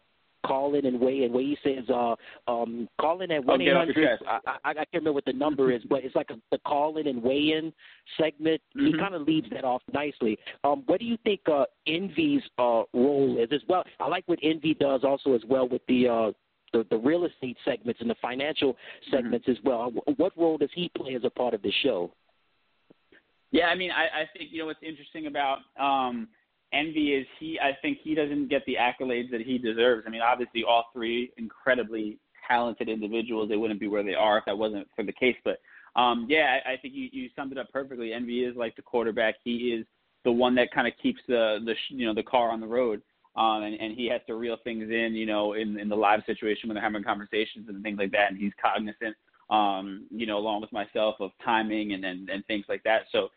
call 0.45 0.75
in 0.75 0.85
and 0.85 0.99
weigh 0.99 1.23
in. 1.23 1.33
Where 1.33 1.43
he 1.43 1.57
says, 1.63 1.83
uh, 1.89 2.15
um, 2.47 2.87
call 2.99 3.21
in 3.21 3.31
at 3.31 3.39
Oh, 3.39 3.47
one 3.47 3.61
eight 3.61 3.65
get 3.65 3.75
off 3.75 3.87
your 3.87 3.95
hundred. 3.95 4.19
chest. 4.19 4.23
I, 4.27 4.39
I 4.63 4.69
I 4.69 4.73
can't 4.73 4.87
remember 4.93 5.13
what 5.13 5.25
the 5.25 5.33
number 5.33 5.71
is, 5.71 5.81
but 5.89 6.03
it's 6.03 6.15
like 6.15 6.29
a, 6.29 6.35
the 6.51 6.57
call 6.59 6.97
in 6.97 7.07
and 7.07 7.21
weigh 7.21 7.53
in 7.53 7.73
segment. 8.17 8.61
He 8.73 8.93
Mhm. 8.93 8.99
kind 8.99 9.15
of 9.15 9.21
leads 9.23 9.49
that 9.51 9.63
off 9.63 9.81
nicely. 9.93 10.37
Um, 10.63 10.83
what 10.85 10.99
do 10.99 11.05
you 11.05 11.17
think 11.17 11.41
uh, 11.47 11.65
Envy's 11.87 12.43
uh, 12.57 12.83
role 12.93 13.37
is 13.39 13.49
as 13.51 13.61
well? 13.67 13.83
I 13.99 14.07
like 14.07 14.23
what 14.27 14.39
Envy 14.43 14.73
does 14.73 15.03
also 15.03 15.33
as 15.33 15.41
well 15.45 15.67
with 15.67 15.85
the. 15.87 16.07
Uh, 16.07 16.31
the, 16.71 16.83
the 16.89 16.97
real 16.97 17.25
estate 17.25 17.55
segments 17.63 18.01
and 18.01 18.09
the 18.09 18.15
financial 18.19 18.75
segments 19.11 19.47
as 19.47 19.57
well. 19.63 19.91
What 20.17 20.35
role 20.35 20.57
does 20.57 20.71
he 20.73 20.89
play 20.97 21.13
as 21.13 21.23
a 21.23 21.29
part 21.29 21.53
of 21.53 21.61
the 21.61 21.71
show? 21.83 22.11
Yeah, 23.51 23.67
I 23.67 23.75
mean, 23.75 23.91
I, 23.91 24.21
I 24.21 24.29
think 24.35 24.49
you 24.51 24.57
know 24.57 24.65
what's 24.65 24.81
interesting 24.81 25.27
about 25.27 25.59
um, 25.79 26.27
Envy 26.73 27.13
is 27.13 27.27
he. 27.39 27.59
I 27.59 27.77
think 27.81 27.99
he 28.03 28.15
doesn't 28.15 28.49
get 28.49 28.65
the 28.65 28.77
accolades 28.79 29.31
that 29.31 29.41
he 29.41 29.57
deserves. 29.57 30.03
I 30.07 30.09
mean, 30.09 30.21
obviously, 30.21 30.63
all 30.63 30.85
three 30.93 31.31
incredibly 31.37 32.17
talented 32.47 32.89
individuals. 32.89 33.49
They 33.49 33.57
wouldn't 33.57 33.79
be 33.79 33.87
where 33.87 34.03
they 34.03 34.15
are 34.15 34.37
if 34.39 34.45
that 34.45 34.57
wasn't 34.57 34.87
for 34.95 35.03
the 35.03 35.13
case. 35.13 35.35
But 35.43 35.59
um, 35.95 36.25
yeah, 36.29 36.59
I, 36.65 36.73
I 36.73 36.77
think 36.77 36.93
you, 36.93 37.09
you 37.11 37.29
summed 37.35 37.51
it 37.51 37.57
up 37.57 37.71
perfectly. 37.71 38.13
Envy 38.13 38.43
is 38.43 38.55
like 38.55 38.75
the 38.75 38.81
quarterback. 38.81 39.35
He 39.43 39.73
is 39.73 39.85
the 40.25 40.31
one 40.31 40.55
that 40.55 40.71
kind 40.71 40.87
of 40.87 40.93
keeps 41.01 41.19
the 41.27 41.59
the 41.65 41.75
you 41.89 42.05
know 42.05 42.13
the 42.13 42.23
car 42.23 42.49
on 42.49 42.59
the 42.59 42.67
road. 42.67 43.01
Um, 43.35 43.63
and, 43.63 43.73
and 43.79 43.95
he 43.95 44.07
has 44.09 44.21
to 44.27 44.35
reel 44.35 44.57
things 44.63 44.91
in, 44.91 45.15
you 45.15 45.25
know, 45.25 45.53
in, 45.53 45.79
in 45.79 45.89
the 45.89 45.95
live 45.95 46.21
situation 46.27 46.69
when 46.69 46.75
they're 46.75 46.83
having 46.83 47.03
conversations 47.03 47.67
and 47.67 47.81
things 47.81 47.97
like 47.97 48.11
that. 48.11 48.29
And 48.29 48.39
he's 48.39 48.51
cognizant, 48.61 49.15
um, 49.49 50.05
you 50.11 50.27
know, 50.27 50.37
along 50.37 50.61
with 50.61 50.71
myself 50.71 51.15
of 51.19 51.31
timing 51.43 51.93
and, 51.93 52.05
and, 52.05 52.29
and 52.29 52.45
things 52.45 52.65
like 52.69 52.83
that. 52.83 53.05
So 53.11 53.29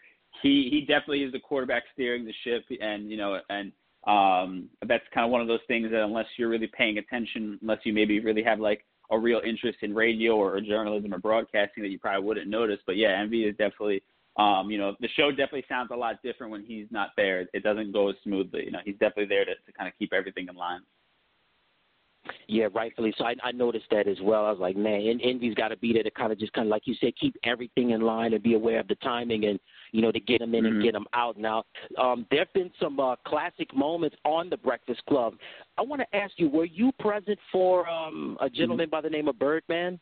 he, 0.43 0.69
he 0.71 0.81
definitely 0.81 1.23
is 1.23 1.33
the 1.33 1.41
quarterback 1.41 1.85
steering 1.93 2.25
the 2.25 2.35
ship. 2.45 2.65
And, 2.81 3.11
you 3.11 3.17
know, 3.17 3.41
and 3.49 3.73
um, 4.07 4.69
that's 4.87 5.05
kind 5.13 5.25
of 5.25 5.31
one 5.31 5.41
of 5.41 5.49
those 5.49 5.61
things 5.69 5.91
that 5.91 6.03
unless 6.03 6.27
you're 6.37 6.49
really 6.49 6.69
paying 6.69 6.99
attention, 6.99 7.59
unless 7.63 7.81
you 7.85 7.93
maybe 7.93 8.21
really 8.21 8.43
have 8.43 8.61
like 8.61 8.85
a 9.11 9.19
real 9.19 9.41
interest 9.47 9.79
in 9.83 9.95
radio 9.95 10.37
or, 10.37 10.57
or 10.57 10.61
journalism 10.61 11.15
or 11.15 11.19
broadcasting 11.19 11.83
that 11.83 11.91
you 11.91 11.99
probably 11.99 12.25
wouldn't 12.25 12.49
notice. 12.49 12.79
But 12.87 12.97
yeah, 12.97 13.19
Envy 13.21 13.45
is 13.45 13.57
definitely 13.57 14.03
um, 14.39 14.71
you 14.71 14.79
know, 14.79 14.95
the 15.01 15.09
show 15.17 15.31
definitely 15.31 15.65
sounds 15.69 15.91
a 15.93 15.97
lot 15.97 16.23
different 16.23 16.53
when 16.53 16.63
he's 16.63 16.87
not 16.91 17.11
there. 17.17 17.49
It 17.55 17.63
doesn't 17.63 17.93
go 17.93 18.11
as 18.11 18.17
smoothly. 18.23 18.65
You 18.67 18.71
know, 18.71 18.81
he's 18.85 18.95
definitely 18.95 19.27
there 19.27 19.47
to, 19.47 19.55
to 19.55 19.73
kind 19.77 19.89
of 19.89 19.95
keep 19.99 20.13
everything 20.13 20.47
in 20.49 20.57
line. 20.57 20.81
Yeah, 22.49 22.67
rightfully. 22.75 23.15
So 23.17 23.25
I, 23.25 23.35
I 23.43 23.53
noticed 23.53 23.87
that 23.91 24.09
as 24.09 24.19
well. 24.21 24.45
I 24.45 24.51
was 24.51 24.61
like, 24.61 24.77
man, 24.77 25.01
En- 25.01 25.21
Envy's 25.21 25.55
got 25.55 25.69
to 25.69 25.77
be 25.77 25.93
there 25.93 26.03
to 26.03 26.11
kind 26.11 26.33
of 26.33 26.39
just 26.39 26.53
kind 26.53 26.67
of 26.67 26.71
like 26.71 26.83
you 26.85 26.95
said, 27.01 27.13
keep 27.19 27.35
everything 27.45 27.91
in 27.91 28.03
line 28.03 28.35
and 28.35 28.43
be 28.43 28.55
aware 28.55 28.81
of 28.81 28.89
the 28.89 28.97
timing 28.97 29.47
and 29.47 29.59
you 29.97 30.03
know 30.03 30.13
to 30.13 30.21
get 30.21 30.41
them 30.41 30.55
in 30.55 30.65
Mhm. 30.65 30.69
and 30.69 30.83
get 30.83 30.93
them 30.93 31.07
out. 31.15 31.39
Now, 31.39 31.65
um, 31.97 32.27
there 32.31 32.41
have 32.41 32.53
been 32.53 32.71
some 32.79 33.01
uh, 33.01 33.17
classic 33.25 33.75
moments 33.75 34.17
on 34.27 34.51
the 34.51 34.59
Breakfast 34.59 35.03
Club. 35.07 35.39
I 35.79 35.83
want 35.83 36.03
to 36.03 36.17
ask 36.17 36.39
you, 36.39 36.51
were 36.51 36.67
you 36.67 36.93
present 37.01 37.39
for 37.51 37.89
um, 37.89 38.37
a 38.43 38.51
gentleman 38.51 38.91
by 38.91 39.01
the 39.01 39.09
name 39.09 39.27
of 39.27 39.39
Birdman? 39.39 39.99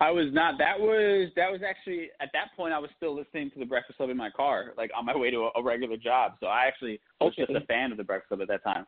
I 0.00 0.12
was 0.12 0.32
not. 0.32 0.56
That 0.58 0.78
was 0.78 1.30
that 1.34 1.50
was 1.50 1.62
actually 1.68 2.10
at 2.20 2.30
that 2.32 2.56
point 2.56 2.72
I 2.72 2.78
was 2.78 2.90
still 2.96 3.16
listening 3.16 3.50
to 3.50 3.58
the 3.58 3.66
Breakfast 3.66 3.96
Club 3.96 4.10
in 4.10 4.16
my 4.16 4.30
car, 4.30 4.72
like 4.76 4.92
on 4.96 5.04
my 5.04 5.16
way 5.16 5.32
to 5.32 5.50
a, 5.56 5.58
a 5.58 5.62
regular 5.62 5.96
job. 5.96 6.34
So 6.38 6.46
I 6.46 6.66
actually 6.66 7.00
was 7.20 7.32
Okay. 7.32 7.52
just 7.52 7.60
a 7.60 7.66
fan 7.66 7.90
of 7.90 7.98
the 7.98 8.04
Breakfast 8.04 8.28
Club 8.28 8.42
at 8.42 8.48
that 8.48 8.62
time. 8.62 8.86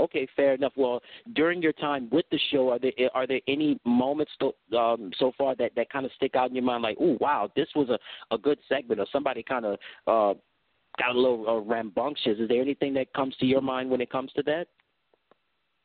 Okay, 0.00 0.28
fair 0.36 0.54
enough. 0.54 0.72
Well, 0.76 1.00
during 1.34 1.60
your 1.60 1.72
time 1.72 2.08
with 2.10 2.24
the 2.30 2.38
show, 2.52 2.70
are 2.70 2.78
there 2.78 2.92
are 3.14 3.26
there 3.26 3.40
any 3.48 3.80
moments 3.84 4.32
to, 4.40 4.78
um, 4.78 5.10
so 5.18 5.32
far 5.36 5.56
that, 5.56 5.72
that 5.74 5.90
kind 5.90 6.06
of 6.06 6.12
stick 6.12 6.36
out 6.36 6.50
in 6.50 6.54
your 6.54 6.64
mind, 6.64 6.82
like, 6.82 6.98
oh 7.00 7.16
wow, 7.20 7.50
this 7.56 7.68
was 7.74 7.88
a, 7.88 7.98
a 8.34 8.38
good 8.38 8.58
segment, 8.68 9.00
or 9.00 9.06
somebody 9.12 9.42
kind 9.42 9.64
of 9.64 9.74
uh, 10.06 10.38
got 10.98 11.14
a 11.14 11.18
little 11.18 11.48
uh, 11.48 11.58
rambunctious? 11.60 12.38
Is 12.38 12.48
there 12.48 12.62
anything 12.62 12.94
that 12.94 13.12
comes 13.12 13.36
to 13.36 13.46
your 13.46 13.60
mind 13.60 13.90
when 13.90 14.00
it 14.00 14.10
comes 14.10 14.30
to 14.32 14.42
that? 14.44 14.66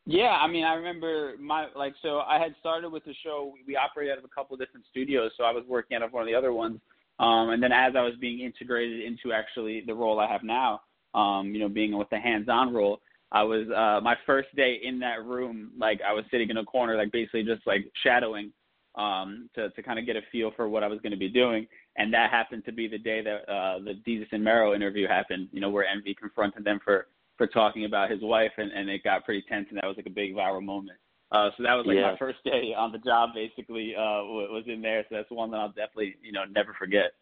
Yeah, 0.06 0.38
I 0.41 0.47
mean, 0.47 0.65
I 0.65 0.73
remember 0.73 1.36
my 1.39 1.67
like 1.76 1.93
so 2.02 2.19
I 2.19 2.38
had 2.38 2.54
started 2.60 2.89
with 2.89 3.06
the 3.06 3.15
show. 3.23 3.52
We, 3.54 3.63
we 3.65 3.76
operated 3.78 4.13
out 4.13 4.17
of 4.19 4.26
a 4.26 4.36
couple 4.36 4.54
of 4.54 4.60
different 4.60 4.86
studios, 4.91 5.32
so 5.38 5.43
I 5.43 5.52
was 5.52 5.63
working 5.67 5.95
out 5.95 6.04
of 6.04 6.12
one 6.12 6.23
of 6.23 6.28
the 6.28 6.36
other 6.36 6.54
ones. 6.54 6.80
Um, 7.19 7.52
and 7.52 7.62
then 7.62 7.71
as 7.71 7.93
I 7.95 8.02
was 8.02 8.13
being 8.19 8.39
integrated 8.41 9.02
into 9.02 9.32
actually 9.34 9.84
the 9.86 9.93
role 9.93 10.19
I 10.19 10.28
have 10.28 10.43
now, 10.43 10.82
um, 11.13 11.54
you 11.54 11.60
know, 11.60 11.69
being 11.69 11.95
with 11.97 12.10
the 12.10 12.19
hands-on 12.19 12.73
role, 12.73 12.99
I 13.34 13.41
was 13.43 13.67
uh, 13.76 14.00
my 14.02 14.15
first 14.26 14.56
day 14.56 14.80
in 14.84 15.00
that 15.00 15.26
room. 15.26 15.72
Like 15.78 16.00
I 16.08 16.13
was 16.13 16.24
sitting 16.32 16.50
in 16.50 16.58
a 16.58 16.63
corner, 16.63 16.96
like 16.96 17.12
basically 17.12 17.43
just 17.43 17.65
like 17.65 17.91
shadowing 18.04 18.54
um, 18.96 19.50
to 19.56 19.72
to 19.72 19.84
kind 19.84 19.98
of 19.98 20.06
get 20.06 20.15
a 20.15 20.22
feel 20.32 20.52
for 20.56 20.69
what 20.69 20.84
I 20.84 20.88
was 20.88 21.00
going 21.02 21.12
to 21.12 21.17
be 21.17 21.30
doing. 21.30 21.67
And 21.98 22.13
that 22.13 22.30
happened 22.30 22.63
to 22.65 22.72
be 22.72 22.88
the 22.88 22.98
day 22.98 23.22
that 23.24 23.52
uh, 23.52 23.80
the 23.80 24.00
Desus 24.08 24.28
and 24.32 24.43
Mero 24.43 24.74
interview 24.76 25.08
happened. 25.08 25.50
You 25.52 25.62
know, 25.62 25.69
where 25.69 25.86
Envy 25.86 26.13
confronted 26.13 26.63
them 26.63 26.80
for 26.84 27.08
for 27.38 27.48
talking 27.48 27.86
about 27.86 28.12
his 28.12 28.22
wife, 28.22 28.52
and, 28.58 28.72
and 28.72 28.88
it 28.89 29.04
got 29.04 29.26
pretty 29.26 29.43
tense, 29.50 29.65
and 29.69 29.78
that 29.78 29.86
was 29.86 29.98
like 29.98 30.06
a 30.06 30.12
big 30.12 30.36
viral 30.36 30.63
moment. 30.63 31.00
Uh, 31.32 31.50
so 31.58 31.63
that 31.63 31.74
was 31.74 31.88
like 31.88 31.98
Yeah. 31.98 32.12
my 32.12 32.17
first 32.17 32.38
day 32.43 32.76
on 32.78 32.91
the 32.91 33.00
job, 33.00 33.32
basically, 33.34 33.96
uh, 33.96 34.22
was 34.24 34.65
in 34.67 34.84
there. 34.84 35.04
So 35.10 35.15
that's 35.15 35.32
one 35.32 35.50
that 35.50 35.58
I'll 35.58 35.69
definitely, 35.69 36.15
you 36.22 36.32
know, 36.32 36.43
never 36.46 36.76
forget. 36.78 37.13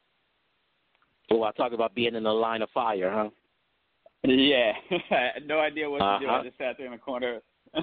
Oh, 1.31 1.43
I 1.43 1.51
talk 1.53 1.71
about 1.71 1.95
being 1.95 2.15
in 2.15 2.23
the 2.23 2.33
line 2.33 2.61
of 2.61 2.69
fire, 2.71 3.09
huh? 3.09 3.29
Yeah, 4.23 4.73
I 4.91 4.97
had 5.33 5.47
no 5.47 5.59
idea 5.59 5.89
what 5.89 5.99
to 5.99 6.19
do. 6.19 6.27
I 6.29 6.35
Uh-huh. 6.35 6.43
just 6.43 6.57
sat 6.57 6.77
there 6.77 6.85
in 6.87 6.91
the 6.93 6.97
corner. 6.97 7.41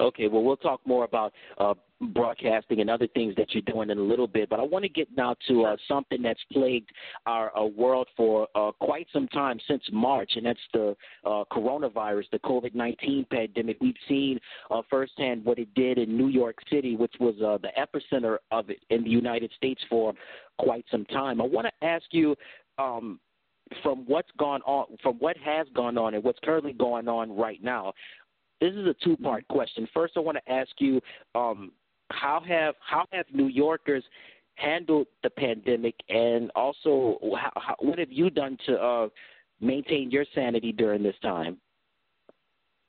Okay, 0.00 0.26
well, 0.26 0.42
we'll 0.42 0.56
talk 0.56 0.80
more 0.86 1.04
about 1.04 1.34
uh, 1.58 1.74
broadcasting 2.14 2.80
and 2.80 2.88
other 2.88 3.06
things 3.08 3.34
that 3.36 3.52
you're 3.52 3.60
doing 3.62 3.90
in 3.90 3.98
a 3.98 4.02
little 4.02 4.26
bit, 4.26 4.48
but 4.48 4.58
I 4.58 4.62
want 4.62 4.84
to 4.84 4.88
get 4.88 5.06
now 5.16 5.36
to 5.48 5.64
uh, 5.66 5.76
something 5.86 6.22
that's 6.22 6.40
plagued 6.50 6.88
our 7.26 7.54
uh, 7.56 7.64
world 7.66 8.08
for 8.16 8.48
uh, 8.54 8.72
quite 8.80 9.06
some 9.12 9.28
time 9.28 9.60
since 9.68 9.82
March, 9.92 10.32
and 10.36 10.46
that's 10.46 10.58
the 10.72 10.96
uh, 11.26 11.44
coronavirus, 11.52 12.24
the 12.32 12.38
COVID 12.38 12.74
19 12.74 13.26
pandemic. 13.30 13.76
We've 13.82 13.94
seen 14.08 14.40
uh, 14.70 14.80
firsthand 14.88 15.44
what 15.44 15.58
it 15.58 15.68
did 15.74 15.98
in 15.98 16.16
New 16.16 16.28
York 16.28 16.56
City, 16.70 16.96
which 16.96 17.14
was 17.20 17.34
uh, 17.44 17.58
the 17.58 17.68
epicenter 17.78 18.38
of 18.50 18.70
it 18.70 18.78
in 18.88 19.04
the 19.04 19.10
United 19.10 19.52
States 19.58 19.82
for 19.90 20.14
quite 20.58 20.86
some 20.90 21.04
time. 21.06 21.40
I 21.40 21.44
want 21.44 21.66
to 21.66 21.86
ask 21.86 22.06
you. 22.12 22.34
Um, 22.78 23.20
from 23.82 24.04
what's 24.06 24.30
gone 24.38 24.60
on, 24.62 24.96
from 25.02 25.16
what 25.16 25.36
has 25.38 25.66
gone 25.74 25.98
on, 25.98 26.14
and 26.14 26.24
what's 26.24 26.38
currently 26.44 26.72
going 26.72 27.08
on 27.08 27.34
right 27.36 27.62
now, 27.62 27.92
this 28.60 28.72
is 28.72 28.86
a 28.86 28.94
two 29.02 29.16
part 29.16 29.46
question. 29.48 29.88
First, 29.92 30.14
I 30.16 30.20
want 30.20 30.38
to 30.44 30.52
ask 30.52 30.70
you 30.78 31.00
um, 31.34 31.72
how 32.10 32.40
have 32.46 32.74
how 32.80 33.06
have 33.12 33.26
New 33.32 33.48
Yorkers 33.48 34.04
handled 34.54 35.06
the 35.22 35.30
pandemic, 35.30 35.94
and 36.08 36.50
also 36.54 37.18
how, 37.36 37.52
how, 37.56 37.76
what 37.80 37.98
have 37.98 38.12
you 38.12 38.30
done 38.30 38.56
to 38.66 38.76
uh, 38.76 39.08
maintain 39.60 40.10
your 40.10 40.24
sanity 40.34 40.72
during 40.72 41.02
this 41.02 41.16
time? 41.22 41.58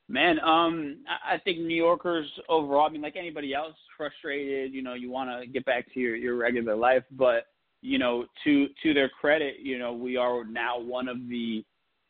Man, 0.06 0.38
um, 0.40 0.98
I 1.08 1.38
think 1.38 1.60
New 1.60 1.74
Yorkers 1.74 2.28
overall, 2.48 2.86
I 2.86 2.90
mean, 2.90 3.00
like 3.00 3.16
anybody 3.16 3.54
else, 3.54 3.74
frustrated. 3.96 4.74
You 4.74 4.82
know, 4.82 4.92
you 4.94 5.10
want 5.10 5.30
to 5.30 5.46
get 5.46 5.64
back 5.64 5.92
to 5.94 6.00
your 6.00 6.14
your 6.14 6.36
regular 6.36 6.76
life, 6.76 7.04
but 7.12 7.46
you 7.84 7.98
know, 7.98 8.24
to 8.44 8.68
to 8.82 8.94
their 8.94 9.10
credit, 9.10 9.56
you 9.60 9.78
know, 9.78 9.92
we 9.92 10.16
are 10.16 10.42
now 10.44 10.80
one 10.80 11.06
of 11.06 11.18
the 11.28 11.62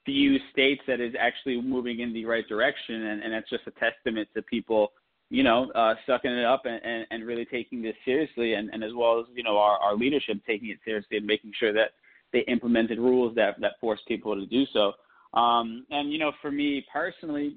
few 0.07 0.39
states 0.53 0.81
that 0.87 1.01
is 1.01 1.14
actually 1.18 1.61
moving 1.61 1.99
in 1.99 2.12
the 2.12 2.25
right 2.25 2.47
direction, 2.47 3.07
and, 3.07 3.22
and 3.25 3.33
that's 3.33 3.51
just 3.51 3.66
a 3.66 3.72
testament 3.72 4.29
to 4.37 4.43
people, 4.43 4.93
you 5.31 5.43
know, 5.43 5.72
uh, 5.72 5.97
sucking 6.07 6.31
it 6.31 6.45
up 6.45 6.62
and, 6.66 6.81
and, 6.85 7.07
and 7.11 7.27
really 7.27 7.45
taking 7.45 7.83
this 7.83 7.97
seriously, 8.05 8.55
and, 8.55 8.70
and 8.72 8.85
as 8.85 8.93
well 8.95 9.18
as 9.18 9.27
you 9.35 9.43
know 9.43 9.59
our, 9.59 9.77
our 9.79 9.97
leadership 9.97 10.39
taking 10.47 10.68
it 10.68 10.79
seriously 10.85 11.16
and 11.16 11.27
making 11.27 11.53
sure 11.59 11.72
that 11.72 11.91
they 12.33 12.41
implemented 12.41 12.99
rules 13.01 13.35
that 13.35 13.61
that 13.61 13.72
force 13.81 14.01
people 14.07 14.37
to 14.37 14.47
do 14.47 14.64
so. 14.72 14.93
Um, 15.37 15.85
and 15.91 16.12
you 16.12 16.20
know, 16.20 16.31
for 16.41 16.53
me 16.53 16.87
personally, 16.93 17.57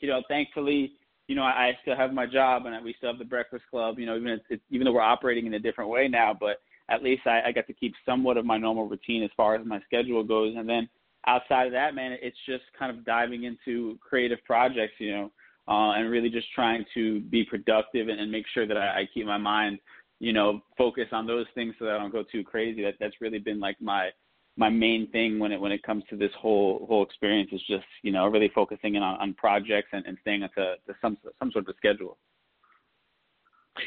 you 0.00 0.06
know, 0.06 0.22
thankfully, 0.28 0.92
you 1.26 1.34
know, 1.34 1.42
I, 1.42 1.50
I 1.50 1.78
still 1.82 1.96
have 1.96 2.12
my 2.12 2.26
job 2.26 2.66
and 2.66 2.84
we 2.84 2.94
still 2.98 3.10
have 3.10 3.18
the 3.18 3.24
Breakfast 3.24 3.64
Club. 3.68 3.98
You 3.98 4.06
know, 4.06 4.16
even 4.16 4.28
it's, 4.28 4.44
it's, 4.48 4.62
even 4.70 4.84
though 4.84 4.92
we're 4.92 5.00
operating 5.00 5.46
in 5.46 5.54
a 5.54 5.58
different 5.58 5.90
way 5.90 6.06
now, 6.06 6.36
but 6.38 6.58
at 6.88 7.02
least 7.02 7.26
I, 7.26 7.42
I 7.46 7.52
got 7.52 7.66
to 7.66 7.72
keep 7.72 7.94
somewhat 8.04 8.36
of 8.36 8.44
my 8.44 8.58
normal 8.58 8.88
routine 8.88 9.22
as 9.22 9.30
far 9.36 9.54
as 9.54 9.66
my 9.66 9.80
schedule 9.86 10.22
goes. 10.24 10.54
And 10.56 10.68
then 10.68 10.88
outside 11.26 11.66
of 11.66 11.72
that, 11.72 11.94
man, 11.94 12.16
it's 12.20 12.36
just 12.46 12.64
kind 12.78 12.96
of 12.96 13.04
diving 13.04 13.44
into 13.44 13.98
creative 14.00 14.38
projects, 14.44 14.94
you 14.98 15.12
know, 15.12 15.32
uh, 15.68 15.92
and 15.92 16.10
really 16.10 16.30
just 16.30 16.52
trying 16.54 16.84
to 16.94 17.20
be 17.20 17.44
productive 17.44 18.08
and, 18.08 18.20
and 18.20 18.30
make 18.30 18.46
sure 18.52 18.66
that 18.66 18.76
I, 18.76 19.00
I 19.00 19.08
keep 19.12 19.26
my 19.26 19.38
mind, 19.38 19.78
you 20.18 20.32
know, 20.32 20.60
focused 20.76 21.12
on 21.12 21.26
those 21.26 21.46
things 21.54 21.74
so 21.78 21.84
that 21.84 21.94
I 21.94 21.98
don't 21.98 22.12
go 22.12 22.24
too 22.30 22.42
crazy. 22.42 22.82
That 22.82 22.94
that's 23.00 23.20
really 23.20 23.38
been 23.38 23.60
like 23.60 23.80
my 23.80 24.10
my 24.56 24.68
main 24.68 25.10
thing 25.10 25.38
when 25.38 25.52
it 25.52 25.60
when 25.60 25.72
it 25.72 25.82
comes 25.82 26.04
to 26.10 26.16
this 26.16 26.32
whole 26.38 26.84
whole 26.88 27.02
experience 27.02 27.50
is 27.52 27.62
just 27.66 27.84
you 28.02 28.12
know 28.12 28.26
really 28.26 28.50
focusing 28.54 28.96
in 28.96 29.02
on, 29.02 29.18
on 29.18 29.34
projects 29.34 29.88
and, 29.92 30.04
and 30.06 30.18
staying 30.20 30.40
to, 30.40 30.74
to 30.86 30.94
some 31.00 31.16
some 31.38 31.50
sort 31.52 31.68
of 31.68 31.74
schedule. 31.76 32.18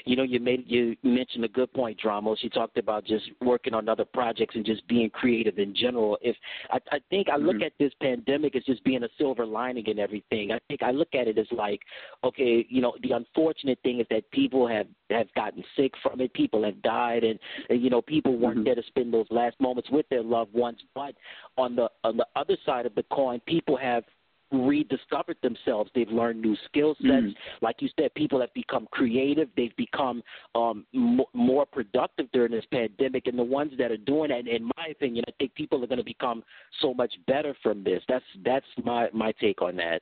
You 0.05 0.15
know, 0.15 0.23
you 0.23 0.39
made 0.39 0.63
you 0.67 0.95
mentioned 1.03 1.45
a 1.45 1.49
good 1.49 1.71
point, 1.73 1.99
Dramos. 2.03 2.37
You 2.41 2.49
talked 2.49 2.77
about 2.77 3.05
just 3.05 3.25
working 3.41 3.73
on 3.73 3.87
other 3.87 4.05
projects 4.05 4.55
and 4.55 4.65
just 4.65 4.87
being 4.87 5.09
creative 5.09 5.59
in 5.59 5.75
general. 5.75 6.17
If 6.21 6.35
I, 6.71 6.79
I 6.91 6.99
think 7.09 7.29
I 7.29 7.37
look 7.37 7.57
mm-hmm. 7.57 7.63
at 7.63 7.73
this 7.79 7.93
pandemic 8.01 8.55
as 8.55 8.63
just 8.63 8.83
being 8.83 9.03
a 9.03 9.09
silver 9.17 9.45
lining 9.45 9.85
in 9.87 9.99
everything. 9.99 10.51
I 10.51 10.59
think 10.67 10.81
I 10.81 10.91
look 10.91 11.13
at 11.13 11.27
it 11.27 11.37
as 11.37 11.47
like, 11.51 11.81
okay, 12.23 12.65
you 12.69 12.81
know, 12.81 12.93
the 13.03 13.11
unfortunate 13.11 13.79
thing 13.83 13.99
is 13.99 14.07
that 14.09 14.29
people 14.31 14.67
have 14.67 14.87
have 15.09 15.31
gotten 15.35 15.63
sick 15.75 15.93
from 16.01 16.21
it. 16.21 16.33
People 16.33 16.63
have 16.63 16.81
died, 16.81 17.23
and, 17.23 17.39
and 17.69 17.81
you 17.81 17.89
know, 17.89 18.01
people 18.01 18.37
weren't 18.37 18.57
mm-hmm. 18.57 18.65
there 18.65 18.75
to 18.75 18.83
spend 18.87 19.13
those 19.13 19.27
last 19.29 19.59
moments 19.59 19.89
with 19.91 20.07
their 20.09 20.23
loved 20.23 20.53
ones. 20.53 20.79
But 20.93 21.15
on 21.57 21.75
the 21.75 21.89
on 22.03 22.17
the 22.17 22.27
other 22.35 22.57
side 22.65 22.85
of 22.85 22.95
the 22.95 23.03
coin, 23.11 23.39
people 23.45 23.77
have 23.77 24.03
rediscovered 24.51 25.37
themselves. 25.41 25.89
They've 25.95 26.09
learned 26.09 26.41
new 26.41 26.55
skill 26.65 26.95
sets. 27.01 27.07
Mm-hmm. 27.07 27.65
Like 27.65 27.77
you 27.79 27.89
said, 27.99 28.13
people 28.13 28.39
have 28.41 28.53
become 28.53 28.87
creative. 28.91 29.49
They've 29.55 29.75
become 29.75 30.21
um, 30.53 30.85
m- 30.93 31.21
more 31.33 31.65
productive 31.65 32.31
during 32.31 32.51
this 32.51 32.65
pandemic. 32.71 33.27
And 33.27 33.37
the 33.37 33.43
ones 33.43 33.73
that 33.77 33.91
are 33.91 33.97
doing 33.97 34.29
that, 34.29 34.47
in 34.47 34.69
my 34.77 34.87
opinion, 34.91 35.25
I 35.27 35.31
think 35.39 35.55
people 35.55 35.83
are 35.83 35.87
going 35.87 35.97
to 35.97 36.03
become 36.03 36.43
so 36.81 36.93
much 36.93 37.13
better 37.27 37.55
from 37.63 37.83
this. 37.83 38.01
That's 38.07 38.25
that's 38.43 38.65
my 38.83 39.09
my 39.13 39.33
take 39.33 39.61
on 39.61 39.75
that. 39.77 40.01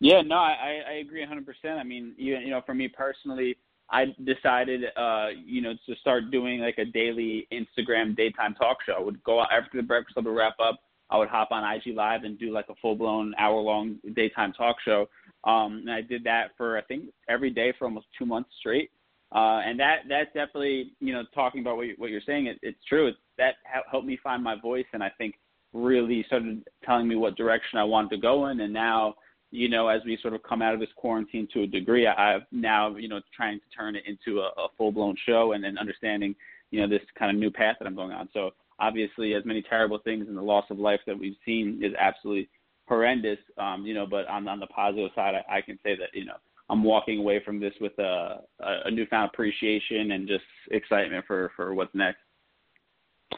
Yeah, 0.00 0.22
no, 0.22 0.36
I 0.36 0.82
I 0.88 0.92
agree 0.94 1.24
100%. 1.24 1.78
I 1.78 1.82
mean, 1.84 2.14
you 2.16 2.36
you 2.38 2.50
know, 2.50 2.62
for 2.66 2.74
me 2.74 2.88
personally, 2.88 3.56
I 3.90 4.06
decided, 4.24 4.84
uh, 4.96 5.28
you 5.44 5.60
know, 5.60 5.74
to 5.86 5.94
start 6.00 6.30
doing 6.30 6.60
like 6.60 6.78
a 6.78 6.84
daily 6.84 7.46
Instagram 7.52 8.16
daytime 8.16 8.54
talk 8.54 8.78
show. 8.84 8.94
I 8.94 9.00
would 9.00 9.22
go 9.22 9.40
out 9.40 9.48
after 9.52 9.76
the 9.76 9.82
breakfast 9.82 10.14
club 10.14 10.26
would 10.26 10.36
wrap 10.36 10.56
up. 10.58 10.80
I 11.10 11.18
would 11.18 11.28
hop 11.28 11.48
on 11.50 11.64
IG 11.64 11.94
Live 11.94 12.24
and 12.24 12.38
do 12.38 12.52
like 12.52 12.66
a 12.68 12.74
full 12.80 12.96
blown 12.96 13.34
hour 13.38 13.60
long 13.60 13.96
daytime 14.14 14.52
talk 14.52 14.76
show. 14.84 15.08
Um, 15.44 15.82
and 15.86 15.90
I 15.90 16.00
did 16.00 16.24
that 16.24 16.52
for 16.56 16.78
I 16.78 16.82
think 16.82 17.04
every 17.28 17.50
day 17.50 17.72
for 17.78 17.84
almost 17.84 18.06
two 18.18 18.26
months 18.26 18.50
straight. 18.58 18.90
Uh, 19.34 19.60
and 19.64 19.78
that 19.80 20.00
that's 20.08 20.32
definitely 20.32 20.92
you 21.00 21.12
know 21.12 21.24
talking 21.34 21.60
about 21.60 21.76
what, 21.76 21.86
you, 21.86 21.94
what 21.98 22.10
you're 22.10 22.20
saying. 22.24 22.46
It, 22.46 22.58
it's 22.62 22.78
true. 22.88 23.08
It's, 23.08 23.18
that 23.36 23.54
helped 23.90 24.06
me 24.06 24.18
find 24.22 24.42
my 24.42 24.58
voice, 24.58 24.86
and 24.92 25.02
I 25.02 25.10
think 25.18 25.34
really 25.72 26.22
started 26.28 26.62
telling 26.84 27.08
me 27.08 27.16
what 27.16 27.36
direction 27.36 27.80
I 27.80 27.84
wanted 27.84 28.10
to 28.10 28.18
go 28.18 28.46
in. 28.46 28.60
And 28.60 28.72
now 28.72 29.16
you 29.50 29.68
know 29.68 29.88
as 29.88 30.02
we 30.04 30.16
sort 30.22 30.34
of 30.34 30.42
come 30.44 30.62
out 30.62 30.72
of 30.72 30.78
this 30.78 30.88
quarantine 30.96 31.48
to 31.52 31.62
a 31.62 31.66
degree, 31.66 32.06
I've 32.06 32.42
now 32.52 32.94
you 32.96 33.08
know 33.08 33.20
trying 33.34 33.58
to 33.58 33.76
turn 33.76 33.96
it 33.96 34.04
into 34.06 34.40
a, 34.40 34.48
a 34.60 34.68
full 34.78 34.92
blown 34.92 35.16
show 35.26 35.52
and 35.52 35.64
then 35.64 35.78
understanding 35.78 36.36
you 36.70 36.80
know 36.80 36.88
this 36.88 37.04
kind 37.18 37.30
of 37.30 37.36
new 37.36 37.50
path 37.50 37.76
that 37.80 37.86
I'm 37.86 37.96
going 37.96 38.12
on. 38.12 38.28
So 38.32 38.50
obviously 38.78 39.34
as 39.34 39.44
many 39.44 39.62
terrible 39.62 39.98
things 39.98 40.26
and 40.28 40.36
the 40.36 40.42
loss 40.42 40.64
of 40.70 40.78
life 40.78 41.00
that 41.06 41.18
we've 41.18 41.36
seen 41.44 41.80
is 41.82 41.92
absolutely 41.98 42.48
horrendous. 42.86 43.38
Um, 43.58 43.84
you 43.86 43.94
know, 43.94 44.06
but 44.06 44.26
on 44.28 44.48
on 44.48 44.60
the 44.60 44.66
positive 44.66 45.10
side, 45.14 45.34
I, 45.34 45.58
I 45.58 45.60
can 45.60 45.78
say 45.82 45.96
that 45.96 46.08
you 46.12 46.24
know 46.24 46.36
I'm 46.70 46.82
walking 46.82 47.18
away 47.18 47.42
from 47.44 47.60
this 47.60 47.74
with 47.80 47.98
a, 47.98 48.40
a 48.60 48.90
newfound 48.90 49.30
appreciation 49.32 50.12
and 50.12 50.26
just 50.26 50.44
excitement 50.70 51.24
for 51.26 51.52
for 51.56 51.74
what's 51.74 51.94
next. 51.94 52.18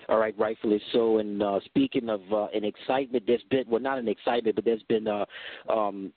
All 0.08 0.18
right, 0.18 0.34
rightfully 0.38 0.80
so. 0.92 1.18
And 1.18 1.42
uh, 1.42 1.60
speaking 1.64 2.08
of 2.08 2.20
uh, 2.32 2.46
an 2.54 2.64
excitement, 2.64 3.24
there's 3.26 3.42
been 3.50 3.64
well, 3.68 3.80
not 3.80 3.98
an 3.98 4.08
excitement, 4.08 4.56
but 4.56 4.64
there's 4.64 4.82
been 4.84 5.08
uh, 5.08 5.24
um, 5.68 6.12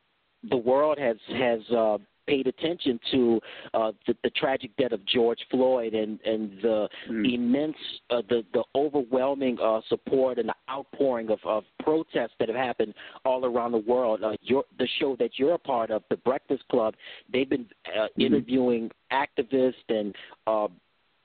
the 0.49 0.57
world 0.57 0.97
has 0.99 1.17
has 1.29 1.59
uh, 1.75 1.97
paid 2.29 2.47
attention 2.47 2.99
to 3.11 3.39
uh, 3.73 3.91
the, 4.05 4.15
the 4.23 4.29
tragic 4.31 4.75
death 4.77 4.91
of 4.91 5.03
George 5.05 5.39
Floyd 5.49 5.93
and 5.93 6.19
and 6.21 6.51
the 6.61 6.87
mm. 7.09 7.33
immense, 7.33 7.75
uh, 8.09 8.21
the 8.29 8.43
the 8.53 8.63
overwhelming 8.75 9.57
uh, 9.61 9.81
support 9.89 10.37
and 10.37 10.49
the 10.49 10.55
outpouring 10.69 11.29
of, 11.29 11.39
of 11.43 11.63
protests 11.81 12.33
that 12.39 12.47
have 12.47 12.57
happened 12.57 12.93
all 13.25 13.45
around 13.45 13.71
the 13.71 13.79
world. 13.79 14.23
Uh, 14.23 14.33
your, 14.41 14.63
the 14.77 14.87
show 14.99 15.15
that 15.17 15.31
you're 15.37 15.55
a 15.55 15.59
part 15.59 15.89
of, 15.89 16.03
the 16.09 16.17
Breakfast 16.17 16.63
Club, 16.69 16.93
they've 17.31 17.49
been 17.49 17.67
uh, 17.97 18.07
mm. 18.17 18.25
interviewing 18.25 18.91
activists 19.11 19.73
and 19.89 20.15
uh, 20.45 20.67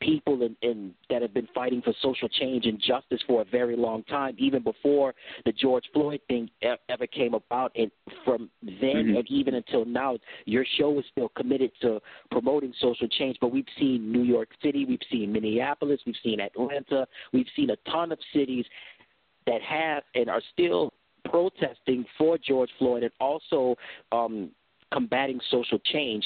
people 0.05 0.43
in, 0.43 0.57
in, 0.63 0.95
that 1.09 1.23
have 1.23 1.33
been 1.33 1.49
fighting 1.55 1.81
for 1.83 1.95
social 2.03 2.29
change 2.29 2.67
and 2.67 2.81
justice 2.81 3.21
for 3.27 3.43
a 3.43 3.45
very 3.45 3.77
long 3.77 4.03
time, 4.05 4.35
even 4.39 4.63
before 4.63 5.15
the 5.45 5.53
George 5.53 5.85
Floyd 5.93 6.21
thing 6.29 6.51
ever 6.89 7.07
came 7.07 7.35
about. 7.35 7.73
And 7.77 7.91
from 8.25 8.51
then 8.63 8.73
mm-hmm. 8.73 9.17
and 9.17 9.31
even 9.31 9.55
until 9.55 9.85
now, 9.85 10.19
your 10.45 10.65
show 10.79 10.99
is 10.99 11.05
still 11.11 11.31
committed 11.31 11.71
to 11.83 12.01
promoting 12.31 12.73
social 12.81 13.09
change. 13.09 13.39
But 13.41 13.53
we've 13.53 13.65
seen 13.79 14.13
New 14.13 14.23
York 14.23 14.49
City, 14.63 14.85
we've 14.85 14.99
seen 15.11 15.33
Minneapolis, 15.33 16.01
we've 16.07 16.15
seen 16.23 16.41
Atlanta, 16.41 17.07
we've 17.33 17.47
seen 17.57 17.71
a 17.71 17.77
ton 17.91 18.13
of 18.13 18.19
cities 18.33 18.67
that 19.47 19.63
have 19.63 20.03
and 20.15 20.29
are 20.29 20.43
still 20.53 20.93
protesting 21.25 22.05
for 22.19 22.39
George 22.39 22.71
Floyd 22.79 23.03
and 23.03 23.13
also 23.21 23.77
um, 24.13 24.51
combating 24.93 25.41
social 25.51 25.79
change. 25.93 26.25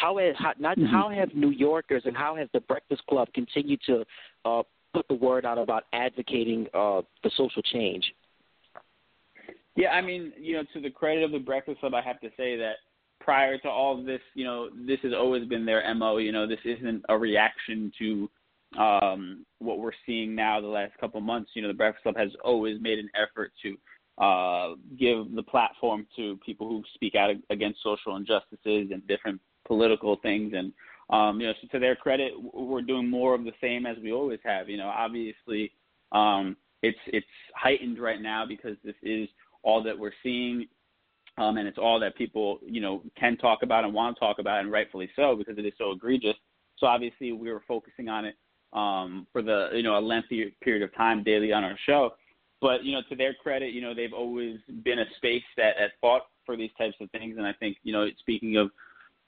How 0.00 0.16
has 0.18 0.34
how, 0.38 0.52
not 0.58 0.78
mm-hmm. 0.78 0.86
how 0.86 1.10
have 1.10 1.34
New 1.34 1.50
Yorkers 1.50 2.02
and 2.06 2.16
how 2.16 2.34
has 2.36 2.48
the 2.54 2.60
Breakfast 2.60 3.02
Club 3.06 3.28
continued 3.34 3.80
to 3.86 4.04
uh, 4.44 4.62
put 4.94 5.06
the 5.08 5.14
word 5.14 5.44
out 5.44 5.58
about 5.58 5.84
advocating 5.92 6.66
uh, 6.72 7.02
for 7.22 7.30
social 7.36 7.62
change? 7.62 8.04
Yeah, 9.76 9.90
I 9.90 10.00
mean, 10.00 10.32
you 10.38 10.54
know, 10.54 10.62
to 10.72 10.80
the 10.80 10.90
credit 10.90 11.22
of 11.22 11.32
the 11.32 11.38
Breakfast 11.38 11.80
Club, 11.80 11.94
I 11.94 12.00
have 12.00 12.20
to 12.20 12.28
say 12.36 12.56
that 12.56 12.74
prior 13.20 13.58
to 13.58 13.68
all 13.68 14.02
this, 14.02 14.20
you 14.34 14.44
know, 14.44 14.70
this 14.86 14.98
has 15.02 15.12
always 15.12 15.46
been 15.46 15.66
their 15.66 15.82
mo. 15.94 16.16
You 16.16 16.32
know, 16.32 16.46
this 16.46 16.58
isn't 16.64 17.04
a 17.08 17.16
reaction 17.16 17.92
to 17.98 18.30
um, 18.78 19.44
what 19.58 19.78
we're 19.78 19.92
seeing 20.06 20.34
now 20.34 20.60
the 20.60 20.66
last 20.66 20.92
couple 20.98 21.18
of 21.18 21.24
months. 21.24 21.50
You 21.54 21.62
know, 21.62 21.68
the 21.68 21.74
Breakfast 21.74 22.04
Club 22.04 22.16
has 22.16 22.30
always 22.42 22.80
made 22.80 22.98
an 22.98 23.10
effort 23.14 23.52
to 23.62 24.24
uh, 24.24 24.76
give 24.98 25.34
the 25.34 25.42
platform 25.42 26.06
to 26.16 26.38
people 26.44 26.68
who 26.68 26.82
speak 26.94 27.14
out 27.14 27.30
against 27.50 27.82
social 27.82 28.16
injustices 28.16 28.90
and 28.92 29.06
different 29.06 29.40
political 29.72 30.16
things. 30.16 30.52
And 30.58 30.72
um, 31.16 31.40
you 31.40 31.46
know, 31.46 31.54
so 31.60 31.68
to 31.72 31.78
their 31.78 31.96
credit, 32.04 32.32
we're 32.52 32.88
doing 32.92 33.08
more 33.08 33.32
of 33.34 33.42
the 33.44 33.56
same 33.60 33.86
as 33.90 33.96
we 34.02 34.10
always 34.12 34.42
have. 34.44 34.68
You 34.68 34.78
know, 34.80 34.90
obviously, 35.04 35.72
um, 36.12 36.56
it's 36.82 37.02
it's 37.06 37.34
heightened 37.54 37.98
right 38.08 38.22
now 38.32 38.42
because 38.54 38.76
this 38.82 39.00
is 39.02 39.28
all 39.62 39.82
that 39.84 39.98
we're 40.02 40.18
seeing. 40.22 40.66
um, 41.38 41.56
and 41.56 41.66
it's 41.66 41.78
all 41.78 41.98
that 42.00 42.16
people 42.16 42.58
you 42.62 42.80
know 42.80 43.02
can 43.18 43.36
talk 43.36 43.62
about 43.62 43.84
and 43.84 43.94
want 43.94 44.16
to 44.16 44.20
talk 44.20 44.38
about, 44.38 44.60
and 44.60 44.70
rightfully 44.70 45.08
so 45.16 45.34
because 45.36 45.56
it 45.58 45.66
is 45.66 45.72
so 45.78 45.92
egregious. 45.92 46.36
So 46.78 46.86
obviously 46.86 47.32
we 47.32 47.50
were 47.50 47.62
focusing 47.66 48.08
on 48.08 48.24
it 48.24 48.36
um, 48.72 49.26
for 49.32 49.42
the 49.42 49.70
you 49.74 49.82
know 49.82 49.98
a 49.98 50.00
lengthy 50.00 50.54
period 50.62 50.82
of 50.82 50.94
time 50.94 51.22
daily 51.22 51.52
on 51.52 51.64
our 51.64 51.78
show. 51.86 52.10
But 52.60 52.84
you 52.84 52.92
know, 52.92 53.02
to 53.08 53.16
their 53.16 53.34
credit, 53.34 53.72
you 53.72 53.80
know 53.80 53.94
they've 53.94 54.12
always 54.12 54.58
been 54.84 55.00
a 55.00 55.06
space 55.16 55.42
that 55.56 55.74
that 55.78 55.92
fought 56.00 56.22
for 56.44 56.56
these 56.56 56.70
types 56.76 56.96
of 57.00 57.10
things. 57.10 57.36
And 57.38 57.46
I 57.46 57.52
think 57.54 57.78
you 57.82 57.92
know, 57.92 58.06
speaking 58.18 58.56
of 58.56 58.70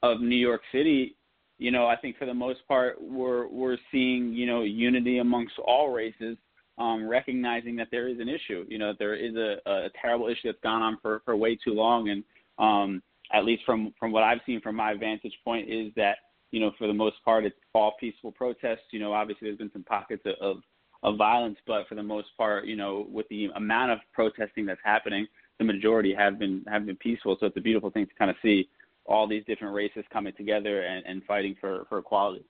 of 0.02 0.20
New 0.20 0.36
York 0.36 0.62
City, 0.72 1.16
you 1.58 1.70
know, 1.70 1.86
I 1.86 1.96
think 1.96 2.18
for 2.18 2.26
the 2.26 2.34
most 2.34 2.66
part 2.66 2.96
we're 3.00 3.46
we're 3.48 3.78
seeing 3.90 4.32
you 4.32 4.46
know 4.46 4.62
unity 4.62 5.18
amongst 5.18 5.54
all 5.58 5.90
races, 5.90 6.36
um, 6.78 7.06
recognizing 7.06 7.76
that 7.76 7.88
there 7.90 8.08
is 8.08 8.18
an 8.18 8.28
issue. 8.28 8.64
You 8.68 8.78
know, 8.78 8.94
there 8.98 9.14
is 9.14 9.36
a, 9.36 9.56
a 9.66 9.88
terrible 10.00 10.28
issue 10.28 10.46
that's 10.46 10.58
gone 10.62 10.82
on 10.82 10.98
for 11.00 11.22
for 11.24 11.36
way 11.36 11.56
too 11.56 11.72
long, 11.72 12.08
and 12.08 12.24
um, 12.58 13.02
at 13.32 13.44
least 13.44 13.62
from 13.64 13.94
from 13.98 14.12
what 14.12 14.22
I've 14.22 14.40
seen 14.46 14.60
from 14.60 14.76
my 14.76 14.94
vantage 14.94 15.38
point 15.44 15.70
is 15.70 15.92
that 15.96 16.16
you 16.52 16.60
know, 16.60 16.70
for 16.78 16.86
the 16.86 16.92
most 16.92 17.16
part, 17.24 17.44
it's 17.44 17.56
all 17.74 17.94
peaceful 17.98 18.30
protests. 18.30 18.92
You 18.92 19.00
know, 19.00 19.12
obviously 19.12 19.48
there's 19.48 19.58
been 19.58 19.72
some 19.72 19.82
pockets 19.84 20.22
of, 20.40 20.58
of 21.02 21.16
violence, 21.16 21.56
but 21.66 21.88
for 21.88 21.94
the 21.94 22.02
most 22.02 22.28
part, 22.36 22.66
you 22.66 22.76
know, 22.76 23.06
with 23.10 23.26
the 23.28 23.46
amount 23.56 23.90
of 23.90 23.98
protesting 24.12 24.66
that's 24.66 24.80
happening, 24.84 25.26
the 25.58 25.64
majority 25.64 26.14
have 26.14 26.38
been 26.38 26.62
have 26.68 26.86
been 26.86 26.96
peaceful. 26.96 27.36
So 27.40 27.46
it's 27.46 27.56
a 27.56 27.60
beautiful 27.60 27.90
thing 27.90 28.06
to 28.06 28.14
kind 28.14 28.30
of 28.30 28.36
see 28.42 28.68
all 29.06 29.26
these 29.26 29.44
different 29.46 29.74
races 29.74 30.04
coming 30.12 30.32
together 30.36 30.82
and, 30.82 31.04
and 31.06 31.24
fighting 31.24 31.56
for, 31.60 31.84
for 31.88 31.98
equality. 31.98 32.44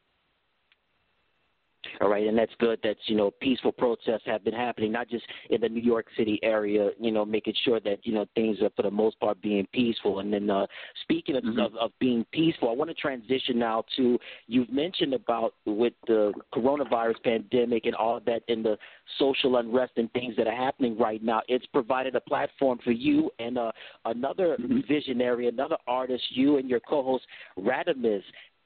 All 2.01 2.09
right, 2.09 2.27
and 2.27 2.37
that's 2.37 2.53
good. 2.59 2.79
That's 2.83 3.01
you 3.07 3.17
know 3.17 3.31
peaceful 3.41 3.73
protests 3.73 4.23
have 4.27 4.45
been 4.45 4.55
happening, 4.55 4.93
not 4.93 5.09
just 5.09 5.25
in 5.51 5.61
the 5.61 5.69
New 5.69 5.83
York 5.83 6.07
City 6.17 6.39
area. 6.43 6.91
You 7.01 7.11
know, 7.11 7.25
making 7.25 7.55
sure 7.65 7.81
that 7.81 7.99
you 8.05 8.13
know 8.13 8.27
things 8.35 8.61
are 8.63 8.71
for 8.77 8.83
the 8.83 8.91
most 8.91 9.19
part 9.21 9.41
being 9.43 9.67
peaceful. 9.73 10.21
And 10.21 10.33
then 10.33 10.49
uh, 10.49 10.67
speaking 11.03 11.37
of, 11.37 11.45
mm-hmm. 11.45 11.59
of, 11.59 11.75
of 11.77 11.91
being 11.99 12.25
peaceful, 12.33 12.69
I 12.69 12.73
want 12.73 12.91
to 12.91 12.95
transition 12.95 13.59
now 13.59 13.85
to 13.97 14.19
you've 14.47 14.71
mentioned 14.71 15.15
about 15.15 15.55
with 15.65 15.95
the 16.07 16.33
coronavirus 16.55 17.23
pandemic 17.25 17.87
and 17.87 17.95
all 17.95 18.17
of 18.17 18.25
that 18.27 18.43
and 18.49 18.65
the 18.65 18.79
social 19.19 19.57
unrest 19.57 19.93
and 19.97 20.13
things 20.13 20.37
that 20.37 20.47
are 20.47 20.57
happening 20.57 20.97
right 20.97 21.23
now. 21.23 21.43
It's 21.49 21.67
provided 21.67 22.15
a 22.15 22.21
platform 22.21 22.79
for 22.85 22.93
you 22.93 23.31
and 23.39 23.59
uh, 23.59 23.73
another 24.05 24.57
mm-hmm. 24.61 24.81
visionary, 24.89 25.49
another 25.49 25.77
artist, 25.87 26.25
you 26.31 26.59
and 26.59 26.69
your 26.69 26.81
co-host 26.81 27.25
Radamez 27.59 28.23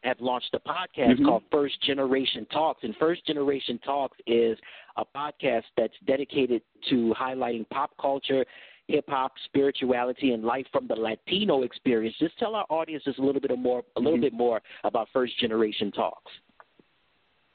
have 0.06 0.20
launched 0.20 0.54
a 0.54 0.60
podcast 0.60 1.14
mm-hmm. 1.14 1.24
called 1.24 1.42
First 1.50 1.80
Generation 1.82 2.46
Talks. 2.52 2.84
And 2.84 2.94
First 2.96 3.26
Generation 3.26 3.78
Talks 3.84 4.16
is 4.26 4.56
a 4.96 5.04
podcast 5.04 5.64
that's 5.76 5.94
dedicated 6.06 6.62
to 6.90 7.14
highlighting 7.18 7.68
pop 7.70 7.90
culture, 8.00 8.44
hip 8.88 9.04
hop, 9.08 9.32
spirituality, 9.44 10.32
and 10.32 10.44
life 10.44 10.66
from 10.72 10.86
the 10.86 10.94
Latino 10.94 11.62
experience. 11.62 12.14
Just 12.18 12.38
tell 12.38 12.54
our 12.54 12.66
audience 12.70 13.04
just 13.04 13.18
a 13.18 13.22
little 13.22 13.40
bit 13.40 13.58
more, 13.58 13.82
a 13.96 14.00
little 14.00 14.14
mm-hmm. 14.14 14.22
bit 14.22 14.32
more 14.32 14.60
about 14.84 15.08
First 15.12 15.38
Generation 15.38 15.90
Talks. 15.92 16.32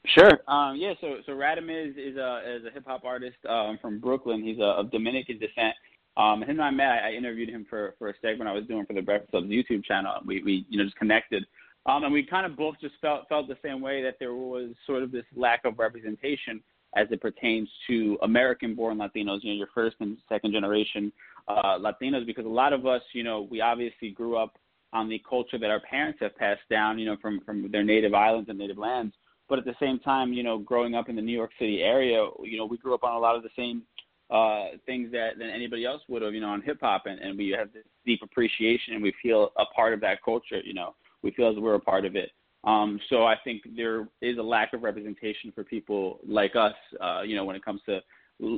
Sure. 0.05 0.39
Um, 0.47 0.77
yeah. 0.77 0.93
So 0.99 1.17
so 1.25 1.33
Radamez 1.33 1.91
is 1.91 2.17
a 2.17 2.41
is 2.47 2.65
a 2.65 2.71
hip 2.73 2.85
hop 2.87 3.05
artist 3.05 3.37
um, 3.47 3.77
from 3.81 3.99
Brooklyn. 3.99 4.43
He's 4.43 4.57
a, 4.57 4.63
of 4.63 4.91
Dominican 4.91 5.37
descent. 5.37 5.75
Um, 6.17 6.41
him 6.41 6.49
and 6.49 6.61
I 6.61 6.71
met. 6.71 7.03
I 7.03 7.13
interviewed 7.13 7.49
him 7.49 7.65
for 7.69 7.95
for 7.99 8.09
a 8.09 8.13
segment 8.21 8.49
I 8.49 8.53
was 8.53 8.65
doing 8.65 8.85
for 8.85 8.93
the 8.93 9.01
Breakfast 9.01 9.31
Club's 9.31 9.47
YouTube 9.47 9.85
channel. 9.85 10.13
We 10.25 10.41
we 10.43 10.65
you 10.69 10.79
know 10.79 10.85
just 10.85 10.97
connected. 10.97 11.45
Um, 11.85 12.03
and 12.03 12.13
we 12.13 12.23
kind 12.23 12.45
of 12.45 12.55
both 12.55 12.75
just 12.79 12.95
felt 13.01 13.27
felt 13.27 13.47
the 13.47 13.57
same 13.63 13.81
way 13.81 14.03
that 14.03 14.17
there 14.19 14.33
was 14.33 14.69
sort 14.85 15.01
of 15.01 15.11
this 15.11 15.25
lack 15.35 15.65
of 15.65 15.79
representation 15.79 16.61
as 16.95 17.07
it 17.09 17.21
pertains 17.21 17.69
to 17.87 18.17
American-born 18.21 18.97
Latinos, 18.97 19.39
you 19.43 19.51
know, 19.51 19.57
your 19.57 19.69
first 19.73 19.95
and 20.01 20.17
second 20.27 20.51
generation 20.51 21.11
uh, 21.47 21.79
Latinos, 21.79 22.25
because 22.25 22.45
a 22.45 22.49
lot 22.49 22.73
of 22.73 22.85
us, 22.85 23.01
you 23.13 23.23
know, 23.23 23.47
we 23.49 23.61
obviously 23.61 24.09
grew 24.09 24.35
up 24.35 24.57
on 24.93 25.07
the 25.07 25.21
culture 25.27 25.57
that 25.57 25.71
our 25.71 25.79
parents 25.79 26.19
have 26.21 26.35
passed 26.35 26.61
down, 26.69 26.99
you 26.99 27.05
know, 27.05 27.15
from 27.21 27.39
from 27.41 27.71
their 27.71 27.83
native 27.83 28.13
islands 28.13 28.49
and 28.49 28.59
native 28.59 28.77
lands. 28.77 29.15
But 29.49 29.59
at 29.59 29.65
the 29.65 29.75
same 29.79 29.99
time, 29.99 30.33
you 30.33 30.43
know, 30.43 30.59
growing 30.59 30.95
up 30.95 31.09
in 31.09 31.15
the 31.15 31.21
New 31.21 31.35
York 31.35 31.51
City 31.57 31.81
area, 31.81 32.25
you 32.43 32.57
know, 32.57 32.65
we 32.65 32.77
grew 32.77 32.93
up 32.93 33.03
on 33.03 33.15
a 33.15 33.19
lot 33.19 33.35
of 33.35 33.43
the 33.43 33.49
same 33.55 33.81
uh, 34.29 34.77
things 34.85 35.11
that 35.13 35.39
than 35.39 35.49
anybody 35.49 35.85
else 35.85 36.01
would 36.09 36.21
have, 36.21 36.33
you 36.33 36.41
know, 36.41 36.49
on 36.49 36.61
hip 36.61 36.77
hop, 36.81 37.03
and, 37.05 37.19
and 37.19 37.37
we 37.37 37.49
have 37.57 37.73
this 37.73 37.83
deep 38.05 38.21
appreciation, 38.21 38.93
and 38.93 39.03
we 39.03 39.13
feel 39.21 39.51
a 39.57 39.65
part 39.73 39.93
of 39.93 40.01
that 40.01 40.21
culture, 40.23 40.61
you 40.63 40.75
know 40.75 40.93
we 41.23 41.31
feel 41.31 41.49
as 41.49 41.57
we're 41.57 41.75
a 41.75 41.79
part 41.79 42.05
of 42.05 42.15
it. 42.15 42.31
Um, 42.63 42.99
so 43.09 43.25
I 43.25 43.35
think 43.43 43.63
there 43.75 44.07
is 44.21 44.37
a 44.37 44.43
lack 44.43 44.73
of 44.73 44.83
representation 44.83 45.51
for 45.53 45.63
people 45.63 46.19
like 46.27 46.55
us, 46.55 46.75
uh, 47.01 47.21
you 47.21 47.35
know, 47.35 47.43
when 47.43 47.55
it 47.55 47.65
comes 47.65 47.81
to 47.87 48.01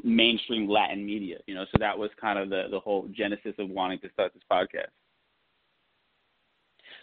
mainstream 0.04 0.70
Latin 0.70 1.06
media, 1.06 1.38
you 1.48 1.56
know. 1.56 1.66
So 1.72 1.78
that 1.80 1.98
was 1.98 2.10
kind 2.20 2.38
of 2.38 2.50
the 2.50 2.68
the 2.70 2.80
whole 2.80 3.08
genesis 3.16 3.54
of 3.60 3.70
wanting 3.70 4.00
to 4.00 4.10
start 4.12 4.34
this 4.34 4.44
podcast. 4.52 4.92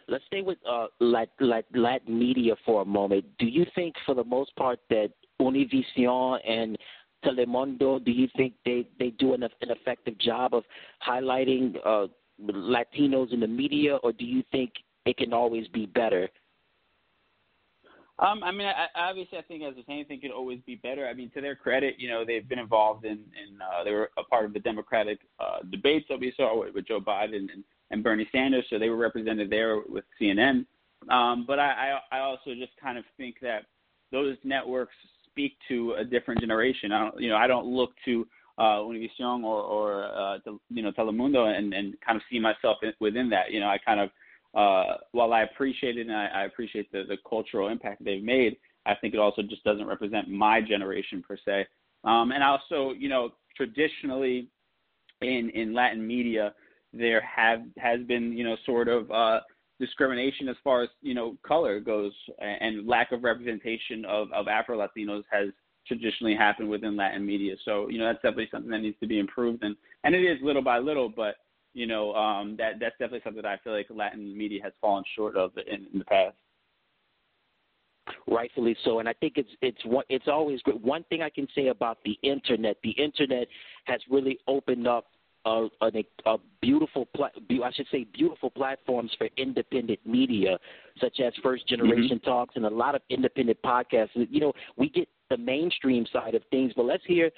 Let's 0.09 0.25
stay 0.27 0.43
with 0.43 0.59
uh, 0.69 0.87
Latin, 0.99 1.53
Latin 1.75 2.19
media 2.19 2.55
for 2.65 2.83
a 2.83 2.85
moment. 2.85 3.25
Do 3.39 3.47
you 3.47 3.65
think, 3.75 3.95
for 4.05 4.15
the 4.15 4.25
most 4.25 4.55
part, 4.57 4.81
that 4.91 5.11
Univision 5.41 6.39
and 6.47 6.77
Telemundo, 7.25 8.03
do 8.05 8.11
you 8.11 8.29
think 8.37 8.55
they 8.65 8.89
they 8.99 9.11
do 9.11 9.35
an, 9.35 9.43
an 9.43 9.51
effective 9.63 10.19
job 10.19 10.55
of 10.55 10.65
highlighting 11.07 11.77
uh, 11.85 12.07
Latinos 12.43 13.33
in 13.33 13.41
the 13.41 13.47
media, 13.47 13.97
or 13.97 14.13
do 14.13 14.25
you 14.25 14.43
think 14.51 14.73
it 15.07 15.17
can 15.17 15.33
always 15.33 15.67
be 15.69 15.87
better. 15.87 16.29
Um, 18.19 18.43
I 18.43 18.53
mean, 18.53 18.67
I, 18.67 18.87
obviously, 18.95 19.39
I 19.39 19.43
think 19.43 19.63
as 19.63 19.75
with 19.75 19.89
anything, 19.89 20.21
could 20.21 20.31
always 20.31 20.61
be 20.67 20.75
better. 20.75 21.09
I 21.09 21.15
mean, 21.15 21.31
to 21.31 21.41
their 21.41 21.57
credit, 21.57 21.95
you 21.99 22.09
know, 22.09 22.23
they've 22.25 22.47
been 22.47 22.59
involved 22.59 23.07
in, 23.07 23.13
in 23.13 23.61
uh, 23.63 23.83
they 23.83 23.93
were 23.93 24.11
a 24.19 24.25
part 24.25 24.45
of 24.45 24.53
the 24.53 24.61
Democratic 24.61 25.21
uh, 25.39 25.61
debates 25.71 26.05
that 26.11 26.21
we 26.21 26.33
saw 26.37 26.61
with, 26.61 26.75
with 26.75 26.87
Joe 26.87 27.01
Biden 27.01 27.49
and, 27.53 27.65
and 27.91 28.05
Bernie 28.05 28.29
Sanders, 28.31 28.67
so 28.69 28.79
they 28.79 28.91
were 28.91 28.97
represented 28.97 29.49
there 29.49 29.81
with 29.89 30.05
CNN. 30.21 30.67
Um, 31.09 31.45
but 31.47 31.59
I, 31.59 32.01
I, 32.13 32.19
I 32.19 32.21
also 32.21 32.55
just 32.55 32.73
kind 32.79 32.99
of 32.99 33.05
think 33.17 33.37
that 33.41 33.65
those 34.13 34.37
networks 34.45 34.95
speak 35.27 35.57
to 35.69 35.95
a 35.99 36.05
different 36.05 36.41
generation. 36.41 36.93
I 36.93 37.05
don't, 37.05 37.21
you 37.21 37.31
know, 37.31 37.37
I 37.37 37.47
don't 37.47 37.67
look 37.67 37.93
to 38.05 38.27
uh, 38.59 38.81
Univision 38.81 39.45
or, 39.45 39.63
or 39.63 40.05
uh, 40.05 40.39
you 40.69 40.83
know, 40.83 40.93
Telemundo 40.93 41.57
and, 41.57 41.73
and 41.73 41.95
kind 42.07 42.17
of 42.17 42.23
see 42.31 42.39
myself 42.39 42.79
in, 42.83 42.93
within 43.01 43.31
that. 43.31 43.51
You 43.51 43.61
know, 43.61 43.69
I 43.69 43.79
kind 43.79 44.01
of 44.01 44.11
uh, 44.55 44.95
while 45.13 45.33
I 45.33 45.43
appreciate 45.43 45.97
it 45.97 46.07
and 46.07 46.17
I, 46.17 46.27
I 46.27 46.45
appreciate 46.45 46.91
the, 46.93 47.05
the 47.09 47.17
cultural 47.29 47.69
impact 47.69 48.05
they've 48.05 48.23
made, 48.23 48.57
I 48.87 48.95
think 48.95 49.15
it 49.15 49.21
also 49.21 49.43
just 49.43 49.63
doesn't 49.65 49.87
represent 49.87 50.29
my 50.29 50.61
generation 50.61 51.23
per 51.27 51.37
se. 51.45 51.67
Um, 52.05 52.33
and 52.33 52.43
also, 52.43 52.93
you 52.99 53.09
know, 53.09 53.31
traditionally 53.57 54.49
in 55.21 55.51
in 55.51 55.75
Latin 55.75 56.07
media, 56.07 56.55
there 56.93 57.21
have 57.21 57.61
has 57.79 58.01
been 58.07 58.33
you 58.33 58.45
know 58.45 58.57
sort 58.65 58.89
of 58.89 59.11
uh, 59.11 59.41
discrimination 59.79 60.49
as 60.49 60.57
far 60.65 60.83
as 60.83 60.89
you 61.03 61.15
know 61.15 61.37
color 61.47 61.81
goes, 61.81 62.13
and 62.39 62.87
lack 62.87 63.13
of 63.13 63.23
representation 63.23 64.05
of 64.07 64.33
of 64.33 64.49
Afro 64.49 64.79
Latinos 64.79 65.25
has 65.31 65.49
traditionally 65.87 66.35
happened 66.35 66.69
within 66.69 66.97
Latin 66.97 67.25
media. 67.25 67.55
So 67.65 67.89
you 67.89 67.99
know 67.99 68.07
that's 68.07 68.23
definitely 68.23 68.49
something 68.51 68.71
that 68.71 68.81
needs 68.81 68.99
to 69.01 69.07
be 69.07 69.19
improved, 69.19 69.63
and 69.63 69.77
and 70.05 70.15
it 70.15 70.23
is 70.23 70.39
little 70.43 70.63
by 70.63 70.79
little, 70.79 71.09
but 71.09 71.37
you 71.75 71.87
know, 71.87 72.15
um, 72.15 72.57
that 72.57 72.75
that's 72.81 72.95
definitely 72.99 73.21
something 73.25 73.43
that 73.43 73.49
I 73.49 73.59
feel 73.63 73.73
like 73.73 73.87
Latin 73.91 74.37
media 74.37 74.61
has 74.63 74.73
fallen 74.81 75.05
short 75.15 75.37
of 75.37 75.53
in, 75.57 75.87
in 75.93 75.99
the 75.99 76.05
past. 76.05 76.37
Rightfully 78.27 78.77
so, 78.85 78.99
and 78.99 79.09
I 79.09 79.13
think 79.15 79.35
it's 79.37 79.51
it's 79.63 79.85
one 79.85 80.05
it's 80.09 80.27
always 80.27 80.61
good. 80.63 80.83
One 80.83 81.05
thing 81.05 81.23
I 81.23 81.31
can 81.31 81.47
say 81.55 81.69
about 81.69 81.99
the 82.05 82.19
internet, 82.23 82.77
the 82.83 82.91
internet 82.91 83.47
has 83.85 84.01
really 84.11 84.39
opened 84.49 84.89
up 84.89 85.07
a, 85.45 85.69
a, 85.81 85.91
a 86.27 86.37
beautiful, 86.61 87.07
pla- 87.15 87.31
I 87.65 87.73
should 87.73 87.87
say, 87.91 88.05
beautiful 88.13 88.51
platforms 88.51 89.11
for 89.17 89.29
independent 89.37 90.01
media, 90.05 90.59
such 91.01 91.21
as 91.21 91.33
First 91.43 91.67
Generation 91.69 92.19
mm-hmm. 92.19 92.31
Talks 92.31 92.57
and 92.57 92.67
a 92.67 92.71
lot 92.71 92.95
of 92.95 93.03
independent 93.09 93.59
podcasts. 93.65 94.11
You 94.15 94.41
know, 94.41 94.53
we 94.77 94.91
get 94.91 95.09
the 95.31 95.39
mainstream 95.39 96.07
side 96.13 96.35
of 96.35 96.43
things, 96.51 96.73
but 96.77 96.85
let's 96.85 97.05
hear 97.07 97.31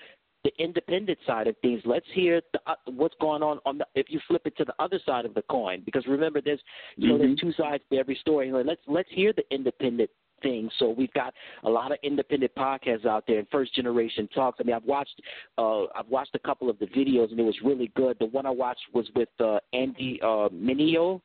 the 0.45 0.53
independent 0.59 1.19
side 1.27 1.47
of 1.47 1.57
things. 1.63 1.83
Let's 1.85 2.07
hear 2.13 2.41
the, 2.53 2.61
uh, 2.67 2.75
what's 2.87 3.15
going 3.21 3.43
on 3.43 3.59
on 3.65 3.79
the, 3.79 3.87
if 3.95 4.07
you 4.09 4.21
flip 4.27 4.43
it 4.45 4.57
to 4.57 4.65
the 4.65 4.75
other 4.79 4.99
side 5.07 5.25
of 5.25 5.35
the 5.35 5.43
coin, 5.43 5.83
because 5.85 6.07
remember, 6.07 6.41
there's 6.41 6.61
you 6.97 7.09
know 7.09 7.15
mm-hmm. 7.15 7.27
there's 7.27 7.39
two 7.41 7.53
sides 7.53 7.83
to 7.91 7.99
every 7.99 8.17
story. 8.17 8.53
Let's 8.53 8.81
let's 8.87 9.09
hear 9.13 9.33
the 9.33 9.45
independent 9.51 10.11
thing. 10.43 10.69
So 10.79 10.91
we've 10.91 11.13
got 11.13 11.33
a 11.65 11.71
lot 11.71 11.93
of 11.93 11.99
independent 12.03 12.53
podcasts 12.57 13.07
out 13.07 13.25
there 13.27 13.39
and 13.39 13.49
first 13.51 13.75
generation 13.75 14.29
talks. 14.35 14.59
I 14.61 14.65
mean, 14.65 14.75
I've 14.75 14.85
watched 14.85 15.21
uh, 15.59 15.85
I've 15.95 16.09
watched 16.09 16.35
a 16.35 16.39
couple 16.41 16.69
of 16.69 16.79
the 16.79 16.87
videos 16.87 17.31
and 17.31 17.41
it 17.41 17.45
was 17.45 17.57
really 17.65 17.91
good. 17.95 18.17
The 18.19 18.27
one 18.27 18.47
I 18.47 18.51
watched 18.51 18.83
was 18.93 19.09
with 19.15 19.29
uh, 19.41 19.59
Andy 19.73 20.21
uh, 20.23 20.49
Mineo 20.49 21.21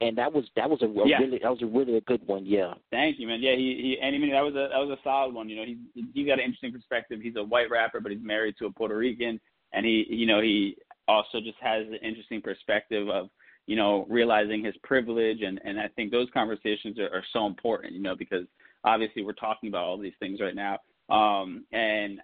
and 0.00 0.16
that 0.18 0.32
was 0.32 0.44
that 0.56 0.68
was 0.68 0.82
a, 0.82 0.86
a 0.86 1.08
yeah. 1.08 1.18
really 1.18 1.38
that 1.42 1.50
was 1.50 1.62
a 1.62 1.66
really 1.66 1.96
a 1.96 2.00
good 2.02 2.26
one. 2.26 2.44
Yeah. 2.44 2.74
Thank 2.90 3.18
you, 3.18 3.26
man. 3.26 3.40
Yeah, 3.40 3.54
he 3.56 3.96
he 3.96 3.98
and 4.02 4.14
I 4.14 4.18
mean 4.18 4.32
that 4.32 4.42
was 4.42 4.54
a 4.54 4.68
that 4.70 4.78
was 4.78 4.90
a 4.98 5.02
solid 5.02 5.34
one. 5.34 5.48
You 5.48 5.56
know, 5.56 5.64
he 5.64 5.78
he's 6.12 6.26
got 6.26 6.38
an 6.38 6.44
interesting 6.44 6.72
perspective. 6.72 7.20
He's 7.22 7.36
a 7.36 7.42
white 7.42 7.70
rapper, 7.70 8.00
but 8.00 8.12
he's 8.12 8.22
married 8.22 8.56
to 8.58 8.66
a 8.66 8.70
Puerto 8.70 8.96
Rican, 8.96 9.40
and 9.72 9.86
he 9.86 10.06
you 10.08 10.26
know 10.26 10.40
he 10.40 10.76
also 11.08 11.40
just 11.40 11.58
has 11.60 11.86
an 11.86 11.98
interesting 12.02 12.42
perspective 12.42 13.08
of 13.08 13.30
you 13.66 13.76
know 13.76 14.06
realizing 14.10 14.62
his 14.62 14.74
privilege, 14.82 15.40
and 15.40 15.60
and 15.64 15.80
I 15.80 15.88
think 15.88 16.10
those 16.10 16.28
conversations 16.34 16.98
are, 16.98 17.08
are 17.08 17.24
so 17.32 17.46
important. 17.46 17.94
You 17.94 18.02
know, 18.02 18.16
because 18.16 18.46
obviously 18.84 19.22
we're 19.22 19.32
talking 19.32 19.68
about 19.70 19.84
all 19.84 19.98
these 19.98 20.12
things 20.20 20.40
right 20.40 20.54
now, 20.54 20.78
um, 21.08 21.64
and 21.72 22.20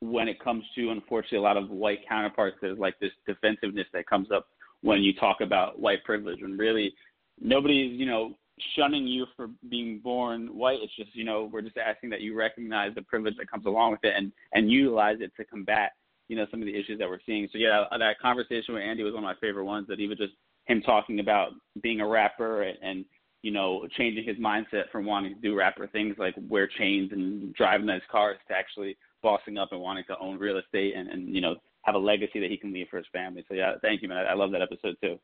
when 0.00 0.28
it 0.28 0.42
comes 0.42 0.64
to 0.76 0.90
unfortunately 0.90 1.38
a 1.38 1.42
lot 1.42 1.56
of 1.56 1.70
white 1.70 2.08
counterparts, 2.08 2.56
there's 2.62 2.78
like 2.78 2.98
this 3.00 3.10
defensiveness 3.26 3.86
that 3.92 4.06
comes 4.06 4.30
up 4.30 4.46
when 4.82 5.02
you 5.02 5.12
talk 5.14 5.40
about 5.40 5.78
white 5.78 6.04
privilege. 6.04 6.42
When 6.42 6.56
really 6.56 6.92
nobody's 7.40 7.98
you 7.98 8.06
know 8.06 8.34
shunning 8.76 9.06
you 9.06 9.26
for 9.36 9.48
being 9.68 10.00
born 10.00 10.48
white. 10.48 10.78
It's 10.82 10.94
just 10.96 11.14
you 11.14 11.24
know 11.24 11.48
we're 11.52 11.62
just 11.62 11.78
asking 11.78 12.10
that 12.10 12.20
you 12.20 12.36
recognize 12.36 12.94
the 12.94 13.02
privilege 13.02 13.36
that 13.38 13.50
comes 13.50 13.66
along 13.66 13.92
with 13.92 14.04
it 14.04 14.14
and 14.16 14.32
and 14.52 14.70
utilize 14.70 15.16
it 15.20 15.32
to 15.36 15.44
combat 15.44 15.92
you 16.28 16.36
know 16.36 16.46
some 16.50 16.60
of 16.60 16.66
the 16.66 16.78
issues 16.78 16.98
that 16.98 17.08
we're 17.08 17.18
seeing. 17.26 17.48
So 17.52 17.58
yeah, 17.58 17.84
that 17.98 18.20
conversation 18.20 18.74
with 18.74 18.84
Andy 18.84 19.02
was 19.02 19.14
one 19.14 19.24
of 19.24 19.28
my 19.28 19.40
favorite 19.40 19.64
ones. 19.64 19.86
That 19.88 20.00
even 20.00 20.16
just 20.16 20.32
him 20.66 20.80
talking 20.82 21.18
about 21.18 21.50
being 21.82 22.00
a 22.00 22.06
rapper 22.06 22.62
and, 22.62 22.78
and 22.82 23.04
you 23.42 23.50
know 23.50 23.86
changing 23.96 24.24
his 24.24 24.36
mindset 24.36 24.90
from 24.92 25.06
wanting 25.06 25.34
to 25.34 25.40
do 25.40 25.56
rapper 25.56 25.88
things 25.88 26.14
like 26.18 26.34
wear 26.48 26.68
chains 26.78 27.10
and 27.12 27.52
drive 27.54 27.80
nice 27.80 28.02
cars 28.10 28.36
to 28.46 28.54
actually 28.54 28.96
bossing 29.22 29.58
up 29.58 29.72
and 29.72 29.80
wanting 29.80 30.04
to 30.06 30.18
own 30.18 30.38
real 30.38 30.58
estate 30.58 30.94
and 30.94 31.08
and 31.08 31.34
you 31.34 31.40
know 31.40 31.56
have 31.82 31.94
a 31.94 31.98
legacy 31.98 32.40
that 32.40 32.50
he 32.50 32.56
can 32.56 32.72
leave 32.72 32.88
for 32.90 32.98
his 32.98 33.06
family. 33.12 33.44
So 33.48 33.54
yeah, 33.54 33.72
thank 33.82 34.02
you, 34.02 34.08
man. 34.08 34.18
I, 34.18 34.30
I 34.30 34.34
love 34.34 34.52
that 34.52 34.62
episode 34.62 34.96
too. 35.02 35.18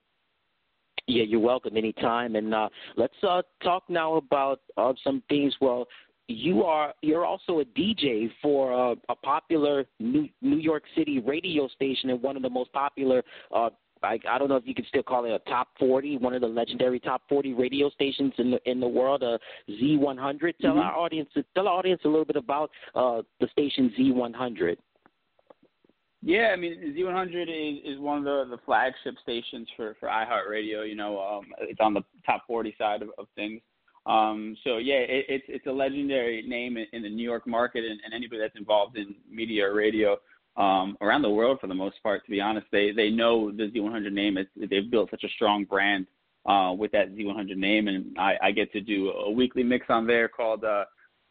Yeah, 1.07 1.22
you're 1.22 1.40
welcome 1.40 1.76
anytime. 1.76 2.34
And 2.34 2.52
uh, 2.52 2.68
let's 2.96 3.14
uh, 3.22 3.42
talk 3.62 3.84
now 3.88 4.16
about 4.16 4.61
uh, 4.76 4.92
some 5.04 5.22
things. 5.28 5.54
Well, 5.61 5.86
you 6.28 6.64
are 6.64 6.92
you're 7.02 7.24
also 7.24 7.61
a 7.61 7.64
DJ 7.64 8.28
for 8.42 8.72
uh, 8.72 8.94
a 9.09 9.14
popular 9.14 9.84
New 10.00 10.28
New 10.42 10.57
York 10.57 10.82
City 10.96 11.20
radio 11.20 11.68
station 11.68 12.11
and 12.11 12.20
one 12.20 12.36
of 12.36 12.42
the 12.42 12.50
most 12.50 12.72
popular. 12.72 13.22
Uh, 13.54 13.70
I, 14.02 14.18
I 14.28 14.38
don't 14.38 14.48
know 14.48 14.57
if 14.57 14.66
you 14.66 14.74
could 14.74 14.86
still 14.86 15.02
call 15.02 15.24
it 15.24 15.30
a 15.30 15.38
top 15.50 15.68
40, 15.78 16.18
one 16.18 16.34
of 16.34 16.42
the 16.42 16.46
legendary 16.46 17.00
top 17.00 17.22
40 17.28 17.54
radio 17.54 17.88
stations 17.90 18.32
in 18.38 18.50
the 18.50 18.70
in 18.70 18.80
the 18.80 18.88
world, 18.88 19.22
uh, 19.22 19.38
Z100. 19.70 20.59
Tell 20.61 20.72
mm-hmm. 20.72 20.78
our 20.80 20.96
audience 20.96 21.28
tell 21.54 21.68
our 21.68 21.78
audience 21.78 22.00
a 22.04 22.09
little 22.09 22.24
bit 22.24 22.36
about 22.36 22.70
uh, 22.94 23.22
the 23.40 23.48
station 23.52 23.92
Z100. 23.98 24.76
Yeah, 26.22 26.50
I 26.52 26.56
mean 26.56 26.94
Z100 26.96 27.42
is 27.42 27.94
is 27.94 28.00
one 28.00 28.18
of 28.18 28.24
the 28.24 28.56
the 28.56 28.62
flagship 28.64 29.14
stations 29.22 29.68
for 29.76 29.96
for 30.00 30.08
iHeartRadio. 30.08 30.88
You 30.88 30.94
know, 30.94 31.20
um, 31.20 31.46
it's 31.60 31.80
on 31.80 31.94
the 31.94 32.02
top 32.24 32.46
40 32.46 32.74
side 32.78 33.02
of, 33.02 33.10
of 33.18 33.26
things. 33.34 33.60
Um, 34.06 34.56
so 34.64 34.78
yeah, 34.78 35.00
it, 35.00 35.26
it's 35.28 35.44
it's 35.48 35.66
a 35.66 35.72
legendary 35.72 36.42
name 36.42 36.76
in, 36.76 36.86
in 36.92 37.02
the 37.02 37.10
New 37.10 37.22
York 37.22 37.46
market, 37.46 37.84
and, 37.84 38.00
and 38.04 38.14
anybody 38.14 38.40
that's 38.40 38.56
involved 38.56 38.96
in 38.96 39.14
media 39.30 39.66
or 39.66 39.74
radio 39.74 40.16
um, 40.56 40.96
around 41.00 41.22
the 41.22 41.30
world, 41.30 41.58
for 41.60 41.66
the 41.66 41.74
most 41.74 42.02
part, 42.02 42.24
to 42.24 42.30
be 42.30 42.40
honest, 42.40 42.66
they 42.72 42.92
they 42.92 43.10
know 43.10 43.50
the 43.50 43.64
Z100 43.64 44.12
name. 44.12 44.38
It's, 44.38 44.50
they've 44.70 44.90
built 44.90 45.10
such 45.10 45.24
a 45.24 45.28
strong 45.30 45.64
brand 45.64 46.06
uh, 46.46 46.72
with 46.76 46.92
that 46.92 47.14
Z100 47.14 47.56
name, 47.56 47.88
and 47.88 48.16
I, 48.18 48.36
I 48.42 48.50
get 48.52 48.72
to 48.72 48.80
do 48.80 49.10
a 49.10 49.30
weekly 49.30 49.62
mix 49.62 49.86
on 49.88 50.06
there 50.06 50.28
called 50.28 50.64
uh, 50.64 50.84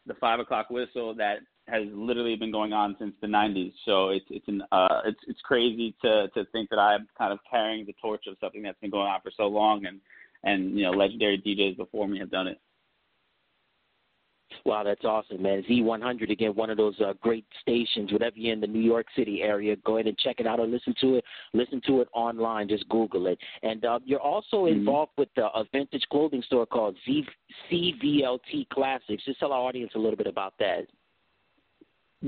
the 0.06 0.14
Five 0.14 0.40
O'clock 0.40 0.70
Whistle 0.70 1.14
that 1.14 1.38
has 1.68 1.82
literally 1.92 2.36
been 2.36 2.52
going 2.52 2.72
on 2.72 2.96
since 2.98 3.14
the 3.20 3.26
90s. 3.26 3.72
So 3.84 4.10
it's 4.10 4.26
it's 4.30 4.46
an 4.48 4.62
uh, 4.72 5.00
it's 5.04 5.20
it's 5.26 5.40
crazy 5.42 5.94
to 6.02 6.28
to 6.28 6.44
think 6.52 6.70
that 6.70 6.78
I'm 6.78 7.08
kind 7.18 7.32
of 7.32 7.38
carrying 7.50 7.86
the 7.86 7.94
torch 8.00 8.24
of 8.28 8.36
something 8.40 8.62
that's 8.62 8.80
been 8.80 8.90
going 8.90 9.08
on 9.08 9.20
for 9.22 9.32
so 9.36 9.46
long, 9.46 9.86
and 9.86 10.00
and 10.44 10.78
you 10.78 10.84
know 10.84 10.90
legendary 10.90 11.38
DJs 11.38 11.76
before 11.76 12.08
me 12.08 12.18
have 12.18 12.30
done 12.30 12.46
it. 12.46 12.60
Wow, 14.64 14.82
that's 14.84 15.04
awesome, 15.04 15.42
man. 15.42 15.64
Z100 15.68 16.30
again, 16.30 16.54
one 16.54 16.70
of 16.70 16.76
those 16.76 16.98
uh, 17.00 17.12
great 17.20 17.44
stations. 17.60 18.12
Whatever 18.12 18.36
you're 18.36 18.52
in 18.52 18.60
the 18.60 18.66
New 18.66 18.80
York 18.80 19.06
City 19.16 19.42
area, 19.42 19.76
go 19.84 19.96
ahead 19.96 20.06
and 20.06 20.18
check 20.18 20.36
it 20.40 20.46
out 20.46 20.60
or 20.60 20.66
listen 20.66 20.94
to 21.00 21.16
it. 21.16 21.24
Listen 21.52 21.80
to 21.86 22.00
it 22.00 22.08
online. 22.12 22.68
Just 22.68 22.88
Google 22.88 23.26
it. 23.26 23.38
And 23.62 23.84
uh, 23.84 24.00
you're 24.04 24.20
also 24.20 24.64
mm-hmm. 24.64 24.78
involved 24.78 25.12
with 25.18 25.28
uh, 25.38 25.50
a 25.54 25.64
vintage 25.72 26.04
clothing 26.10 26.42
store 26.46 26.66
called 26.66 26.96
Z- 27.04 27.26
CVLT 27.70 28.68
Classics. 28.70 29.24
Just 29.24 29.38
tell 29.38 29.52
our 29.52 29.60
audience 29.60 29.92
a 29.94 29.98
little 29.98 30.16
bit 30.16 30.26
about 30.26 30.54
that. 30.58 30.86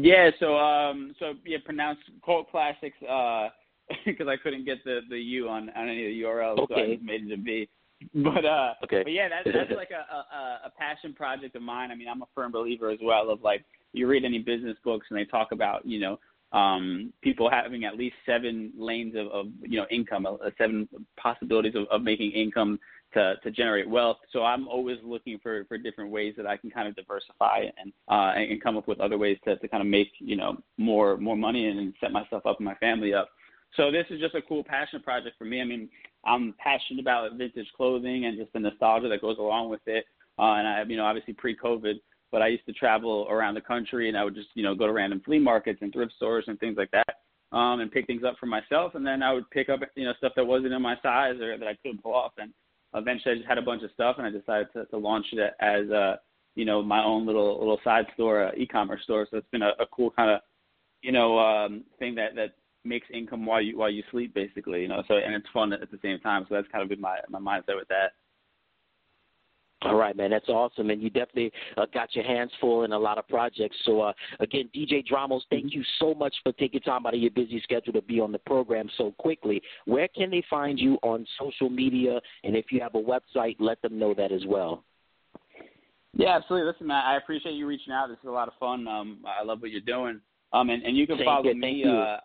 Yeah, 0.01 0.31
so 0.39 0.57
um, 0.57 1.15
so 1.19 1.35
yeah, 1.45 1.59
pronounced 1.65 2.03
cult 2.25 2.51
classics 2.51 2.97
uh, 3.03 3.49
because 4.07 4.29
I 4.29 4.37
couldn't 4.37 4.65
get 4.65 4.79
the 4.85 5.01
the 5.11 5.19
U 5.19 5.49
on 5.49 5.71
on 5.71 5.89
any 5.89 6.07
of 6.07 6.13
the 6.13 6.23
URLs, 6.23 6.59
okay. 6.61 6.75
so 6.75 6.81
I 6.81 6.95
just 6.95 7.03
made 7.03 7.27
it 7.27 7.33
a 7.33 7.37
V. 7.43 7.69
But 8.15 8.45
uh, 8.45 8.75
okay. 8.85 9.03
but 9.03 9.13
yeah, 9.13 9.29
that's 9.29 9.57
that's 9.57 9.77
like 9.77 9.91
a, 9.91 10.15
a 10.15 10.67
a 10.67 10.71
passion 10.79 11.15
project 11.15 11.57
of 11.57 11.63
mine. 11.63 11.91
I 11.91 11.97
mean, 11.97 12.07
I'm 12.09 12.23
a 12.23 12.29
firm 12.33 12.53
believer 12.53 12.91
as 12.91 13.01
well 13.03 13.31
of 13.31 13.43
like 13.43 13.65
you 13.93 14.07
read 14.07 14.25
any 14.25 14.39
business 14.39 14.77
books 14.85 15.09
and 15.11 15.19
they 15.19 15.25
talk 15.25 15.51
about 15.51 15.85
you 15.85 15.99
know 15.99 16.19
um 16.53 17.13
people 17.21 17.51
having 17.51 17.85
at 17.85 17.97
least 17.97 18.15
seven 18.25 18.73
lanes 18.79 19.17
of, 19.17 19.27
of 19.29 19.47
you 19.63 19.81
know 19.81 19.87
income, 19.91 20.27
uh, 20.27 20.37
seven 20.57 20.89
possibilities 21.21 21.75
of, 21.75 21.87
of 21.91 22.03
making 22.03 22.31
income 22.31 22.79
to 23.15 23.35
to 23.43 23.51
generate 23.51 23.89
wealth. 23.89 24.19
So 24.33 24.45
I'm 24.45 24.69
always 24.69 24.99
looking 25.03 25.39
for 25.43 25.65
for 25.65 25.79
different 25.79 26.11
ways 26.11 26.35
that 26.37 26.47
I 26.47 26.57
can 26.57 26.71
kind 26.71 26.89
of 26.89 26.97
diversify 26.97 27.67
and 27.81 27.93
uh 28.09 28.33
and 28.37 28.63
come 28.63 28.77
up 28.77 28.89
with 28.89 29.01
other 29.01 29.19
ways 29.19 29.39
to 29.45 29.57
to 29.57 29.69
kind 29.69 29.81
of 29.81 29.87
make 29.87 30.13
you 30.19 30.37
know 30.37 30.59
more 30.77 31.17
more 31.17 31.37
money 31.37 31.69
and 31.69 31.95
set 32.01 32.13
myself 32.13 32.45
up 32.47 32.59
and 32.59 32.67
my 32.67 32.75
family 32.77 33.15
up. 33.15 33.29
So 33.77 33.91
this 33.91 34.07
is 34.11 34.21
just 34.21 34.35
a 34.35 34.43
cool 34.43 34.65
passion 34.65 35.03
project 35.03 35.37
for 35.39 35.45
me. 35.45 35.61
I 35.61 35.65
mean, 35.65 35.89
I'm 36.25 36.55
passionate 36.59 37.01
about 37.01 37.35
vintage 37.35 37.69
clothing 37.77 38.25
and 38.25 38.39
just 38.39 38.53
the 38.53 38.61
nostalgia 38.61 39.09
that 39.09 39.21
goes 39.21 39.39
along 39.39 39.71
with 39.71 39.83
it. 39.87 40.07
Uh, 40.39 40.55
and 40.55 40.69
I, 40.69 40.83
you 40.87 40.97
know, 40.97 41.05
obviously 41.05 41.35
pre-COVID, 41.35 41.95
but 42.31 42.43
I 42.43 42.49
used 42.49 42.67
to 42.67 42.73
travel 42.73 43.27
around 43.29 43.55
the 43.55 43.61
country 43.61 44.09
and 44.09 44.17
I 44.17 44.25
would 44.25 44.35
just, 44.35 44.49
you 44.55 44.63
know, 44.63 44.75
go 44.75 44.87
to 44.87 44.93
random 44.93 45.21
flea 45.25 45.39
markets 45.39 45.81
and 45.83 45.93
thrift 45.93 46.13
stores 46.17 46.45
and 46.47 46.59
things 46.61 46.77
like 46.77 46.91
that, 46.93 47.57
um, 47.57 47.81
and 47.81 47.91
pick 47.91 48.07
things 48.07 48.23
up 48.25 48.37
for 48.39 48.47
myself. 48.47 48.95
And 48.95 49.07
then 49.07 49.23
I 49.23 49.33
would 49.33 49.49
pick 49.51 49.69
up, 49.69 49.81
you 49.97 50.05
know, 50.05 50.15
stuff 50.19 50.33
that 50.37 50.47
wasn't 50.47 50.73
in 50.73 50.83
my 50.83 50.97
size 51.03 51.41
or 51.41 51.59
that 51.59 51.69
I 51.69 51.77
couldn't 51.83 52.03
pull 52.03 52.15
off. 52.15 52.33
And 52.39 52.53
eventually 52.95 53.35
I 53.35 53.37
just 53.37 53.49
had 53.49 53.59
a 53.59 53.63
bunch 53.63 53.83
of 53.83 53.91
stuff 53.93 54.17
and 54.19 54.27
I 54.27 54.31
decided 54.31 54.69
to, 54.73 54.87
to 54.87 54.99
launch 54.99 55.27
it 55.33 55.55
as 55.61 55.89
a, 55.91 56.21
you 56.55 56.65
know, 56.65 56.83
my 56.83 57.05
own 57.05 57.27
little 57.27 57.59
little 57.59 57.81
side 57.85 58.07
store, 58.15 58.49
uh, 58.49 58.51
e-commerce 58.57 59.03
store. 59.05 59.27
So 59.31 59.37
it's 59.39 59.51
been 59.51 59.63
a, 59.63 59.73
a 59.81 59.87
cool 59.93 60.11
kind 60.11 60.31
of, 60.31 60.41
you 61.03 61.13
know, 61.13 61.39
um, 61.39 61.85
thing 61.99 62.15
that 62.17 62.35
that 62.35 62.55
makes 62.85 63.07
income 63.13 63.47
while 63.47 63.61
you 63.61 63.79
while 63.79 63.91
you 63.91 64.03
sleep, 64.11 64.35
basically. 64.35 64.83
You 64.83 64.89
know, 64.89 65.03
so 65.09 65.15
and 65.15 65.35
it's 65.35 65.47
fun 65.53 65.73
at 65.73 65.91
the 65.91 65.99
same 66.03 66.19
time. 66.21 66.47
So 66.49 66.55
that's 66.55 66.69
kind 66.69 66.83
of 66.83 66.89
been 66.89 67.01
my 67.01 67.19
my 67.29 67.39
mindset 67.39 67.77
with 67.77 67.89
that. 67.89 68.13
All 69.83 69.95
right, 69.95 70.17
man, 70.17 70.31
that's 70.31 70.49
awesome, 70.49 70.91
and 70.91 71.01
you 71.01 71.09
definitely 71.09 71.53
uh, 71.77 71.87
got 71.95 72.13
your 72.15 72.25
hands 72.25 72.51
full 72.61 72.83
in 72.83 72.93
a 72.93 72.99
lot 72.99 73.17
of 73.17 73.29
projects. 73.29 73.77
So, 73.85 74.01
uh, 74.01 74.13
again, 74.41 74.69
DJ 74.75 75.05
Dramos, 75.07 75.43
thank 75.51 75.73
you 75.73 75.85
so 76.01 76.15
much 76.15 76.35
for 76.43 76.51
taking 76.53 76.81
time 76.81 77.07
out 77.07 77.15
of 77.15 77.21
your 77.21 77.31
busy 77.31 77.61
schedule 77.63 77.93
to 77.93 78.03
be 78.03 78.19
on 78.19 78.33
the 78.33 78.41
program 78.41 78.91
so 78.99 79.15
quickly. 79.19 79.63
Where 79.85 80.09
can 80.09 80.31
they 80.31 80.43
find 80.51 80.81
you 80.81 80.99
on 81.05 81.25
social 81.39 81.71
media, 81.71 82.21
and 82.43 82.57
if 82.57 82.73
you 82.73 82.81
have 82.81 82.97
a 82.97 83.03
website, 83.03 83.55
let 83.61 83.81
them 83.83 84.01
know 84.01 84.15
that 84.15 84.33
as 84.33 84.43
well. 84.47 84.83
Yeah, 86.15 86.37
absolutely. 86.37 86.73
Listen, 86.73 86.89
man, 86.89 87.05
I 87.05 87.17
appreciate 87.17 87.53
you 87.53 87.67
reaching 87.69 87.93
out. 87.93 88.09
This 88.09 88.19
is 88.19 88.29
a 88.29 88.33
lot 88.33 88.49
of 88.49 88.55
fun. 88.59 88.89
Um, 88.89 89.19
I 89.25 89.45
love 89.45 89.61
what 89.61 89.71
you're 89.71 89.81
doing. 89.81 90.21
Um, 90.53 90.71
and, 90.71 90.83
and 90.83 90.97
you 90.97 91.07
can 91.07 91.19
Thank 91.19 91.27
follow 91.27 91.45
you. 91.45 91.55
me. 91.55 91.83
You. 91.85 91.91
Uh, 91.91 92.19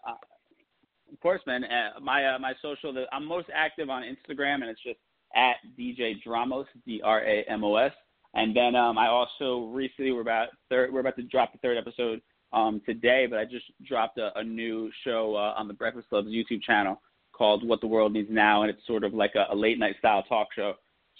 of 1.11 1.19
course, 1.19 1.41
man. 1.45 1.63
Uh, 1.63 1.99
my 1.99 2.25
uh, 2.25 2.39
my 2.39 2.53
social. 2.61 2.91
The, 2.91 3.05
I'm 3.11 3.25
most 3.25 3.49
active 3.53 3.91
on 3.91 4.01
Instagram, 4.01 4.55
and 4.55 4.65
it's 4.65 4.81
just 4.81 4.97
at 5.35 5.55
DJ 5.79 6.15
Dramos, 6.25 6.65
D 6.85 7.01
R 7.03 7.21
A 7.21 7.43
M 7.47 7.63
O 7.63 7.75
S. 7.75 7.91
And 8.35 8.55
then 8.55 8.75
um, 8.75 8.97
I 8.97 9.07
also 9.07 9.65
recently 9.71 10.11
we're 10.11 10.21
about 10.21 10.49
third, 10.69 10.91
we're 10.91 11.01
about 11.01 11.15
to 11.17 11.23
drop 11.23 11.51
the 11.51 11.59
third 11.59 11.77
episode 11.77 12.21
um, 12.51 12.81
today, 12.85 13.27
but 13.29 13.37
I 13.39 13.45
just 13.45 13.65
dropped 13.85 14.17
a, 14.17 14.31
a 14.37 14.43
new 14.43 14.91
show 15.03 15.35
uh, 15.35 15.59
on 15.59 15.67
the 15.67 15.73
Breakfast 15.73 16.09
Club's 16.09 16.29
YouTube 16.29 16.61
channel 16.61 17.01
called 17.31 17.67
What 17.67 17.81
the 17.81 17.87
World 17.87 18.13
Needs 18.13 18.29
Now, 18.31 18.63
and 18.63 18.71
it's 18.71 18.85
sort 18.87 19.03
of 19.03 19.13
like 19.13 19.33
a, 19.35 19.53
a 19.53 19.55
late 19.55 19.79
night 19.79 19.95
style 19.99 20.23
talk 20.23 20.47
show. 20.55 20.73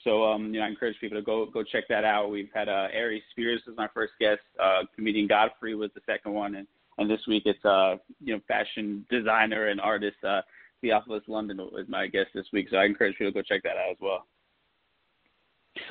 So 0.03 0.24
um, 0.24 0.53
you 0.53 0.59
know, 0.59 0.66
I 0.66 0.70
encourage 0.70 0.99
people 0.99 1.18
to 1.18 1.24
go 1.24 1.45
go 1.45 1.64
check 1.64 1.86
that 1.89 2.03
out. 2.03 2.30
We've 2.30 2.49
had 2.53 2.68
uh, 2.68 2.88
Aries 2.91 3.24
Spears 3.32 3.61
as 3.70 3.78
my 3.78 3.88
first 3.93 4.14
guest, 4.20 4.41
uh, 4.61 4.82
comedian 4.95 5.28
Godfrey 5.28 5.76
was 5.76 5.91
the 5.95 6.01
second 6.05 6.34
one, 6.34 6.55
and 6.55 6.68
and 6.97 7.09
this 7.09 7.22
week 7.28 7.43
it's 7.45 7.64
uh 7.66 7.95
you 8.24 8.34
know 8.34 8.41
fashion 8.47 9.05
designer 9.09 9.68
and 9.68 9.82
artist 9.82 10.18
uh 10.24 10.41
Theophilus 10.84 11.24
London 11.28 11.58
was 11.58 11.86
my 11.88 12.08
guest 12.08 12.28
this 12.36 12.46
week. 12.54 12.68
So 12.70 12.78
I 12.78 12.86
encourage 12.86 13.18
people 13.18 13.32
to 13.32 13.34
go 13.34 13.42
check 13.42 13.64
that 13.64 13.78
out 13.78 13.92
as 13.92 13.98
well. 14.00 14.28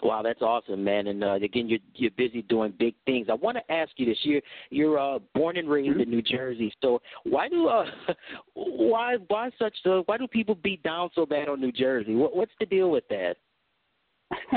Wow, 0.04 0.22
that's 0.22 0.42
awesome, 0.42 0.84
man! 0.84 1.08
And 1.08 1.24
uh, 1.24 1.34
again, 1.34 1.68
you're 1.68 1.80
you're 1.94 2.12
busy 2.12 2.42
doing 2.42 2.72
big 2.78 2.94
things. 3.04 3.26
I 3.28 3.34
want 3.34 3.56
to 3.56 3.72
ask 3.72 3.90
you 3.96 4.06
this: 4.06 4.18
you're 4.22 4.40
you're 4.70 4.98
uh, 4.98 5.18
born 5.34 5.56
and 5.56 5.68
raised 5.68 5.98
in 5.98 6.08
New 6.08 6.22
Jersey, 6.22 6.72
so 6.80 7.02
why 7.24 7.48
do 7.48 7.66
uh, 7.66 7.84
why 8.54 9.16
why 9.26 9.50
such 9.58 9.74
uh, 9.84 10.02
why 10.06 10.18
do 10.18 10.28
people 10.28 10.54
beat 10.54 10.84
down 10.84 11.10
so 11.16 11.26
bad 11.26 11.48
on 11.48 11.60
New 11.60 11.72
Jersey? 11.72 12.14
What, 12.14 12.36
what's 12.36 12.52
the 12.60 12.66
deal 12.66 12.92
with 12.92 13.02
that? 13.08 13.34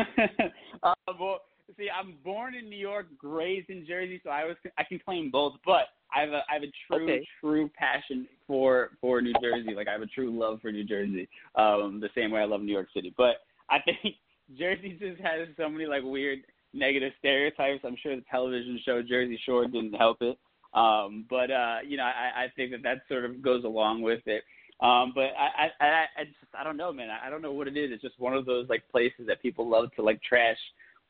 uh, 0.84 0.94
well, 1.20 1.40
see, 1.78 1.90
I'm 1.90 2.16
born 2.24 2.56
in 2.56 2.70
New 2.70 2.78
York, 2.78 3.08
raised 3.24 3.70
in 3.70 3.86
Jersey, 3.86 4.22
so 4.24 4.30
I 4.30 4.46
was 4.46 4.56
I 4.78 4.84
can 4.84 5.00
claim 5.00 5.32
both. 5.32 5.54
But 5.66 5.88
I 6.16 6.22
have 6.22 6.30
a 6.30 6.42
I 6.50 6.54
have 6.54 6.64
a 6.64 6.72
true 6.88 7.04
Okay. 7.06 7.28
true 7.40 7.70
passion 7.78 8.28
for 8.48 8.92
for 9.02 9.22
New 9.22 9.34
Jersey. 9.42 9.74
Like 9.76 9.88
I 9.88 9.92
have 9.92 10.02
a 10.02 10.08
true 10.08 10.38
love 10.38 10.62
for 10.62 10.72
New 10.72 10.84
Jersey, 10.84 11.28
um, 11.56 12.00
the 12.00 12.10
same 12.16 12.32
way 12.32 12.42
I 12.42 12.46
love 12.46 12.62
New 12.62 12.74
York 12.74 12.90
City. 12.94 13.14
But 13.18 13.38
I 13.70 13.80
think 13.80 14.16
Jersey 14.58 14.98
just 15.00 15.20
has 15.22 15.48
so 15.58 15.70
many 15.70 15.86
like 15.86 16.04
weird 16.04 16.40
negative 16.74 17.14
stereotypes. 17.20 17.84
I'm 17.86 17.98
sure 18.02 18.16
the 18.16 18.24
television 18.30 18.80
show 18.86 19.02
Jersey 19.02 19.40
Shore 19.46 19.66
didn't 19.66 19.94
help 19.94 20.22
it. 20.22 20.38
Um, 20.74 21.26
but 21.30 21.50
uh, 21.50 21.78
you 21.88 21.98
know, 21.98 22.04
I, 22.04 22.44
I 22.44 22.48
think 22.56 22.72
that 22.72 22.84
that 22.84 23.02
sort 23.08 23.26
of 23.26 23.42
goes 23.42 23.64
along 23.64 24.02
with 24.02 24.22
it. 24.26 24.44
Um, 24.82 25.14
but 25.16 25.32
I, 25.40 25.72
I, 25.80 25.86
I, 25.86 26.06
I 26.20 26.24
just, 26.26 26.54
I 26.54 26.64
don't 26.66 26.76
know, 26.76 26.92
man. 26.92 27.08
I 27.10 27.30
don't 27.30 27.42
know 27.42 27.54
what 27.54 27.70
it 27.70 27.78
is. 27.78 27.92
It's 27.94 28.02
just 28.02 28.20
one 28.20 28.34
of 28.34 28.46
those 28.46 28.68
like 28.68 28.84
places 28.92 29.26
that 29.28 29.42
people 29.42 29.70
love 29.70 29.90
to 29.96 30.02
like 30.02 30.22
trash. 30.22 30.58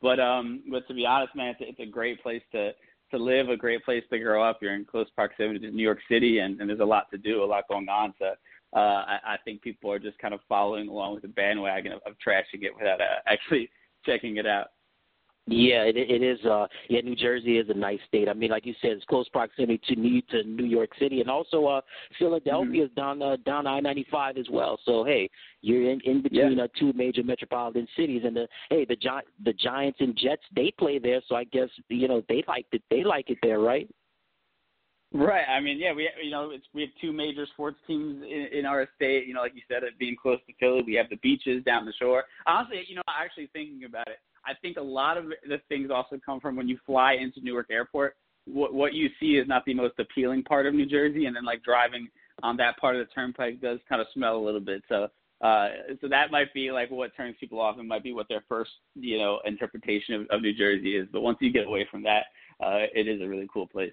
But 0.05 0.19
um, 0.19 0.61
but 0.69 0.87
to 0.87 0.93
be 0.93 1.03
honest, 1.03 1.35
man, 1.35 1.55
it's, 1.59 1.61
it's 1.67 1.79
a 1.79 1.91
great 1.91 2.21
place 2.21 2.43
to 2.51 2.73
to 3.09 3.17
live, 3.17 3.49
a 3.49 3.57
great 3.57 3.83
place 3.83 4.03
to 4.11 4.19
grow 4.19 4.47
up. 4.47 4.59
You're 4.61 4.75
in 4.75 4.85
close 4.85 5.07
proximity 5.15 5.57
to 5.61 5.71
New 5.71 5.81
York 5.81 5.97
City, 6.07 6.37
and, 6.39 6.61
and 6.61 6.69
there's 6.69 6.79
a 6.79 6.85
lot 6.85 7.09
to 7.09 7.17
do, 7.17 7.43
a 7.43 7.45
lot 7.45 7.67
going 7.67 7.89
on. 7.89 8.13
So 8.19 8.25
uh, 8.75 8.79
I, 8.79 9.17
I 9.25 9.37
think 9.43 9.63
people 9.63 9.91
are 9.91 9.97
just 9.97 10.19
kind 10.19 10.35
of 10.35 10.41
following 10.47 10.89
along 10.89 11.15
with 11.15 11.23
the 11.23 11.29
bandwagon 11.29 11.91
of, 11.91 12.01
of 12.05 12.13
trashing 12.23 12.61
it 12.61 12.71
without 12.77 13.01
uh, 13.01 13.17
actually 13.25 13.71
checking 14.05 14.37
it 14.37 14.45
out. 14.45 14.67
Yeah, 15.47 15.83
it, 15.83 15.95
it 15.95 16.23
is. 16.23 16.43
Uh, 16.43 16.65
yeah, 16.89 17.01
New 17.01 17.15
Jersey 17.15 17.59
is 17.59 17.69
a 17.69 17.73
nice 17.73 17.99
state. 18.07 18.27
I 18.27 18.33
mean, 18.33 18.49
like 18.49 18.65
you 18.65 18.73
said, 18.81 18.91
it's 18.91 19.05
close 19.05 19.29
proximity 19.29 19.79
to 19.89 19.95
New 19.95 20.19
to 20.31 20.43
New 20.43 20.65
York 20.65 20.89
City, 20.99 21.21
and 21.21 21.29
also 21.29 21.65
uh, 21.67 21.81
Philadelphia 22.17 22.85
is 22.85 22.89
Mm-hmm. 22.89 22.99
down 22.99 23.21
uh, 23.21 23.35
down 23.45 23.67
I 23.67 23.79
ninety 23.79 24.07
five 24.11 24.37
as 24.37 24.47
well. 24.49 24.79
So 24.85 25.03
hey, 25.03 25.29
you're 25.61 25.91
in 25.91 26.01
in 26.01 26.23
between 26.23 26.59
uh, 26.59 26.67
two 26.79 26.93
major 26.93 27.23
metropolitan 27.23 27.87
cities, 27.95 28.23
and 28.25 28.35
the 28.35 28.47
hey 28.71 28.85
the 28.85 28.95
Gi- 28.95 29.27
the 29.43 29.53
Giants 29.53 29.99
and 30.01 30.17
Jets 30.17 30.41
they 30.55 30.73
play 30.79 30.97
there, 30.97 31.21
so 31.27 31.35
I 31.35 31.43
guess 31.43 31.69
you 31.89 32.07
know 32.07 32.23
they 32.27 32.43
like 32.47 32.65
it. 32.71 32.81
They 32.89 33.03
like 33.03 33.29
it 33.29 33.37
there, 33.43 33.59
right? 33.59 33.87
Right. 35.15 35.45
I 35.47 35.61
mean, 35.61 35.79
yeah, 35.79 35.93
we 35.93 36.09
you 36.21 36.29
know 36.29 36.49
it's, 36.51 36.65
we 36.73 36.81
have 36.81 36.89
two 36.99 37.13
major 37.13 37.45
sports 37.53 37.77
teams 37.87 38.21
in, 38.21 38.47
in 38.51 38.65
our 38.65 38.85
state. 38.97 39.27
You 39.27 39.33
know, 39.33 39.39
like 39.39 39.55
you 39.55 39.61
said, 39.65 39.83
it 39.83 39.97
being 39.97 40.17
close 40.21 40.39
to 40.45 40.53
Philly, 40.59 40.83
we 40.85 40.95
have 40.95 41.09
the 41.09 41.15
beaches 41.17 41.63
down 41.63 41.85
the 41.85 41.93
shore. 41.93 42.25
Honestly, 42.45 42.83
you 42.85 42.95
know, 42.95 43.01
actually 43.07 43.49
thinking 43.53 43.85
about 43.85 44.09
it, 44.09 44.17
I 44.45 44.51
think 44.61 44.75
a 44.75 44.81
lot 44.81 45.17
of 45.17 45.27
the 45.47 45.61
things 45.69 45.89
also 45.89 46.19
come 46.23 46.41
from 46.41 46.57
when 46.57 46.67
you 46.67 46.77
fly 46.85 47.13
into 47.13 47.39
Newark 47.39 47.67
Airport. 47.71 48.17
What 48.43 48.73
what 48.73 48.93
you 48.93 49.07
see 49.17 49.37
is 49.37 49.47
not 49.47 49.63
the 49.63 49.73
most 49.73 49.93
appealing 49.99 50.43
part 50.43 50.65
of 50.65 50.73
New 50.73 50.85
Jersey, 50.85 51.27
and 51.27 51.35
then 51.35 51.45
like 51.45 51.63
driving 51.63 52.09
on 52.43 52.57
that 52.57 52.77
part 52.77 52.97
of 52.97 53.07
the 53.07 53.13
turnpike 53.13 53.61
does 53.61 53.79
kind 53.87 54.01
of 54.01 54.07
smell 54.13 54.35
a 54.35 54.45
little 54.45 54.59
bit. 54.59 54.83
So. 54.89 55.07
Uh, 55.41 55.67
so 55.99 56.07
that 56.07 56.31
might 56.31 56.51
be 56.53 56.71
like 56.71 56.89
what 56.89 57.15
turns 57.15 57.35
people 57.41 57.59
off. 57.59 57.77
and 57.77 57.87
might 57.87 58.01
be 58.01 58.13
what 58.13 58.27
their 58.29 58.43
first, 58.47 58.71
you 58.95 59.17
know, 59.17 59.41
interpretation 59.45 60.15
of, 60.15 60.21
of 60.31 60.41
New 60.41 60.53
Jersey 60.53 60.95
is. 60.95 61.09
But 61.11 61.21
once 61.21 61.37
you 61.41 61.51
get 61.51 61.67
away 61.67 61.85
from 61.91 62.03
that, 62.03 62.27
uh, 62.63 62.87
it 62.95 63.09
is 63.09 63.21
a 63.21 63.27
really 63.27 63.47
cool 63.53 63.67
place. 63.67 63.91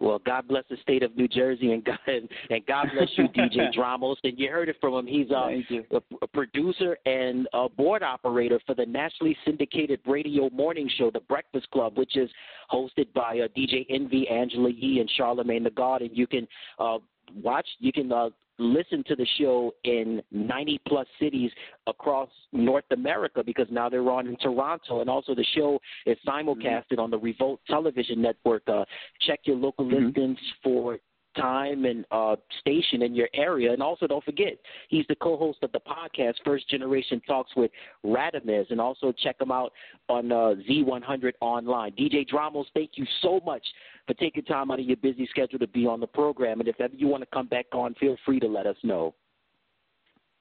Well, 0.00 0.18
God 0.24 0.48
bless 0.48 0.64
the 0.70 0.76
state 0.82 1.02
of 1.02 1.16
New 1.16 1.28
Jersey, 1.28 1.72
and 1.72 1.84
God 1.84 1.98
and 2.06 2.66
God 2.66 2.88
bless 2.94 3.08
you, 3.16 3.28
DJ 3.28 3.74
Dramos. 3.74 4.16
And 4.24 4.38
you 4.38 4.50
heard 4.50 4.68
it 4.68 4.76
from 4.80 4.94
him. 4.94 5.06
He's 5.06 5.30
uh, 5.30 5.48
a, 5.90 6.00
a 6.22 6.26
producer 6.26 6.96
and 7.06 7.48
a 7.52 7.68
board 7.68 8.02
operator 8.02 8.60
for 8.66 8.74
the 8.74 8.86
nationally 8.86 9.36
syndicated 9.44 10.00
radio 10.06 10.48
morning 10.50 10.88
show, 10.96 11.10
The 11.10 11.20
Breakfast 11.20 11.70
Club, 11.70 11.98
which 11.98 12.16
is 12.16 12.30
hosted 12.70 13.12
by 13.14 13.40
uh, 13.40 13.48
DJ 13.56 13.86
Envy, 13.90 14.28
Angela 14.28 14.70
Yee, 14.70 15.00
and 15.00 15.10
Charlemagne 15.16 15.64
the 15.64 15.70
God. 15.70 16.02
And 16.02 16.16
you 16.16 16.26
can 16.26 16.46
uh, 16.78 16.98
watch, 17.34 17.66
you 17.78 17.92
can 17.92 18.12
uh, 18.12 18.30
listen 18.58 19.02
to 19.06 19.16
the 19.16 19.26
show 19.38 19.72
in 19.84 20.22
90 20.30 20.80
plus 20.86 21.06
cities 21.20 21.50
across 21.86 22.28
North 22.52 22.84
America 22.90 23.42
because 23.44 23.66
now 23.70 23.88
they're 23.88 24.10
on 24.10 24.26
in 24.26 24.36
Toronto. 24.36 25.00
And 25.00 25.10
also 25.10 25.34
the 25.34 25.46
show 25.54 25.78
is 26.06 26.16
simulcasted 26.26 26.98
on 26.98 27.10
the 27.10 27.18
Revolt 27.18 27.60
Television 27.66 28.20
Network. 28.22 28.62
Uh, 28.68 28.84
check 29.26 29.40
your 29.44 29.56
local 29.56 29.86
listings 29.86 30.38
for 30.62 30.98
time 31.36 31.84
and 31.84 32.04
uh, 32.10 32.36
station 32.60 33.02
in 33.02 33.14
your 33.14 33.28
area. 33.34 33.72
And 33.72 33.82
also 33.82 34.06
don't 34.06 34.24
forget, 34.24 34.54
he's 34.88 35.06
the 35.08 35.14
co-host 35.16 35.58
of 35.62 35.72
the 35.72 35.80
podcast 35.80 36.34
First 36.44 36.68
Generation 36.68 37.20
Talks 37.26 37.50
with 37.56 37.70
Radamez. 38.04 38.70
And 38.70 38.80
also 38.80 39.12
check 39.12 39.40
him 39.40 39.50
out 39.50 39.72
on 40.08 40.30
uh, 40.32 40.54
Z100 40.68 41.32
online. 41.40 41.92
DJ 41.92 42.28
Dramos, 42.28 42.66
thank 42.74 42.92
you 42.94 43.06
so 43.22 43.40
much 43.44 43.64
for 44.06 44.14
taking 44.14 44.44
time 44.44 44.70
out 44.70 44.80
of 44.80 44.86
your 44.86 44.96
busy 44.96 45.26
schedule 45.30 45.58
to 45.58 45.66
be 45.66 45.86
on 45.86 46.00
the 46.00 46.06
program. 46.06 46.60
And 46.60 46.68
if 46.68 46.80
ever 46.80 46.94
you 46.94 47.08
want 47.08 47.22
to 47.22 47.28
come 47.32 47.46
back 47.46 47.66
on, 47.72 47.94
feel 47.94 48.16
free 48.24 48.40
to 48.40 48.48
let 48.48 48.66
us 48.66 48.76
know. 48.82 49.14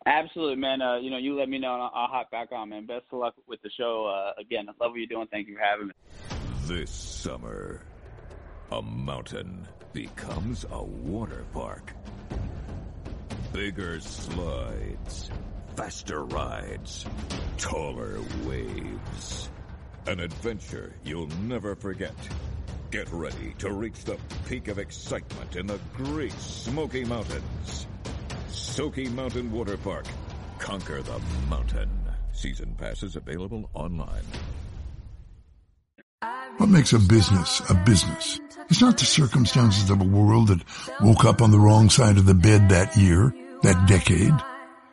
Absolutely, 0.05 0.55
man. 0.55 0.81
Uh, 0.81 0.97
you 0.97 1.11
know, 1.11 1.17
you 1.17 1.37
let 1.37 1.47
me 1.47 1.59
know, 1.59 1.73
and 1.73 1.83
I'll, 1.83 1.91
I'll 1.93 2.07
hop 2.07 2.31
back 2.31 2.51
on, 2.51 2.69
man. 2.69 2.87
Best 2.87 3.05
of 3.11 3.19
luck 3.19 3.35
with 3.47 3.61
the 3.61 3.69
show. 3.77 4.05
Uh, 4.07 4.39
again, 4.41 4.65
I 4.67 4.71
love 4.83 4.91
what 4.91 4.97
you're 4.97 5.05
doing. 5.05 5.27
Thank 5.29 5.47
you 5.47 5.55
for 5.55 5.61
having 5.61 5.87
me. 5.87 5.93
This 6.65 6.89
summer, 6.89 7.81
a 8.71 8.81
mountain 8.81 9.67
becomes 9.93 10.65
a 10.71 10.83
water 10.83 11.45
park. 11.53 11.93
Bigger 13.53 13.99
slides, 13.99 15.29
faster 15.75 16.23
rides, 16.25 17.05
taller 17.57 18.19
waves. 18.45 19.49
An 20.07 20.19
adventure 20.19 20.93
you'll 21.03 21.27
never 21.43 21.75
forget. 21.75 22.15
Get 22.91 23.09
ready 23.11 23.53
to 23.59 23.71
reach 23.71 24.03
the 24.03 24.17
peak 24.47 24.67
of 24.67 24.79
excitement 24.79 25.55
in 25.55 25.67
the 25.67 25.79
Great 25.93 26.33
Smoky 26.33 27.05
Mountains. 27.05 27.87
Smoky 28.47 29.09
Mountain 29.09 29.51
Water 29.51 29.77
Park. 29.77 30.05
Conquer 30.59 31.01
the 31.01 31.19
mountain. 31.49 31.89
Season 32.33 32.75
passes 32.75 33.15
available 33.15 33.69
online. 33.73 34.23
What 36.57 36.69
makes 36.69 36.93
a 36.93 36.99
business 36.99 37.61
a 37.69 37.73
business? 37.73 38.39
It's 38.69 38.81
not 38.81 38.97
the 38.97 39.05
circumstances 39.05 39.89
of 39.89 39.99
a 40.01 40.05
world 40.05 40.47
that 40.49 40.63
woke 41.01 41.25
up 41.25 41.41
on 41.41 41.51
the 41.51 41.59
wrong 41.59 41.89
side 41.89 42.17
of 42.17 42.25
the 42.25 42.33
bed 42.33 42.69
that 42.69 42.95
year, 42.95 43.33
that 43.63 43.87
decade. 43.87 44.33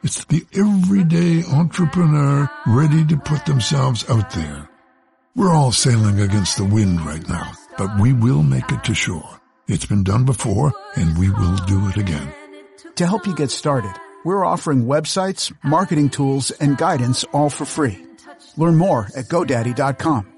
It's 0.02 0.24
the 0.24 0.44
everyday 0.54 1.44
entrepreneur 1.44 2.50
ready 2.66 3.04
to 3.06 3.16
put 3.16 3.44
themselves 3.46 4.08
out 4.08 4.30
there. 4.30 4.68
We're 5.36 5.54
all 5.54 5.72
sailing 5.72 6.20
against 6.20 6.56
the 6.56 6.64
wind 6.64 7.00
right 7.02 7.28
now, 7.28 7.52
but 7.76 8.00
we 8.00 8.12
will 8.12 8.42
make 8.42 8.70
it 8.72 8.84
to 8.84 8.94
shore. 8.94 9.40
It's 9.68 9.86
been 9.86 10.04
done 10.04 10.24
before, 10.24 10.72
and 10.96 11.18
we 11.18 11.30
will 11.30 11.56
do 11.66 11.88
it 11.88 11.96
again. 11.96 12.32
To 12.96 13.06
help 13.06 13.26
you 13.26 13.34
get 13.34 13.50
started, 13.50 13.92
we're 14.24 14.44
offering 14.44 14.84
websites, 14.84 15.52
marketing 15.62 16.10
tools, 16.10 16.50
and 16.50 16.78
guidance 16.78 17.24
all 17.32 17.50
for 17.50 17.64
free. 17.64 18.04
Learn 18.56 18.76
more 18.76 19.08
at 19.14 19.26
GoDaddy.com. 19.26 20.37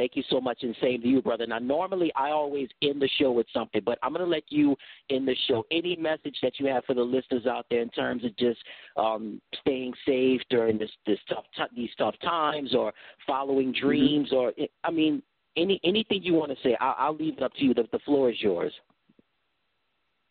Thank 0.00 0.16
you 0.16 0.22
so 0.30 0.40
much, 0.40 0.62
and 0.62 0.74
same 0.80 1.02
to 1.02 1.08
you, 1.08 1.20
brother. 1.20 1.46
Now, 1.46 1.58
normally 1.58 2.10
I 2.16 2.30
always 2.30 2.70
end 2.80 3.02
the 3.02 3.08
show 3.18 3.32
with 3.32 3.46
something, 3.52 3.82
but 3.84 3.98
I'm 4.02 4.14
going 4.14 4.24
to 4.24 4.30
let 4.30 4.44
you 4.48 4.74
end 5.10 5.28
the 5.28 5.36
show. 5.46 5.66
Any 5.70 5.94
message 5.94 6.38
that 6.40 6.58
you 6.58 6.68
have 6.68 6.86
for 6.86 6.94
the 6.94 7.02
listeners 7.02 7.44
out 7.44 7.66
there 7.68 7.82
in 7.82 7.90
terms 7.90 8.24
of 8.24 8.34
just 8.38 8.60
um, 8.96 9.42
staying 9.60 9.92
safe 10.06 10.40
during 10.48 10.78
this 10.78 10.88
this 11.06 11.18
tough 11.28 11.44
t- 11.54 11.76
these 11.76 11.90
tough 11.98 12.14
times, 12.24 12.74
or 12.74 12.94
following 13.26 13.74
dreams, 13.78 14.32
or 14.32 14.54
I 14.84 14.90
mean, 14.90 15.22
any 15.58 15.78
anything 15.84 16.22
you 16.22 16.32
want 16.32 16.50
to 16.50 16.56
say, 16.62 16.78
I'll, 16.80 16.94
I'll 16.96 17.16
leave 17.16 17.36
it 17.36 17.42
up 17.42 17.52
to 17.56 17.62
you. 17.62 17.74
The, 17.74 17.86
the 17.92 17.98
floor 17.98 18.30
is 18.30 18.40
yours. 18.40 18.72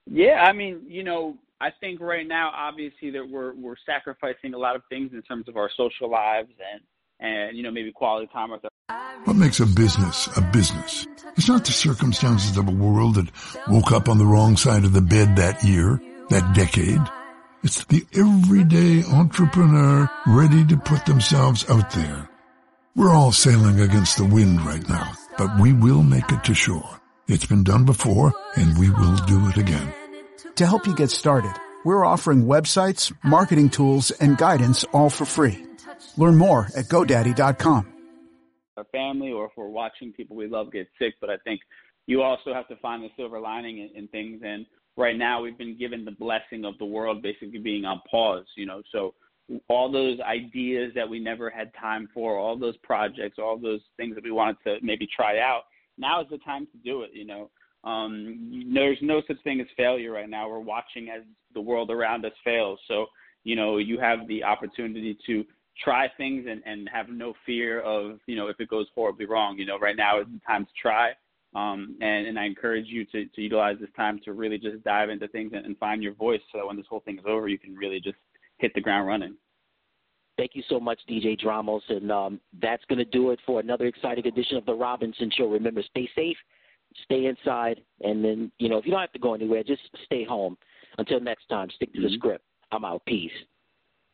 Yeah, 0.07 0.45
I 0.49 0.51
mean, 0.51 0.82
you 0.88 1.03
know, 1.03 1.38
I 1.61 1.70
think 1.80 2.01
right 2.01 2.28
now, 2.28 2.51
obviously, 2.55 3.11
that 3.11 3.30
we're 3.30 3.53
we're 3.53 3.76
sacrificing 3.86 4.55
a 4.55 4.57
lot 4.57 4.76
of 4.76 4.82
things 4.89 5.11
in 5.13 5.22
terms 5.22 5.47
of 5.47 5.57
our 5.57 5.70
social 5.78 6.09
lives 6.09 6.49
and 6.74 6.82
and 7.20 7.57
you 7.57 7.63
know 7.63 7.72
maybe 7.72 7.91
quality 7.91 8.28
time 8.32 8.51
with 8.51 8.61
our 8.63 8.95
What 9.26 9.36
makes 9.36 9.59
a 9.59 9.65
business 9.65 10.30
a 10.38 10.41
business? 10.41 11.07
It's 11.38 11.47
not 11.47 11.65
the 11.65 11.72
circumstances 11.72 12.57
of 12.57 12.67
a 12.67 12.72
world 12.72 13.15
that 13.15 13.30
woke 13.67 13.91
up 13.91 14.09
on 14.09 14.17
the 14.17 14.26
wrong 14.26 14.57
side 14.57 14.84
of 14.84 14.93
the 14.93 15.01
bed 15.01 15.36
that 15.36 15.63
year, 15.63 16.01
that 16.30 16.53
decade. 16.55 17.01
It's 17.63 17.84
the 17.86 18.05
everyday 18.13 19.03
entrepreneur 19.03 20.09
ready 20.28 20.65
to 20.67 20.78
put 20.78 21.05
themselves 21.05 21.70
out 21.70 21.91
there. 21.91 22.30
We're 22.95 23.13
all 23.13 23.32
sailing 23.32 23.80
against 23.82 24.17
the 24.17 24.26
wind 24.26 24.61
right 24.61 24.88
now, 24.88 25.13
but 25.38 25.59
we 25.59 25.74
will 25.74 26.03
make 26.03 26.32
it 26.32 26.43
to 26.45 26.53
shore. 26.53 26.99
It's 27.28 27.45
been 27.45 27.63
done 27.63 27.86
before, 27.86 28.34
and 28.55 28.78
we 28.78 28.89
will 28.89 29.15
do 29.28 29.47
it 29.49 29.57
again. 29.57 29.93
To 30.55 30.65
help 30.65 30.88
you 30.88 30.95
get 30.95 31.11
started, 31.11 31.53
we're 31.86 32.03
offering 32.03 32.45
websites, 32.45 33.13
marketing 33.24 33.70
tools, 33.70 34.11
and 34.11 34.38
guidance 34.38 34.84
all 34.91 35.09
for 35.09 35.26
free. 35.26 35.68
Learn 36.18 36.36
more 36.36 36.68
at 36.76 36.86
GoDaddy.com. 36.86 37.93
our 38.78 38.84
family 38.91 39.32
or 39.32 39.45
if 39.45 39.52
we're 39.58 39.68
watching 39.68 40.14
people 40.14 40.36
we 40.36 40.47
love 40.47 40.72
get 40.72 40.88
sick. 40.97 41.16
But 41.20 41.30
I 41.30 41.38
think 41.43 41.62
you 42.08 42.22
also 42.22 42.54
have 42.54 42.68
to 42.70 42.76
find 42.78 43.04
the 43.04 43.10
silver 43.18 43.39
lining 43.39 43.80
in, 43.80 43.89
in 43.95 44.08
things. 44.08 44.41
And 44.43 44.66
right 44.97 45.18
now, 45.18 45.41
we've 45.41 45.58
been 45.58 45.78
given 45.78 46.06
the 46.06 46.12
blessing 46.12 46.66
of 46.66 46.78
the 46.78 46.86
world 46.86 47.22
basically 47.22 47.60
being 47.60 47.86
on 47.86 48.02
pause. 48.10 48.45
You 48.56 48.66
know, 48.66 48.82
so 48.91 49.14
all 49.68 49.91
those 49.91 50.20
ideas 50.22 50.91
that 50.95 51.10
we 51.10 51.20
never 51.20 51.50
had 51.50 51.72
time 51.80 52.08
for, 52.14 52.38
all 52.38 52.58
those 52.58 52.78
projects, 52.78 53.38
all 53.39 53.58
those 53.58 53.82
things 53.97 54.16
that 54.16 54.24
we 54.24 54.32
wanted 54.32 54.58
to 54.66 54.78
maybe 54.82 55.08
try 55.16 55.39
out. 55.39 55.64
Now 55.97 56.22
is 56.22 56.28
the 56.30 56.38
time 56.39 56.66
to 56.68 56.78
do 56.84 57.02
it. 57.02 57.12
You 57.14 57.26
know, 57.26 57.50
um, 57.84 58.72
there's 58.74 58.97
no 59.02 59.22
such 59.28 59.41
thing 59.43 59.60
as 59.60 59.68
failure 59.76 60.12
right 60.12 60.30
now. 60.30 60.50
We're 60.50 60.60
watching 60.60 61.10
as 61.10 61.24
the 61.54 61.62
world 61.62 61.91
around 61.91 62.26
us 62.26 62.32
fails. 62.43 62.80
So 62.88 63.08
you 63.43 63.56
know, 63.56 63.78
you 63.78 64.00
have 64.00 64.28
the 64.28 64.43
opportunity 64.43 65.18
to 65.26 65.45
try 65.84 66.07
things 66.17 66.45
and, 66.49 66.61
and 66.65 66.89
have 66.91 67.09
no 67.09 67.34
fear 67.45 67.82
of, 67.82 68.19
you 68.25 68.36
know, 68.36 68.47
if 68.47 68.59
it 68.59 68.69
goes 68.69 68.88
horribly 68.93 69.25
wrong. 69.25 69.57
You 69.57 69.65
know, 69.65 69.80
right 69.80 69.95
now 69.95 70.19
is 70.19 70.27
the 70.27 70.39
time 70.45 70.65
to 70.65 70.71
try. 70.82 71.11
Um, 71.55 71.95
and, 72.01 72.27
and 72.27 72.38
I 72.38 72.45
encourage 72.45 72.86
you 72.88 73.05
to, 73.05 73.25
to 73.25 73.41
utilize 73.41 73.77
this 73.80 73.89
time 73.95 74.19
to 74.25 74.34
really 74.34 74.57
just 74.57 74.84
dive 74.84 75.09
into 75.09 75.27
things 75.30 75.51
and, 75.55 75.65
and 75.65 75.77
find 75.77 76.03
your 76.03 76.13
voice 76.13 76.41
so 76.51 76.59
that 76.59 76.67
when 76.67 76.77
this 76.77 76.86
whole 76.89 76.99
thing 76.99 77.17
is 77.17 77.25
over, 77.27 77.47
you 77.47 77.57
can 77.57 77.75
really 77.75 77.99
just 77.99 78.17
hit 78.57 78.71
the 78.75 78.82
ground 78.82 79.07
running. 79.07 79.36
Thank 80.38 80.51
you 80.53 80.63
so 80.69 80.80
much, 80.80 80.99
DJ 81.09 81.39
Dramos. 81.39 81.82
And 81.89 82.11
um, 82.11 82.39
that's 82.61 82.84
going 82.86 82.99
to 82.99 83.05
do 83.05 83.32
it 83.32 83.39
for 83.45 83.59
another 83.59 83.88
exciting 83.88 84.25
edition 84.27 84.57
of 84.57 84.65
The 84.65 84.73
Robinson 84.73 85.32
Show. 85.36 85.45
Remember, 85.47 85.82
stay 85.89 86.07
safe, 86.15 86.38
stay 87.03 87.25
inside, 87.25 87.82
and 88.01 88.23
then, 88.23 88.51
you 88.57 88.69
know, 88.69 88.77
if 88.77 88.86
you 88.86 88.91
don't 88.91 89.01
have 89.01 89.11
to 89.13 89.19
go 89.19 89.34
anywhere, 89.34 89.63
just 89.63 89.82
stay 90.05 90.23
home. 90.23 90.57
Until 90.97 91.19
next 91.19 91.47
time, 91.49 91.69
stick 91.75 91.93
to 91.93 92.01
the 92.01 92.09
script. 92.15 92.43
I'm 92.71 92.86
out. 92.86 93.03
Peace. 93.05 93.32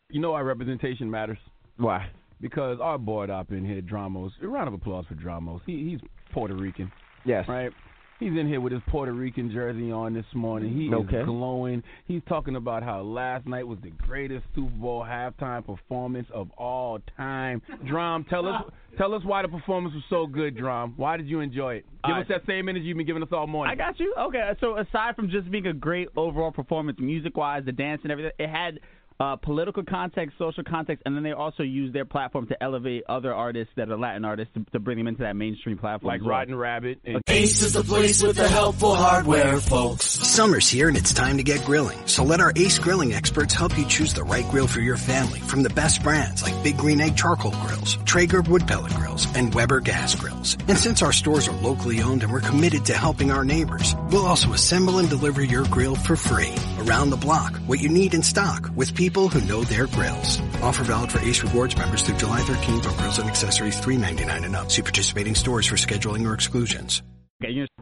You 0.10 0.22
know 0.22 0.32
why 0.32 0.42
representation 0.42 1.10
matters? 1.10 1.38
Why? 1.78 2.10
Because 2.42 2.80
our 2.82 2.98
board 2.98 3.30
op 3.30 3.52
in 3.52 3.66
here, 3.66 3.82
Dramos. 3.82 4.32
A 4.42 4.48
round 4.48 4.68
of 4.68 4.74
applause 4.74 5.06
for 5.08 5.16
Dramos. 5.16 5.62
He, 5.66 5.90
he's 5.92 6.00
Puerto 6.32 6.56
Rican. 6.56 6.92
Yes. 7.26 7.48
Right. 7.48 7.72
He's 8.18 8.32
in 8.32 8.48
here 8.48 8.62
with 8.62 8.72
his 8.72 8.82
Puerto 8.88 9.12
Rican 9.12 9.52
jersey 9.52 9.92
on 9.92 10.14
this 10.14 10.26
morning. 10.34 10.74
He 10.74 10.94
Okay. 10.94 11.18
is 11.18 11.26
glowing. 11.26 11.84
He's 12.06 12.22
talking 12.30 12.56
about 12.56 12.82
how 12.82 13.02
last 13.02 13.46
night 13.46 13.68
was 13.68 13.78
the 13.84 13.90
greatest 13.90 14.46
Super 14.56 14.70
Bowl 14.78 15.02
halftime 15.04 15.66
performance 15.66 16.28
of 16.34 16.50
all 16.52 17.00
time. 17.18 17.62
Drum, 17.86 18.26
tell 18.30 18.48
us 18.48 18.64
tell 18.98 19.14
us 19.14 19.22
why 19.26 19.42
the 19.42 19.50
performance 19.50 19.94
was 19.94 20.04
so 20.10 20.28
good, 20.28 20.56
Drum. 20.56 20.94
Why 20.96 21.18
did 21.18 21.28
you 21.28 21.42
enjoy 21.42 21.76
it? 21.76 21.86
Give 22.06 22.16
All 22.16 22.22
us 22.22 22.28
that 22.30 22.46
same 22.48 22.70
energy 22.70 22.86
you've 22.86 22.96
been 22.98 23.06
giving 23.06 23.22
us 23.24 23.30
all 23.34 23.48
morning. 23.48 23.74
I 23.74 23.76
got 23.76 24.00
you. 24.00 24.14
Okay, 24.18 24.50
so 24.62 24.78
aside 24.78 25.18
from 25.18 25.30
just 25.30 25.52
being 25.52 25.68
a 25.68 25.74
great 25.74 26.08
overall 26.16 26.52
performance, 26.52 26.98
music 27.02 27.36
wise, 27.36 27.66
the 27.66 27.74
dance 27.74 28.00
and 28.04 28.14
everything, 28.14 28.32
it 28.40 28.50
had 28.50 28.80
uh, 29.20 29.38
political 29.38 29.84
context, 29.84 30.38
social 30.38 30.64
context, 30.64 31.02
and 31.06 31.16
then 31.16 31.24
they 31.24 31.32
also 31.32 31.64
use 31.64 31.94
their 31.94 32.04
platform 32.04 32.48
to 32.48 32.62
elevate 32.62 33.04
other 33.08 33.34
artists 33.34 33.72
that 33.78 33.90
are 33.90 33.98
Latin 33.98 34.26
artists 34.26 34.54
to, 34.56 34.66
to 34.74 34.80
bring 34.80 34.98
them 34.98 35.08
into 35.08 35.22
that 35.24 35.36
mainstream 35.38 35.78
platform. 35.78 36.10
Like 36.10 36.20
as 36.22 36.26
well. 36.26 36.32
Rotten 36.38 36.56
Rabbit. 36.56 37.00
And- 37.06 37.22
Ace 37.28 37.62
is 37.62 37.74
the 37.74 37.84
place 37.84 38.22
with 38.22 38.36
the 38.36 38.48
helpful 38.48 38.94
hardware, 38.94 39.58
folks. 39.60 40.06
Summer's 40.06 40.70
here 40.70 40.90
and 40.90 40.98
it's 40.98 41.14
time 41.14 41.38
to 41.38 41.44
get 41.44 41.64
grilling. 41.64 41.98
So 42.08 42.24
let 42.24 42.42
our 42.42 42.52
Ace 42.56 42.78
Grilling 42.80 43.14
experts 43.14 43.54
help 43.54 43.78
you 43.78 43.86
choose 43.86 44.14
the 44.14 44.24
right 44.24 44.48
grill 44.50 44.68
for 44.68 44.82
your 44.82 44.98
family 44.98 45.40
from 45.40 45.64
the 45.64 45.70
best 45.70 46.04
brands 46.04 46.44
like 46.44 46.62
Big 46.64 46.78
Green 46.78 47.00
Egg 47.00 47.16
Charcoal 47.16 47.52
Grills, 47.52 47.98
Traeger 48.06 48.42
Wood 48.42 48.68
Pellet 48.68 48.94
Grills, 48.96 49.28
and 49.36 49.54
Weber 49.54 49.80
Gas 49.80 50.16
Grills. 50.16 50.58
And 50.68 50.78
since 50.78 51.02
our 51.02 51.14
stores 51.14 51.48
are 51.48 51.56
locally 51.62 52.02
owned 52.02 52.24
and 52.24 52.32
we're 52.34 52.42
committed 52.42 52.86
to 52.88 52.94
helping 52.94 53.32
our 53.32 53.46
neighbors, 53.46 53.96
we'll 54.12 54.26
also 54.26 54.52
assemble 54.52 55.00
and 55.00 55.10
deliver 55.10 55.42
your 55.42 55.64
grill 55.66 55.96
for 55.96 56.16
free. 56.18 56.54
Around 56.80 57.12
the 57.12 57.18
block, 57.18 57.56
what 57.66 57.80
you 57.82 57.88
need 57.90 58.14
in 58.14 58.22
stock 58.22 58.70
with 58.76 58.94
people 58.94 59.05
who 59.14 59.40
know 59.42 59.64
their 59.64 59.86
grills. 59.86 60.42
Offer 60.64 60.84
valid 60.84 61.12
for 61.12 61.20
Ace 61.20 61.44
Rewards 61.44 61.78
members 61.78 62.02
through 62.02 62.18
July 62.18 62.42
13th 62.42 62.90
on 62.90 62.98
grills 62.98 63.20
and 63.20 63.30
accessories 63.30 63.80
$3.99 63.80 64.46
and 64.46 64.56
up. 64.56 64.72
See 64.72 64.82
participating 64.82 65.36
stores 65.36 65.68
for 65.68 65.76
scheduling 65.76 66.26
or 66.26 66.34
exclusions. 66.34 67.04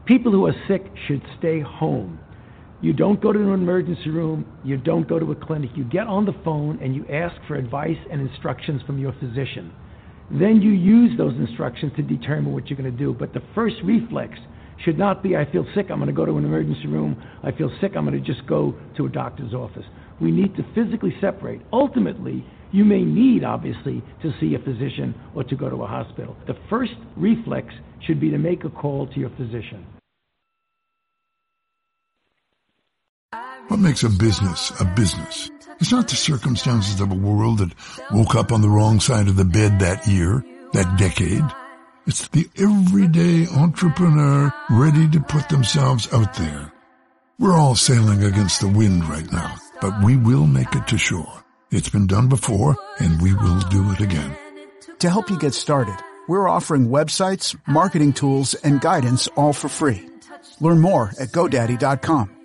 People 0.04 0.32
who 0.32 0.46
are 0.46 0.54
sick 0.68 0.84
should 1.08 1.22
stay 1.38 1.60
home. 1.60 2.18
You 2.82 2.92
don't 2.92 3.22
go 3.22 3.32
to 3.32 3.38
an 3.38 3.54
emergency 3.54 4.10
room. 4.10 4.44
You 4.62 4.76
don't 4.76 5.08
go 5.08 5.18
to 5.18 5.32
a 5.32 5.34
clinic. 5.34 5.70
You 5.74 5.84
get 5.84 6.06
on 6.06 6.26
the 6.26 6.34
phone 6.44 6.78
and 6.82 6.94
you 6.94 7.06
ask 7.08 7.34
for 7.48 7.54
advice 7.54 7.96
and 8.10 8.20
instructions 8.20 8.82
from 8.82 8.98
your 8.98 9.14
physician. 9.14 9.72
Then 10.30 10.60
you 10.60 10.72
use 10.72 11.16
those 11.16 11.34
instructions 11.36 11.92
to 11.96 12.02
determine 12.02 12.52
what 12.52 12.68
you're 12.68 12.76
going 12.76 12.90
to 12.90 12.98
do. 12.98 13.14
But 13.14 13.32
the 13.32 13.42
first 13.54 13.76
reflex 13.82 14.34
should 14.84 14.98
not 14.98 15.22
be, 15.22 15.36
I 15.36 15.50
feel 15.50 15.66
sick, 15.74 15.90
I'm 15.90 15.98
going 15.98 16.08
to 16.08 16.12
go 16.12 16.26
to 16.26 16.36
an 16.36 16.44
emergency 16.44 16.86
room. 16.86 17.22
I 17.42 17.52
feel 17.52 17.70
sick, 17.80 17.92
I'm 17.96 18.04
going 18.04 18.22
to 18.22 18.32
just 18.34 18.46
go 18.46 18.74
to 18.96 19.06
a 19.06 19.08
doctor's 19.08 19.54
office. 19.54 19.84
We 20.20 20.30
need 20.30 20.54
to 20.56 20.64
physically 20.74 21.14
separate. 21.20 21.62
Ultimately, 21.72 22.44
you 22.72 22.84
may 22.84 23.02
need, 23.02 23.44
obviously, 23.44 24.02
to 24.22 24.32
see 24.40 24.54
a 24.54 24.58
physician 24.58 25.14
or 25.34 25.44
to 25.44 25.56
go 25.56 25.70
to 25.70 25.82
a 25.82 25.86
hospital. 25.86 26.36
The 26.46 26.56
first 26.68 26.94
reflex 27.16 27.72
should 28.06 28.20
be 28.20 28.30
to 28.30 28.38
make 28.38 28.64
a 28.64 28.70
call 28.70 29.06
to 29.08 29.20
your 29.20 29.30
physician. 29.30 29.86
What 33.68 33.80
makes 33.80 34.02
a 34.02 34.10
business 34.10 34.78
a 34.80 34.84
business? 34.84 35.50
It's 35.80 35.90
not 35.90 36.08
the 36.08 36.16
circumstances 36.16 37.00
of 37.00 37.10
a 37.10 37.14
world 37.14 37.58
that 37.58 37.72
woke 38.12 38.34
up 38.34 38.52
on 38.52 38.60
the 38.60 38.68
wrong 38.68 39.00
side 39.00 39.26
of 39.28 39.36
the 39.36 39.44
bed 39.44 39.80
that 39.80 40.06
year, 40.06 40.44
that 40.72 40.98
decade. 40.98 41.42
It's 42.06 42.28
the 42.28 42.46
everyday 42.58 43.46
entrepreneur 43.46 44.52
ready 44.68 45.08
to 45.08 45.20
put 45.20 45.48
themselves 45.48 46.12
out 46.12 46.34
there. 46.34 46.70
We're 47.38 47.56
all 47.56 47.74
sailing 47.74 48.22
against 48.22 48.60
the 48.60 48.68
wind 48.68 49.08
right 49.08 49.30
now, 49.32 49.56
but 49.80 50.04
we 50.04 50.18
will 50.18 50.46
make 50.46 50.74
it 50.74 50.86
to 50.88 50.98
shore. 50.98 51.42
It's 51.70 51.88
been 51.88 52.06
done 52.06 52.28
before, 52.28 52.76
and 52.98 53.22
we 53.22 53.32
will 53.32 53.58
do 53.70 53.90
it 53.92 54.00
again. 54.00 54.36
To 54.98 55.08
help 55.08 55.30
you 55.30 55.38
get 55.38 55.54
started, 55.54 55.96
we're 56.28 56.46
offering 56.46 56.88
websites, 56.88 57.56
marketing 57.66 58.12
tools, 58.12 58.52
and 58.52 58.82
guidance 58.82 59.26
all 59.28 59.54
for 59.54 59.68
free. 59.68 60.06
Learn 60.60 60.80
more 60.80 61.10
at 61.18 61.28
GoDaddy.com. 61.30 62.43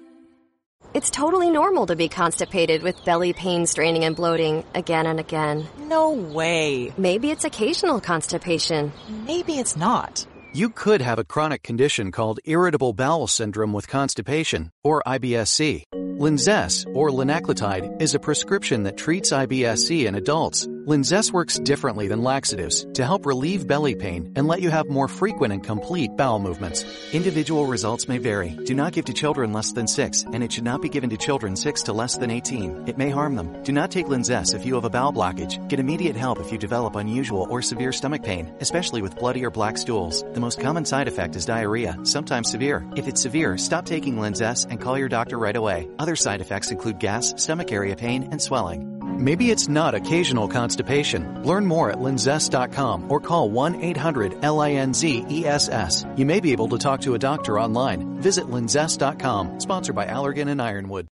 It's 0.95 1.11
totally 1.11 1.51
normal 1.51 1.85
to 1.85 1.95
be 1.95 2.09
constipated 2.09 2.81
with 2.81 3.05
belly 3.05 3.31
pain, 3.31 3.67
straining, 3.67 4.05
and 4.05 4.15
bloating 4.15 4.63
again 4.73 5.05
and 5.05 5.19
again. 5.19 5.67
No 5.77 6.09
way. 6.09 6.91
Maybe 6.97 7.29
it's 7.29 7.45
occasional 7.45 8.01
constipation. 8.01 8.91
Maybe 9.27 9.59
it's 9.59 9.75
not. 9.75 10.25
You 10.51 10.71
could 10.71 11.01
have 11.01 11.19
a 11.19 11.23
chronic 11.23 11.61
condition 11.61 12.11
called 12.11 12.39
irritable 12.43 12.93
bowel 12.93 13.27
syndrome 13.27 13.71
with 13.71 13.87
constipation, 13.87 14.71
or 14.83 15.03
IBS-C. 15.05 15.83
Linzess, 16.19 16.85
or 16.93 17.11
linaclotide, 17.11 18.01
is 18.01 18.13
a 18.13 18.19
prescription 18.19 18.83
that 18.83 18.97
treats 18.97 19.31
IBS-C 19.31 20.05
in 20.05 20.15
adults. 20.15 20.67
Linzess 20.67 21.31
works 21.31 21.59
differently 21.59 22.07
than 22.07 22.23
laxatives 22.23 22.85
to 22.95 23.05
help 23.05 23.25
relieve 23.25 23.67
belly 23.67 23.95
pain 23.95 24.33
and 24.35 24.47
let 24.47 24.59
you 24.59 24.69
have 24.69 24.89
more 24.89 25.07
frequent 25.07 25.53
and 25.53 25.63
complete 25.63 26.09
bowel 26.17 26.39
movements. 26.39 26.83
Individual 27.13 27.67
results 27.67 28.07
may 28.09 28.17
vary. 28.17 28.49
Do 28.65 28.73
not 28.73 28.93
give 28.93 29.05
to 29.05 29.13
children 29.13 29.53
less 29.53 29.71
than 29.71 29.87
6, 29.87 30.25
and 30.33 30.43
it 30.43 30.51
should 30.51 30.63
not 30.63 30.81
be 30.81 30.89
given 30.89 31.09
to 31.11 31.17
children 31.17 31.55
6 31.55 31.83
to 31.83 31.93
less 31.93 32.17
than 32.17 32.31
18. 32.31 32.85
It 32.87 32.97
may 32.97 33.11
harm 33.11 33.35
them. 33.35 33.63
Do 33.63 33.71
not 33.71 33.91
take 33.91 34.07
Linzess 34.07 34.53
if 34.53 34.65
you 34.65 34.75
have 34.75 34.83
a 34.83 34.89
bowel 34.89 35.13
blockage. 35.13 35.69
Get 35.69 35.79
immediate 35.79 36.17
help 36.17 36.39
if 36.39 36.51
you 36.51 36.57
develop 36.57 36.95
unusual 36.95 37.47
or 37.49 37.61
severe 37.61 37.93
stomach 37.93 38.23
pain, 38.23 38.51
especially 38.59 39.01
with 39.01 39.15
bloody 39.15 39.45
or 39.45 39.51
black 39.51 39.77
stools. 39.77 40.25
The 40.33 40.41
most 40.41 40.59
common 40.59 40.83
side 40.83 41.07
effect 41.07 41.37
is 41.37 41.45
diarrhea, 41.45 41.97
sometimes 42.03 42.51
severe. 42.51 42.85
If 42.97 43.07
it's 43.07 43.21
severe, 43.21 43.57
stop 43.57 43.85
taking 43.85 44.15
Linzess 44.15 44.65
and 44.69 44.81
call 44.81 44.97
your 44.97 45.07
doctor 45.07 45.37
right 45.37 45.55
away. 45.55 45.87
Other 46.09 46.15
side 46.15 46.41
effects 46.41 46.71
include 46.71 46.97
gas, 46.97 47.35
stomach 47.37 47.71
area 47.71 47.95
pain, 47.95 48.29
and 48.31 48.41
swelling. 48.41 48.99
Maybe 49.23 49.51
it's 49.51 49.69
not 49.69 49.93
occasional 49.93 50.47
constipation. 50.47 51.43
Learn 51.43 51.67
more 51.67 51.91
at 51.91 51.99
linzess.com 51.99 53.11
or 53.11 53.19
call 53.19 53.51
1-800-LINZ-ESS. 53.51 56.05
You 56.15 56.25
may 56.25 56.39
be 56.39 56.51
able 56.51 56.67
to 56.69 56.79
talk 56.79 57.01
to 57.01 57.13
a 57.13 57.19
doctor 57.19 57.59
online. 57.59 58.19
Visit 58.19 58.45
linzess.com, 58.45 59.59
sponsored 59.59 59.95
by 59.95 60.07
Allergan 60.07 60.49
and 60.49 60.59
Ironwood. 60.59 61.05